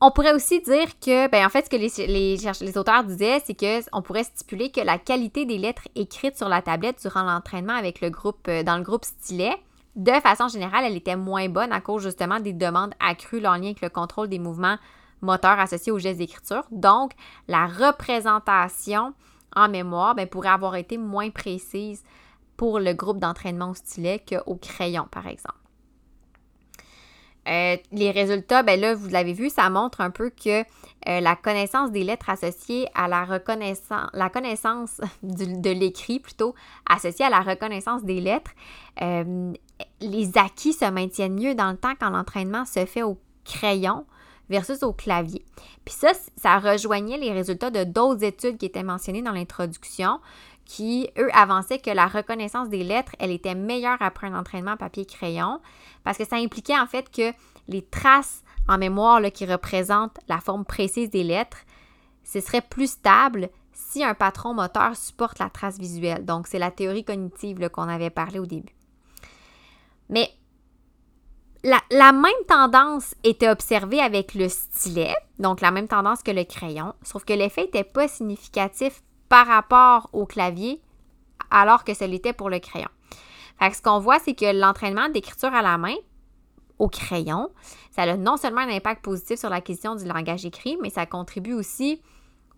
On 0.02 0.10
pourrait 0.10 0.34
aussi 0.34 0.60
dire 0.60 0.98
que, 1.00 1.30
ben, 1.30 1.46
en 1.46 1.48
fait, 1.48 1.64
ce 1.64 1.70
que 1.70 1.76
les 1.76 2.78
auteurs 2.78 3.04
disaient, 3.04 3.40
c'est 3.46 3.54
qu'on 3.58 4.02
pourrait 4.02 4.24
stipuler 4.24 4.70
que 4.70 4.82
la 4.82 4.98
qualité 4.98 5.46
des 5.46 5.56
lettres 5.56 5.88
écrites 5.94 6.36
sur 6.36 6.50
la 6.50 6.60
tablette 6.60 7.00
durant 7.00 7.22
l'entraînement 7.22 7.72
avec 7.72 8.02
le 8.02 8.10
groupe, 8.10 8.46
euh, 8.48 8.62
dans 8.62 8.76
le 8.76 8.82
groupe 8.82 9.06
stylet, 9.06 9.56
de 9.96 10.12
façon 10.20 10.48
générale, 10.48 10.84
elle 10.84 10.96
était 10.96 11.16
moins 11.16 11.48
bonne 11.48 11.72
à 11.72 11.80
cause 11.80 12.02
justement 12.02 12.40
des 12.40 12.52
demandes 12.52 12.94
accrues 13.00 13.46
en 13.46 13.54
lien 13.54 13.66
avec 13.66 13.80
le 13.80 13.88
contrôle 13.88 14.28
des 14.28 14.38
mouvements 14.38 14.76
moteurs 15.20 15.58
associés 15.58 15.92
aux 15.92 15.98
gestes 15.98 16.18
d'écriture. 16.18 16.64
Donc, 16.70 17.12
la 17.48 17.66
représentation 17.66 19.14
en 19.54 19.68
mémoire 19.68 20.14
ben, 20.14 20.28
pourrait 20.28 20.48
avoir 20.48 20.76
été 20.76 20.98
moins 20.98 21.30
précise 21.30 22.02
pour 22.56 22.78
le 22.78 22.92
groupe 22.92 23.18
d'entraînement 23.18 23.70
au 23.70 23.74
stylet 23.74 24.22
qu'au 24.28 24.56
crayon, 24.56 25.06
par 25.10 25.26
exemple. 25.26 25.63
Euh, 27.48 27.76
les 27.92 28.10
résultats, 28.10 28.62
ben 28.62 28.80
là, 28.80 28.94
vous 28.94 29.08
l'avez 29.08 29.32
vu, 29.32 29.50
ça 29.50 29.68
montre 29.70 30.00
un 30.00 30.10
peu 30.10 30.30
que 30.30 30.62
euh, 30.62 31.20
la 31.20 31.36
connaissance 31.36 31.90
des 31.92 32.02
lettres 32.02 32.30
associées 32.30 32.88
à 32.94 33.08
la 33.08 33.24
reconnaissance, 33.24 34.08
la 34.12 34.30
connaissance 34.30 35.00
de 35.22 35.70
l'écrit 35.70 36.20
plutôt, 36.20 36.54
associée 36.88 37.26
à 37.26 37.30
la 37.30 37.40
reconnaissance 37.40 38.02
des 38.04 38.20
lettres, 38.20 38.52
euh, 39.02 39.52
les 40.00 40.38
acquis 40.38 40.72
se 40.72 40.90
maintiennent 40.90 41.38
mieux 41.38 41.54
dans 41.54 41.70
le 41.70 41.76
temps 41.76 41.94
quand 41.98 42.10
l'entraînement 42.10 42.64
se 42.64 42.86
fait 42.86 43.02
au 43.02 43.18
crayon 43.44 44.06
versus 44.48 44.82
au 44.82 44.92
clavier. 44.92 45.44
Puis 45.84 45.94
ça, 45.94 46.12
ça 46.36 46.58
rejoignait 46.58 47.18
les 47.18 47.32
résultats 47.32 47.70
de 47.70 47.84
d'autres 47.84 48.24
études 48.24 48.58
qui 48.58 48.66
étaient 48.66 48.82
mentionnées 48.82 49.22
dans 49.22 49.32
l'introduction, 49.32 50.20
qui, 50.64 51.08
eux, 51.18 51.28
avançaient 51.34 51.78
que 51.78 51.90
la 51.90 52.06
reconnaissance 52.06 52.68
des 52.68 52.84
lettres, 52.84 53.14
elle 53.18 53.30
était 53.30 53.54
meilleure 53.54 54.00
après 54.00 54.26
un 54.26 54.38
entraînement 54.38 54.76
papier-crayon, 54.76 55.60
parce 56.04 56.18
que 56.18 56.24
ça 56.24 56.36
impliquait 56.36 56.78
en 56.78 56.86
fait 56.86 57.10
que 57.10 57.32
les 57.68 57.82
traces 57.82 58.42
en 58.68 58.78
mémoire 58.78 59.20
qui 59.32 59.46
représentent 59.46 60.18
la 60.28 60.40
forme 60.40 60.64
précise 60.64 61.10
des 61.10 61.24
lettres, 61.24 61.58
ce 62.22 62.40
serait 62.40 62.62
plus 62.62 62.90
stable 62.90 63.50
si 63.72 64.02
un 64.02 64.14
patron 64.14 64.54
moteur 64.54 64.96
supporte 64.96 65.38
la 65.38 65.50
trace 65.50 65.78
visuelle. 65.78 66.24
Donc, 66.24 66.46
c'est 66.46 66.58
la 66.58 66.70
théorie 66.70 67.04
cognitive 67.04 67.68
qu'on 67.68 67.88
avait 67.88 68.10
parlé 68.10 68.38
au 68.38 68.46
début. 68.46 68.74
Mais 70.08 70.30
la, 71.62 71.80
la, 71.90 72.12
même 72.12 72.32
tendance 72.48 73.14
était 73.24 73.48
observée 73.48 74.00
avec 74.00 74.34
le 74.34 74.48
stylet, 74.48 75.14
donc 75.38 75.60
la 75.60 75.70
même 75.70 75.88
tendance 75.88 76.22
que 76.22 76.30
le 76.30 76.44
crayon, 76.44 76.94
sauf 77.02 77.24
que 77.24 77.32
l'effet 77.32 77.62
n'était 77.62 77.84
pas 77.84 78.06
significatif 78.06 79.02
par 79.34 79.48
rapport 79.48 80.10
au 80.12 80.26
clavier 80.26 80.80
alors 81.50 81.82
que 81.82 81.92
ce 81.92 82.04
l'était 82.04 82.32
pour 82.32 82.50
le 82.50 82.60
crayon. 82.60 82.86
Fait 83.58 83.74
ce 83.74 83.82
qu'on 83.82 83.98
voit, 83.98 84.20
c'est 84.20 84.34
que 84.34 84.56
l'entraînement 84.56 85.08
d'écriture 85.08 85.52
à 85.52 85.60
la 85.60 85.76
main 85.76 85.96
au 86.78 86.86
crayon. 86.88 87.50
Ça 87.90 88.02
a 88.02 88.16
non 88.16 88.36
seulement 88.36 88.60
un 88.60 88.68
impact 88.68 89.02
positif 89.02 89.40
sur 89.40 89.48
l'acquisition 89.48 89.96
du 89.96 90.04
langage 90.04 90.44
écrit, 90.44 90.78
mais 90.80 90.88
ça 90.88 91.04
contribue 91.04 91.52
aussi 91.52 92.00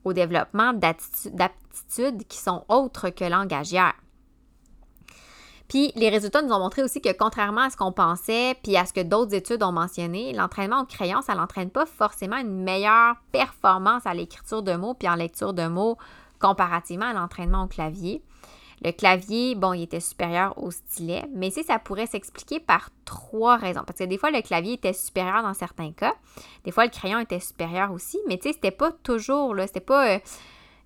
au 0.05 0.12
développement 0.12 0.75
d'aptitudes 0.75 2.27
qui 2.29 2.37
sont 2.37 2.67
autres 2.69 3.09
que 3.09 3.25
langagières. 3.25 3.95
Puis 5.69 5.93
les 5.97 6.11
résultats 6.11 6.43
nous 6.43 6.53
ont 6.53 6.59
montré 6.59 6.83
aussi 6.83 7.01
que 7.01 7.17
contrairement 7.17 7.62
à 7.62 7.71
ce 7.71 7.79
qu'on 7.79 7.93
pensait, 7.93 8.55
puis 8.62 8.77
à 8.77 8.85
ce 8.85 8.93
que 8.93 9.03
d'autres 9.03 9.35
études 9.35 9.62
ont 9.62 9.73
mentionné, 9.73 10.35
l'entraînement 10.35 10.83
au 10.83 10.85
crayon, 10.85 11.23
ça 11.23 11.35
n'entraîne 11.35 11.71
pas 11.71 11.87
forcément 11.87 12.37
une 12.37 12.62
meilleure 12.62 13.17
performance 13.33 14.05
à 14.05 14.12
l'écriture 14.12 14.62
de 14.62 14.75
mots 14.75 14.93
puis 14.93 15.09
en 15.09 15.15
lecture 15.15 15.55
de 15.55 15.69
mots 15.69 15.97
comparativement 16.40 17.07
à 17.07 17.12
l'entraînement 17.12 17.64
au 17.64 17.66
clavier. 17.66 18.22
Le 18.85 18.92
clavier, 18.92 19.55
bon, 19.55 19.72
il 19.72 19.83
était 19.83 20.01
supérieur 20.01 20.62
au 20.62 20.70
stylet, 20.70 21.25
mais 21.35 21.51
si 21.51 21.64
ça 21.64 21.79
pourrait 21.79 22.07
s'expliquer 22.07 22.61
par 22.61 22.90
trois 23.07 23.57
raisons. 23.57 23.83
Parce 23.87 23.99
que 23.99 24.05
des 24.05 24.18
fois, 24.18 24.31
le 24.31 24.42
clavier 24.42 24.75
était 24.75 24.92
supérieur 24.92 25.42
dans 25.42 25.55
certains 25.55 25.92
cas. 25.92 26.14
Des 26.64 26.72
fois, 26.72 26.85
le 26.85 26.90
crayon 26.90 27.18
était 27.18 27.40
supérieur 27.40 27.90
aussi, 27.92 28.18
mais 28.29 28.37
tu 28.37 28.49
sais, 28.49 28.53
c'était 28.53 28.70
pas 28.70 28.92
toujours, 29.03 29.55
là, 29.55 29.66
c'était 29.66 29.81
pas 29.81 30.16
euh, 30.16 30.18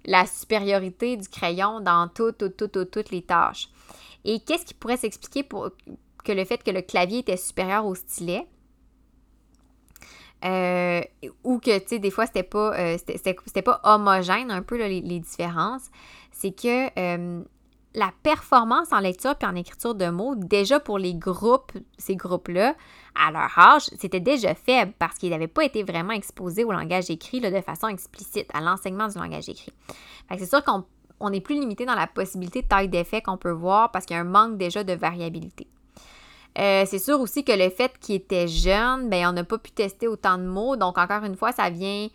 la 0.04 0.24
supériorité 0.26 1.16
du 1.16 1.28
crayon 1.28 1.80
dans 1.80 2.08
toutes, 2.08 2.38
toutes, 2.56 2.70
toutes, 2.70 2.90
toutes 2.90 3.10
les 3.10 3.22
tâches. 3.22 3.68
Et 4.24 4.40
qu'est-ce 4.40 4.66
qui 4.66 4.74
pourrait 4.74 4.96
s'expliquer 4.96 5.42
pour 5.42 5.70
que 6.24 6.32
le 6.32 6.44
fait 6.44 6.62
que 6.62 6.70
le 6.70 6.82
clavier 6.82 7.18
était 7.18 7.36
supérieur 7.36 7.86
au 7.86 7.94
stylet? 7.94 8.46
Euh, 10.44 11.02
ou 11.44 11.49
que, 11.60 11.78
tu 11.78 11.84
sais, 11.86 11.98
des 11.98 12.10
fois, 12.10 12.26
c'était 12.26 12.42
pas, 12.42 12.78
euh, 12.78 12.96
pas 13.64 13.80
homogène 13.84 14.50
un 14.50 14.62
peu 14.62 14.76
les, 14.76 15.20
différences, 15.20 15.90
c'est 16.32 16.52
que 16.52 16.90
la 17.94 18.12
performance 18.22 18.92
en 18.92 19.00
lecture 19.00 19.34
puis 19.34 19.48
en 19.48 19.56
écriture 19.56 19.94
de 19.94 20.08
mots, 20.10 20.34
déjà 20.36 20.78
pour 20.78 20.98
les 20.98 21.14
groupes, 21.14 21.72
ces 21.98 22.14
groupes-là, 22.14 22.74
à 23.14 23.32
leur 23.32 23.58
âge, 23.58 23.82
c'était 23.98 24.20
déjà 24.20 24.54
faible 24.54 24.92
parce 24.98 25.18
qu'ils 25.18 25.30
n'avaient 25.30 25.48
pas 25.48 25.64
été 25.64 25.82
vraiment 25.82 26.12
exposés 26.12 26.64
au 26.64 26.72
langage 26.72 27.10
écrit 27.10 27.40
de 27.40 27.60
façon 27.60 27.88
explicite, 27.88 28.46
à 28.54 28.60
l'enseignement 28.60 29.08
du 29.08 29.18
langage 29.18 29.48
écrit. 29.48 29.72
c'est 30.30 30.46
sûr 30.46 30.62
qu'on 30.62 31.32
est 31.32 31.40
plus 31.40 31.58
limité 31.58 31.84
dans 31.84 31.96
la 31.96 32.06
possibilité 32.06 32.62
de 32.62 32.68
taille 32.68 32.88
d'effet 32.88 33.22
qu'on 33.22 33.36
peut 33.36 33.50
voir 33.50 33.90
parce 33.90 34.06
qu'il 34.06 34.14
y 34.14 34.18
a 34.18 34.22
un 34.22 34.24
manque 34.24 34.56
déjà 34.56 34.84
de 34.84 34.92
variabilité. 34.92 35.66
Euh, 36.58 36.84
c'est 36.86 36.98
sûr 36.98 37.20
aussi 37.20 37.44
que 37.44 37.52
le 37.52 37.70
fait 37.70 37.92
qu'ils 38.00 38.16
étaient 38.16 38.48
jeunes, 38.48 39.08
ben, 39.08 39.28
on 39.28 39.32
n'a 39.32 39.44
pas 39.44 39.58
pu 39.58 39.70
tester 39.70 40.08
autant 40.08 40.38
de 40.38 40.44
mots. 40.44 40.76
Donc, 40.76 40.98
encore 40.98 41.24
une 41.24 41.36
fois, 41.36 41.52
ça 41.52 41.70
vient 41.70 42.08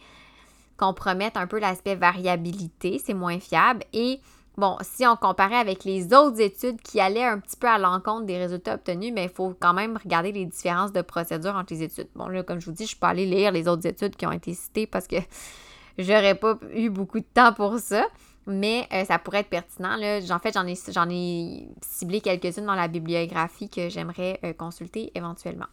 compromettre 0.77 1.39
un 1.39 1.47
peu 1.47 1.59
l'aspect 1.59 1.95
variabilité. 1.95 3.01
C'est 3.03 3.13
moins 3.13 3.39
fiable. 3.39 3.83
Et 3.93 4.19
Bon, 4.57 4.77
si 4.81 5.05
on 5.05 5.17
comparait 5.17 5.57
avec 5.57 5.83
les 5.83 6.13
autres 6.13 6.39
études 6.39 6.81
qui 6.81 7.01
allaient 7.01 7.25
un 7.25 7.39
petit 7.39 7.57
peu 7.57 7.67
à 7.67 7.77
l'encontre 7.77 8.25
des 8.25 8.37
résultats 8.37 8.75
obtenus, 8.75 9.11
mais 9.13 9.25
il 9.25 9.29
faut 9.29 9.53
quand 9.59 9.73
même 9.73 9.97
regarder 10.01 10.31
les 10.31 10.45
différences 10.45 10.93
de 10.93 11.01
procédure 11.01 11.55
entre 11.55 11.73
les 11.73 11.83
études. 11.83 12.07
Bon, 12.15 12.29
là, 12.29 12.41
comme 12.41 12.61
je 12.61 12.67
vous 12.67 12.71
dis, 12.71 12.85
je 12.85 12.95
peux 12.95 13.07
aller 13.07 13.25
lire 13.25 13.51
les 13.51 13.67
autres 13.67 13.85
études 13.85 14.15
qui 14.15 14.25
ont 14.25 14.31
été 14.31 14.53
citées 14.53 14.87
parce 14.87 15.07
que 15.07 15.17
j'aurais 15.97 16.35
pas 16.35 16.57
eu 16.73 16.89
beaucoup 16.89 17.19
de 17.19 17.25
temps 17.33 17.51
pour 17.51 17.79
ça, 17.79 18.07
mais 18.47 18.87
euh, 18.93 19.05
ça 19.05 19.19
pourrait 19.19 19.39
être 19.39 19.49
pertinent. 19.49 19.95
Là. 19.95 20.19
En 20.29 20.39
fait, 20.39 20.53
j'en 20.53 20.67
ai, 20.67 20.77
j'en 20.91 21.09
ai 21.09 21.67
ciblé 21.81 22.21
quelques-unes 22.21 22.65
dans 22.65 22.75
la 22.75 22.87
bibliographie 22.87 23.69
que 23.69 23.89
j'aimerais 23.89 24.39
euh, 24.43 24.53
consulter 24.53 25.11
éventuellement. 25.15 25.67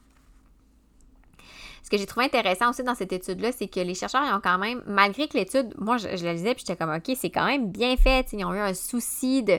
Ce 1.82 1.90
que 1.90 1.98
j'ai 1.98 2.06
trouvé 2.06 2.26
intéressant 2.26 2.70
aussi 2.70 2.82
dans 2.82 2.94
cette 2.94 3.12
étude-là, 3.12 3.52
c'est 3.52 3.68
que 3.68 3.80
les 3.80 3.94
chercheurs 3.94 4.22
ont 4.34 4.40
quand 4.42 4.58
même, 4.58 4.82
malgré 4.86 5.28
que 5.28 5.36
l'étude, 5.36 5.74
moi 5.78 5.98
je, 5.98 6.06
la 6.24 6.32
lisais 6.32 6.54
puis 6.54 6.64
j'étais 6.66 6.76
comme 6.76 6.94
OK, 6.94 7.14
c'est 7.16 7.30
quand 7.30 7.44
même 7.44 7.70
bien 7.70 7.96
fait, 7.96 8.32
ils 8.32 8.44
ont 8.44 8.54
eu 8.54 8.60
un 8.60 8.72
souci 8.72 9.42
de, 9.42 9.58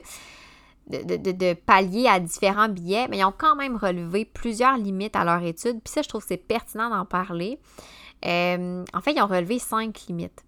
de, 0.88 1.54
pallier 1.54 2.08
à 2.08 2.20
différents 2.20 2.70
billets, 2.70 3.08
mais 3.10 3.20
ils 3.20 3.26
ont 3.26 3.34
quand 3.38 3.56
même 3.56 3.76
relevé 3.76 4.26
plusieurs 4.26 4.78
limites 4.78 5.16
à 5.16 5.26
leur 5.26 5.44
étude. 5.44 5.82
Puis 5.84 5.94
ça, 5.94 6.02
je 6.02 6.10
trouve 6.10 6.22
que 6.22 6.30
c'est 6.30 6.38
pertinent 6.38 6.90
d'en 6.90 7.06
parler. 7.06 7.60
Euh, 8.26 8.84
en 8.94 9.02
fait, 9.02 9.14
ils 9.14 9.22
ont 9.22 9.28
relevé 9.28 9.60
cinq 9.60 10.06
limites. 10.08 10.44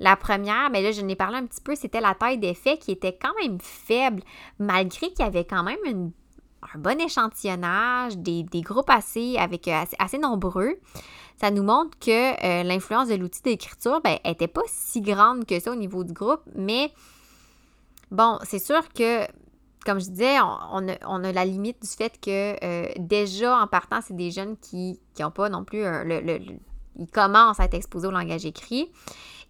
La 0.00 0.16
première, 0.16 0.70
mais 0.70 0.82
là, 0.82 0.92
je 0.92 1.00
n'ai 1.00 1.16
parlé 1.16 1.38
un 1.38 1.46
petit 1.46 1.60
peu, 1.60 1.74
c'était 1.74 2.00
la 2.00 2.14
taille 2.14 2.38
d'effet 2.38 2.78
qui 2.78 2.90
était 2.90 3.16
quand 3.20 3.32
même 3.40 3.58
faible, 3.60 4.22
malgré 4.58 5.08
qu'il 5.08 5.24
y 5.24 5.28
avait 5.28 5.44
quand 5.44 5.62
même 5.62 5.78
un 6.74 6.78
bon 6.78 7.00
échantillonnage, 7.00 8.16
des, 8.18 8.44
groupes 8.62 8.90
assez, 8.90 9.36
avec, 9.36 9.68
euh, 9.68 9.84
assez 9.98 10.18
nombreux 10.18 10.78
ça 11.36 11.50
nous 11.50 11.64
montre 11.64 11.98
que 11.98 12.10
euh, 12.44 12.62
l'influence 12.62 13.08
de 13.08 13.16
l'outil 13.16 13.42
d'écriture 13.42 14.00
n'était 14.04 14.46
ben, 14.46 14.48
pas 14.48 14.62
si 14.68 15.00
grande 15.00 15.44
que 15.44 15.58
ça 15.58 15.72
au 15.72 15.74
niveau 15.74 16.04
du 16.04 16.12
groupe, 16.12 16.42
mais 16.54 16.92
bon, 18.12 18.38
c'est 18.44 18.60
sûr 18.60 18.88
que, 18.92 19.26
comme 19.84 19.98
je 20.00 20.10
disais, 20.10 20.36
on, 20.40 21.24
a, 21.24 21.32
la 21.32 21.44
limite 21.44 21.82
du 21.82 21.88
fait 21.88 22.20
que 22.20 22.54
euh, 22.64 22.88
déjà 22.98 23.58
en 23.58 23.66
partant, 23.66 24.00
c'est 24.00 24.14
des 24.14 24.30
jeunes 24.30 24.56
qui 24.56 25.00
n'ont 25.18 25.32
pas 25.32 25.48
non 25.48 25.64
plus 25.64 25.82
le, 25.82 26.38
ils 26.96 27.10
commencent 27.10 27.58
à 27.58 27.64
être 27.64 27.74
exposés 27.74 28.06
au 28.06 28.12
langage 28.12 28.46
écrit. 28.46 28.90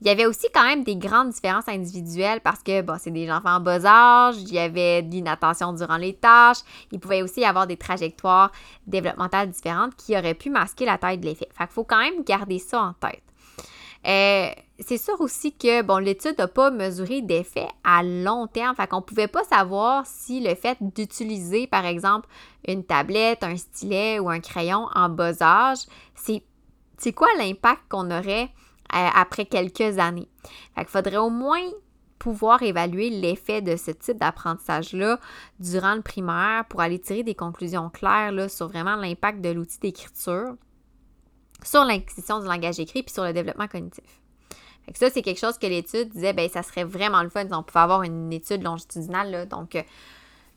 Il 0.01 0.07
y 0.07 0.11
avait 0.11 0.27
aussi 0.27 0.47
quand 0.53 0.65
même 0.65 0.85
des 0.85 0.97
grandes 0.97 1.31
différences 1.31 1.69
individuelles 1.69 2.41
parce 2.41 2.63
que 2.63 2.83
c'est 2.99 3.11
des 3.11 3.31
enfants 3.31 3.57
en 3.57 3.61
bas 3.61 3.85
âge, 3.85 4.37
il 4.39 4.53
y 4.53 4.59
avait 4.59 5.03
de 5.03 5.11
l'inattention 5.11 5.73
durant 5.73 5.97
les 5.97 6.15
tâches, 6.15 6.59
il 6.93 7.01
pouvait 7.01 7.23
aussi 7.23 7.41
y 7.41 7.45
avoir 7.45 7.67
des 7.67 7.77
trajectoires 7.77 8.51
développementales 8.87 9.51
différentes 9.51 9.95
qui 9.97 10.17
auraient 10.17 10.35
pu 10.35 10.51
masquer 10.51 10.85
la 10.85 10.99
taille 10.99 11.19
de 11.19 11.27
l'effet. 11.27 11.49
Fait 11.57 11.71
faut 11.71 11.85
quand 11.85 11.99
même 11.99 12.23
garder 12.25 12.59
ça 12.59 12.81
en 12.81 12.93
tête. 12.95 13.23
Euh, 14.07 14.51
c'est 14.81 14.99
sûr 14.99 15.21
aussi 15.21 15.53
que 15.53 15.83
bon, 15.83 15.99
l'étude 15.99 16.37
n'a 16.37 16.49
pas 16.49 16.71
mesuré 16.71 17.23
d'effet 17.23 17.69
à 17.85 18.03
long 18.03 18.47
terme. 18.47 18.75
Fait 18.77 18.87
qu'on 18.87 18.99
ne 18.99 19.03
pouvait 19.03 19.29
pas 19.29 19.45
savoir 19.45 20.05
si 20.07 20.41
le 20.41 20.55
fait 20.55 20.77
d'utiliser, 20.81 21.67
par 21.67 21.87
exemple, 21.87 22.29
une 22.67 22.85
tablette, 22.85 23.43
un 23.43 23.57
stylet 23.57 24.19
ou 24.19 24.29
un 24.29 24.41
crayon 24.41 24.89
en 24.95 25.09
bas 25.09 25.41
âge, 25.41 25.79
c'est 26.97 27.13
quoi 27.13 27.29
l'impact 27.39 27.83
qu'on 27.89 28.11
aurait 28.11 28.51
après 28.95 29.47
quelques 29.47 29.99
années. 29.99 30.29
il 30.77 30.85
faudrait 30.87 31.17
au 31.17 31.31
moins 31.31 31.65
pouvoir 32.19 32.63
évaluer 32.63 33.11
l'effet 33.11 33.61
de 33.61 33.77
ce 33.77 33.91
type 33.91 34.19
d'apprentissage-là 34.19 35.19
durant 35.59 35.95
le 35.95 36.03
primaire 36.03 36.65
pour 36.69 36.81
aller 36.81 36.99
tirer 36.99 37.23
des 37.23 37.35
conclusions 37.35 37.91
claires 37.91 38.33
là, 38.33 38.49
sur 38.49 38.69
vraiment 38.69 38.97
l'impact 38.97 39.41
de 39.41 39.51
l'outil 39.51 39.79
d'écriture 39.79 40.55
sur 41.63 41.85
l'acquisition 41.85 42.41
du 42.41 42.47
langage 42.47 42.79
écrit 42.79 43.03
puis 43.03 43.13
sur 43.13 43.25
le 43.25 43.33
développement 43.33 43.69
cognitif. 43.69 44.21
ça, 44.95 45.11
c'est 45.11 45.23
quelque 45.23 45.41
chose 45.41 45.59
que 45.59 45.67
l'étude 45.67 46.11
disait, 46.11 46.33
ben 46.33 46.49
ça 46.49 46.63
serait 46.63 46.85
vraiment 46.85 47.23
le 47.23 47.31
fun 47.31 47.47
si 47.47 47.55
on 47.55 47.63
pouvait 47.63 47.81
avoir 47.81 48.03
une 48.03 48.33
étude 48.33 48.63
longitudinale, 48.63 49.49
donc 49.49 49.77
euh, 49.77 49.83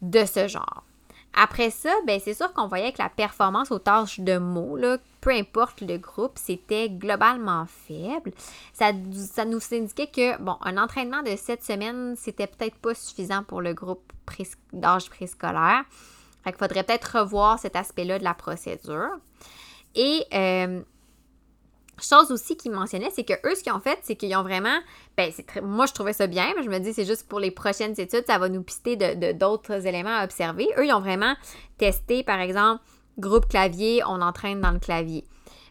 de 0.01 0.25
ce 0.25 0.47
genre. 0.47 0.83
Après 1.33 1.69
ça, 1.69 1.93
ben 2.07 2.19
c'est 2.23 2.33
sûr 2.33 2.51
qu'on 2.53 2.67
voyait 2.67 2.91
que 2.91 3.01
la 3.01 3.09
performance 3.09 3.71
aux 3.71 3.79
tâches 3.79 4.19
de 4.19 4.37
mots, 4.37 4.75
là, 4.75 4.97
peu 5.21 5.29
importe 5.29 5.81
le 5.81 5.97
groupe, 5.97 6.33
c'était 6.35 6.89
globalement 6.89 7.65
faible. 7.67 8.31
Ça, 8.73 8.91
ça 9.13 9.45
nous 9.45 9.59
indiquait 9.71 10.07
que, 10.07 10.41
bon, 10.41 10.57
un 10.61 10.77
entraînement 10.77 11.21
de 11.21 11.35
sept 11.35 11.63
semaines, 11.63 12.15
c'était 12.17 12.47
peut-être 12.47 12.75
pas 12.75 12.95
suffisant 12.95 13.43
pour 13.43 13.61
le 13.61 13.73
groupe 13.73 14.11
d'âge 14.73 15.09
préscolaire. 15.09 15.83
Fait 16.43 16.51
qu'il 16.51 16.59
faudrait 16.59 16.83
peut-être 16.83 17.19
revoir 17.19 17.59
cet 17.59 17.75
aspect-là 17.75 18.19
de 18.19 18.23
la 18.23 18.33
procédure. 18.33 19.11
Et 19.95 20.25
euh, 20.33 20.81
Chose 22.01 22.31
aussi 22.31 22.55
qu'ils 22.55 22.71
mentionnaient, 22.71 23.09
c'est 23.09 23.23
que 23.23 23.33
eux, 23.45 23.55
ce 23.55 23.63
qu'ils 23.63 23.73
ont 23.73 23.79
fait, 23.79 23.97
c'est 24.03 24.15
qu'ils 24.15 24.35
ont 24.35 24.43
vraiment. 24.43 24.77
Ben, 25.15 25.31
moi, 25.63 25.87
je 25.87 25.93
trouvais 25.93 26.13
ça 26.13 26.27
bien, 26.27 26.53
mais 26.55 26.63
je 26.63 26.69
me 26.69 26.79
dis, 26.79 26.93
c'est 26.93 27.05
juste 27.05 27.27
pour 27.27 27.39
les 27.39 27.49
prochaines 27.49 27.99
études, 27.99 28.23
ça 28.27 28.37
va 28.37 28.49
nous 28.49 28.61
pister 28.61 28.95
de, 28.95 29.31
d'autres 29.31 29.87
éléments 29.87 30.15
à 30.15 30.23
observer. 30.23 30.67
Eux, 30.77 30.85
ils 30.85 30.93
ont 30.93 30.99
vraiment 30.99 31.33
testé, 31.77 32.23
par 32.23 32.39
exemple, 32.39 32.83
groupe 33.17 33.47
clavier, 33.47 34.03
on 34.05 34.21
entraîne 34.21 34.61
dans 34.61 34.71
le 34.71 34.79
clavier. 34.79 35.25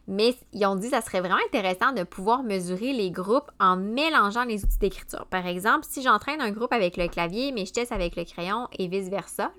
Mais 0.09 0.37
ils 0.53 0.65
ont 0.67 0.77
dit 0.77 0.89
ça 0.89 1.01
serait 1.01 1.21
vraiment 1.21 1.39
intéressant 1.49 1.93
de 1.93 2.05
pouvoir 2.05 2.45
mesurer 2.45 2.93
les 2.93 3.11
groupes 3.11 3.51
en 3.59 3.77
mélangeant 3.77 4.45
les 4.45 4.65
outils 4.65 4.79
d'écriture. 4.79 5.27
Par 5.27 5.47
exemple, 5.47 5.85
si 5.89 6.03
j'entraîne 6.03 6.41
un 6.41 6.53
groupe 6.53 6.73
avec 6.73 6.97
le 6.97 7.09
clavier, 7.09 7.51
mais 7.51 7.67
je 7.67 7.73
teste 7.73 7.91
avec 7.91 8.15
le 8.15 8.25
crayon 8.25 8.69
et 8.79 8.87
vice-versa, 8.87 9.51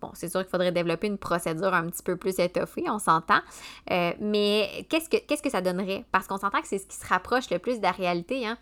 bon, 0.00 0.10
c'est 0.14 0.28
sûr 0.28 0.40
qu'il 0.40 0.50
faudrait 0.50 0.72
développer 0.72 1.06
une 1.06 1.18
procédure 1.18 1.74
un 1.74 1.86
petit 1.86 2.02
peu 2.02 2.16
plus 2.16 2.38
étoffée, 2.38 2.84
on 2.88 2.98
s'entend. 2.98 3.40
Euh, 3.90 4.12
mais 4.20 4.86
qu'est-ce 4.88 5.42
que, 5.42 5.50
ça 5.50 5.60
donnerait? 5.60 6.04
Parce 6.12 6.26
qu'on 6.26 6.38
s'entend 6.38 6.60
que 6.60 6.68
c'est 6.68 6.78
ce 6.78 6.86
qui 6.86 6.96
se 6.96 7.06
rapproche 7.06 7.50
le 7.50 7.58
plus 7.58 7.78
de 7.78 7.82
la 7.82 7.92
réalité. 7.92 8.46
Hein? 8.46 8.58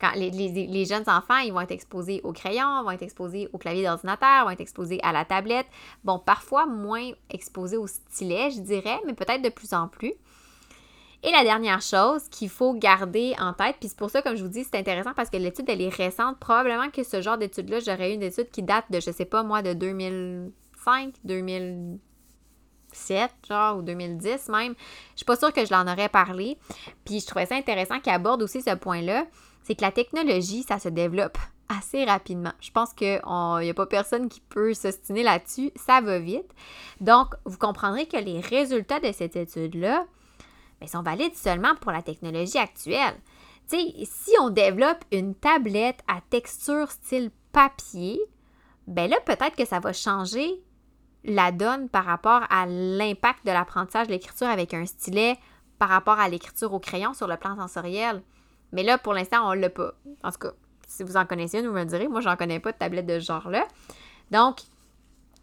Quand 0.00 0.12
les, 0.14 0.84
jeunes 0.84 1.04
enfants, 1.08 1.38
ils 1.38 1.52
vont 1.52 1.60
être 1.60 1.72
exposés 1.72 2.20
au 2.24 2.32
crayon, 2.32 2.82
vont 2.82 2.90
être 2.90 3.02
exposés 3.02 3.48
au 3.52 3.58
clavier 3.58 3.84
d'ordinateur, 3.84 4.44
vont 4.44 4.50
être 4.50 4.60
exposés 4.60 4.98
à 5.02 5.12
la 5.12 5.24
tablette. 5.24 5.66
Bon, 6.04 6.18
parfois 6.18 6.66
moins 6.66 7.10
exposés 7.28 7.76
au 7.76 7.86
stylet, 7.86 8.50
je 8.50 8.60
dirais, 8.60 8.98
mais 9.06 9.12
peut-être 9.12 9.42
de 9.42 9.50
plus 9.50 9.74
en 9.74 9.88
plus. 9.88 10.14
Et 11.22 11.30
la 11.32 11.44
dernière 11.44 11.82
chose 11.82 12.28
qu'il 12.30 12.48
faut 12.48 12.72
garder 12.72 13.34
en 13.38 13.52
tête, 13.52 13.76
puis 13.78 13.90
c'est 13.90 13.98
pour 13.98 14.08
ça, 14.08 14.22
comme 14.22 14.36
je 14.36 14.42
vous 14.42 14.48
dis, 14.48 14.64
c'est 14.64 14.78
intéressant 14.78 15.12
parce 15.14 15.28
que 15.28 15.36
l'étude, 15.36 15.68
elle 15.68 15.82
est 15.82 15.94
récente. 15.94 16.38
Probablement 16.38 16.88
que 16.88 17.02
ce 17.02 17.20
genre 17.20 17.36
d'étude-là, 17.36 17.80
j'aurais 17.80 18.12
eu 18.12 18.14
une 18.14 18.22
étude 18.22 18.50
qui 18.50 18.62
date 18.62 18.86
de, 18.90 19.00
je 19.00 19.10
sais 19.10 19.26
pas 19.26 19.42
moi, 19.42 19.60
de 19.60 19.74
2005, 20.84 21.14
2007, 21.24 23.30
genre, 23.48 23.78
ou 23.78 23.82
2010 23.82 24.48
même. 24.48 24.74
Je 25.12 25.18
suis 25.18 25.24
pas 25.24 25.36
sûre 25.36 25.52
que 25.52 25.64
je 25.64 25.72
l'en 25.72 25.86
aurais 25.86 26.08
parlé. 26.08 26.58
Puis 27.04 27.20
je 27.20 27.26
trouvais 27.26 27.46
ça 27.46 27.56
intéressant 27.56 28.00
qu'il 28.00 28.12
aborde 28.12 28.42
aussi 28.42 28.62
ce 28.62 28.74
point-là. 28.74 29.26
C'est 29.62 29.74
que 29.74 29.82
la 29.82 29.92
technologie, 29.92 30.62
ça 30.62 30.78
se 30.78 30.88
développe 30.88 31.38
assez 31.68 32.04
rapidement. 32.04 32.52
Je 32.60 32.70
pense 32.70 32.92
qu'il 32.92 33.20
n'y 33.62 33.70
a 33.70 33.74
pas 33.74 33.86
personne 33.86 34.28
qui 34.28 34.40
peut 34.40 34.74
s'ostiner 34.74 35.22
là-dessus. 35.22 35.70
Ça 35.76 36.00
va 36.00 36.18
vite. 36.18 36.50
Donc, 37.00 37.34
vous 37.44 37.58
comprendrez 37.58 38.06
que 38.06 38.16
les 38.16 38.40
résultats 38.40 39.00
de 39.00 39.12
cette 39.12 39.36
étude-là 39.36 40.06
ben, 40.80 40.88
sont 40.88 41.02
valides 41.02 41.36
seulement 41.36 41.76
pour 41.76 41.92
la 41.92 42.02
technologie 42.02 42.58
actuelle. 42.58 43.14
Tu 43.68 43.76
sais, 43.76 43.94
si 44.04 44.32
on 44.40 44.50
développe 44.50 45.04
une 45.12 45.36
tablette 45.36 46.00
à 46.08 46.20
texture 46.28 46.90
style 46.90 47.30
papier, 47.52 48.20
ben 48.88 49.08
là, 49.08 49.18
peut-être 49.24 49.54
que 49.54 49.64
ça 49.64 49.78
va 49.78 49.92
changer 49.92 50.60
la 51.24 51.52
donne 51.52 51.88
par 51.88 52.04
rapport 52.04 52.42
à 52.50 52.66
l'impact 52.66 53.44
de 53.44 53.50
l'apprentissage 53.50 54.06
de 54.06 54.12
l'écriture 54.12 54.48
avec 54.48 54.74
un 54.74 54.86
stylet 54.86 55.36
par 55.78 55.88
rapport 55.88 56.18
à 56.18 56.28
l'écriture 56.28 56.72
au 56.72 56.78
crayon 56.78 57.14
sur 57.14 57.26
le 57.26 57.36
plan 57.36 57.56
sensoriel. 57.56 58.22
Mais 58.72 58.82
là, 58.82 58.98
pour 58.98 59.14
l'instant, 59.14 59.48
on 59.48 59.52
l'a 59.52 59.70
pas. 59.70 59.92
En 60.22 60.30
tout 60.30 60.38
cas, 60.38 60.52
si 60.86 61.02
vous 61.02 61.16
en 61.16 61.26
connaissez 61.26 61.58
une, 61.60 61.66
vous 61.66 61.72
me 61.72 61.84
direz. 61.84 62.08
Moi, 62.08 62.20
j'en 62.20 62.36
connais 62.36 62.60
pas 62.60 62.72
de 62.72 62.78
tablette 62.78 63.06
de 63.06 63.18
ce 63.18 63.26
genre-là. 63.26 63.66
Donc, 64.30 64.62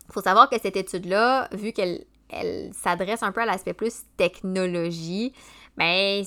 il 0.08 0.14
faut 0.14 0.22
savoir 0.22 0.50
que 0.50 0.60
cette 0.60 0.78
étude-là, 0.78 1.50
vu 1.52 1.74
qu'elle 1.74 2.06
elle, 2.30 2.72
s'adresse 2.74 3.24
un 3.24 3.32
peu 3.32 3.42
à 3.42 3.46
l'aspect 3.46 3.74
plus 3.74 4.04
technologie, 4.18 5.34
ben, 5.78 6.24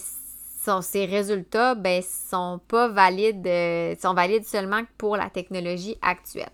son, 0.62 0.80
ses 0.80 1.06
résultats 1.06 1.74
ben, 1.74 2.02
sont 2.02 2.60
pas 2.68 2.88
valides, 2.88 3.46
euh, 3.46 3.94
sont 4.00 4.14
valides 4.14 4.44
seulement 4.44 4.82
pour 4.98 5.16
la 5.16 5.30
technologie 5.30 5.96
actuelle. 6.02 6.50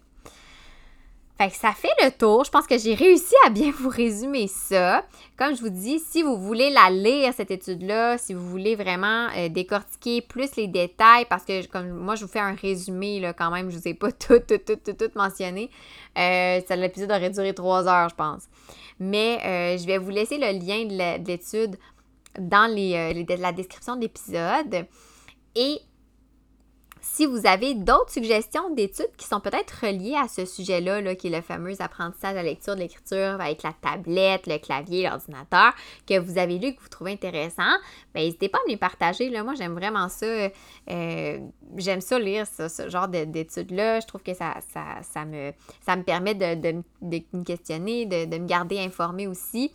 Fait 1.38 1.50
que 1.50 1.56
ça 1.56 1.72
fait 1.72 1.92
le 2.02 2.10
tour. 2.10 2.44
Je 2.44 2.50
pense 2.50 2.66
que 2.66 2.78
j'ai 2.78 2.94
réussi 2.94 3.34
à 3.44 3.50
bien 3.50 3.70
vous 3.78 3.90
résumer 3.90 4.46
ça. 4.48 5.04
Comme 5.36 5.54
je 5.54 5.60
vous 5.60 5.68
dis, 5.68 5.98
si 5.98 6.22
vous 6.22 6.38
voulez 6.38 6.70
la 6.70 6.88
lire, 6.88 7.34
cette 7.34 7.50
étude-là, 7.50 8.16
si 8.16 8.32
vous 8.32 8.48
voulez 8.48 8.74
vraiment 8.74 9.28
euh, 9.36 9.50
décortiquer 9.50 10.22
plus 10.22 10.56
les 10.56 10.66
détails, 10.66 11.26
parce 11.28 11.44
que 11.44 11.66
comme 11.66 11.90
moi, 11.90 12.14
je 12.14 12.24
vous 12.24 12.30
fais 12.30 12.40
un 12.40 12.54
résumé, 12.54 13.20
là, 13.20 13.34
quand 13.34 13.50
même, 13.50 13.70
je 13.70 13.76
vous 13.76 13.88
ai 13.88 13.92
pas 13.92 14.12
tout, 14.12 14.38
tout, 14.38 14.58
tout, 14.58 14.76
tout, 14.76 14.94
tout 14.94 15.10
mentionné. 15.14 15.70
Euh, 16.16 16.60
l'épisode 16.70 17.10
aurait 17.10 17.30
duré 17.30 17.52
trois 17.54 17.86
heures, 17.86 18.08
je 18.08 18.14
pense. 18.14 18.44
Mais 18.98 19.38
euh, 19.44 19.78
je 19.78 19.86
vais 19.86 19.98
vous 19.98 20.10
laisser 20.10 20.38
le 20.38 20.58
lien 20.58 20.86
de 20.86 21.26
l'étude 21.26 21.76
dans 22.38 22.70
les, 22.70 23.26
la 23.38 23.52
description 23.52 23.96
de 23.96 24.02
l'épisode. 24.02 24.86
Et 25.54 25.80
si 27.08 27.24
vous 27.24 27.46
avez 27.46 27.74
d'autres 27.74 28.10
suggestions 28.10 28.68
d'études 28.74 29.14
qui 29.16 29.26
sont 29.26 29.40
peut-être 29.40 29.86
reliées 29.86 30.16
à 30.16 30.28
ce 30.28 30.44
sujet-là, 30.44 31.14
qui 31.14 31.28
est 31.28 31.30
le 31.30 31.40
fameux 31.40 31.80
apprentissage 31.80 32.32
de 32.32 32.36
la 32.36 32.42
lecture, 32.42 32.74
de 32.74 32.80
l'écriture 32.80 33.40
avec 33.40 33.62
la 33.62 33.72
tablette, 33.72 34.46
le 34.46 34.58
clavier, 34.58 35.08
l'ordinateur, 35.08 35.72
que 36.06 36.18
vous 36.18 36.36
avez 36.36 36.58
lu, 36.58 36.74
que 36.74 36.82
vous 36.82 36.88
trouvez 36.88 37.12
intéressant, 37.12 37.62
ben, 38.12 38.22
n'hésitez 38.22 38.48
pas 38.48 38.58
à 38.58 38.66
me 38.66 38.70
les 38.70 38.76
partager. 38.76 39.30
Là. 39.30 39.44
Moi, 39.44 39.54
j'aime 39.54 39.74
vraiment 39.74 40.08
ça. 40.08 40.26
Euh, 40.26 41.38
j'aime 41.76 42.00
ça 42.00 42.18
lire 42.18 42.44
ce, 42.46 42.88
genre 42.88 43.08
d'études-là. 43.08 44.00
Je 44.00 44.06
trouve 44.06 44.22
que 44.22 44.34
ça, 44.34 44.56
ça, 45.02 45.24
me, 45.24 45.52
ça 45.80 45.96
me 45.96 46.02
permet 46.02 46.34
de, 46.34 46.82
me 47.02 47.44
questionner, 47.44 48.04
de, 48.06 48.24
de 48.24 48.38
me 48.38 48.46
garder 48.46 48.80
informée 48.80 49.28
aussi. 49.28 49.72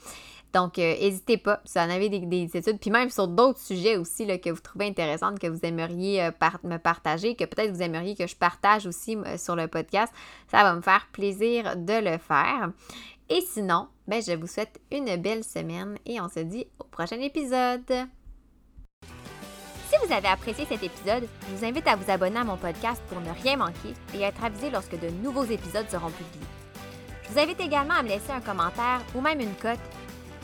Donc, 0.54 0.78
n'hésitez 0.78 1.36
euh, 1.36 1.44
pas, 1.44 1.62
si 1.66 1.78
vous 1.78 1.86
en 1.86 1.90
avez 1.90 2.10
des, 2.10 2.58
études, 2.58 2.80
puis 2.80 2.92
même 2.92 3.10
sur 3.10 3.28
d'autres 3.28 3.60
sujets 3.60 3.98
aussi 3.98 4.26
là, 4.26 4.38
que 4.38 4.50
vous 4.50 4.60
trouvez 4.60 4.88
intéressantes, 4.88 5.40
que 5.40 5.48
vous 5.48 5.60
aimeriez 5.64 6.24
euh, 6.24 6.32
me 6.64 6.78
partager, 6.78 7.36
que 7.36 7.46
peut-être 7.46 7.72
vous 7.72 7.82
aimeriez 7.82 8.16
que 8.16 8.28
je 8.28 8.36
partage 8.36 8.86
aussi 8.86 9.18
sur 9.38 9.56
le 9.56 9.68
podcast, 9.68 10.14
ça 10.50 10.64
va 10.64 10.74
me 10.76 10.82
faire 10.82 11.08
plaisir 11.12 11.76
de 11.78 11.94
le 11.94 12.18
faire. 12.18 12.72
Et 13.30 13.42
sinon, 13.42 13.88
ben, 14.08 14.22
je 14.22 14.34
vous 14.34 14.48
souhaite 14.48 14.82
une 14.92 15.16
belle 15.16 15.46
semaine 15.46 15.98
et 16.06 16.20
on 16.20 16.28
se 16.28 16.42
dit 16.42 16.68
au 16.80 16.84
prochain 16.84 17.20
épisode. 17.22 18.08
Si 19.90 19.96
vous 20.06 20.14
avez 20.14 20.28
apprécié 20.28 20.66
cet 20.66 20.84
épisode, 20.84 21.28
je 21.50 21.56
vous 21.56 21.66
invite 21.66 21.88
à 21.88 21.96
vous 21.96 22.12
abonner 22.12 22.40
à 22.40 22.44
mon 22.44 22.58
podcast 22.58 23.02
pour 23.08 23.22
ne 23.22 23.32
rien 23.44 23.56
manquer 23.56 23.94
et 24.14 24.22
être 24.22 24.44
avisé 24.44 24.70
lorsque 24.70 25.00
de 25.00 25.10
nouveaux 25.10 25.46
épisodes 25.46 25.90
seront 25.90 26.10
publiés. 26.10 26.48
Je 27.24 27.34
vous 27.34 27.40
invite 27.40 27.62
également 27.62 27.94
à 27.94 28.04
me 28.04 28.10
laisser 28.10 28.32
un 28.32 28.42
commentaire 28.42 29.02
ou 29.16 29.22
même 29.22 29.40
une 29.40 29.56
cote 29.56 29.80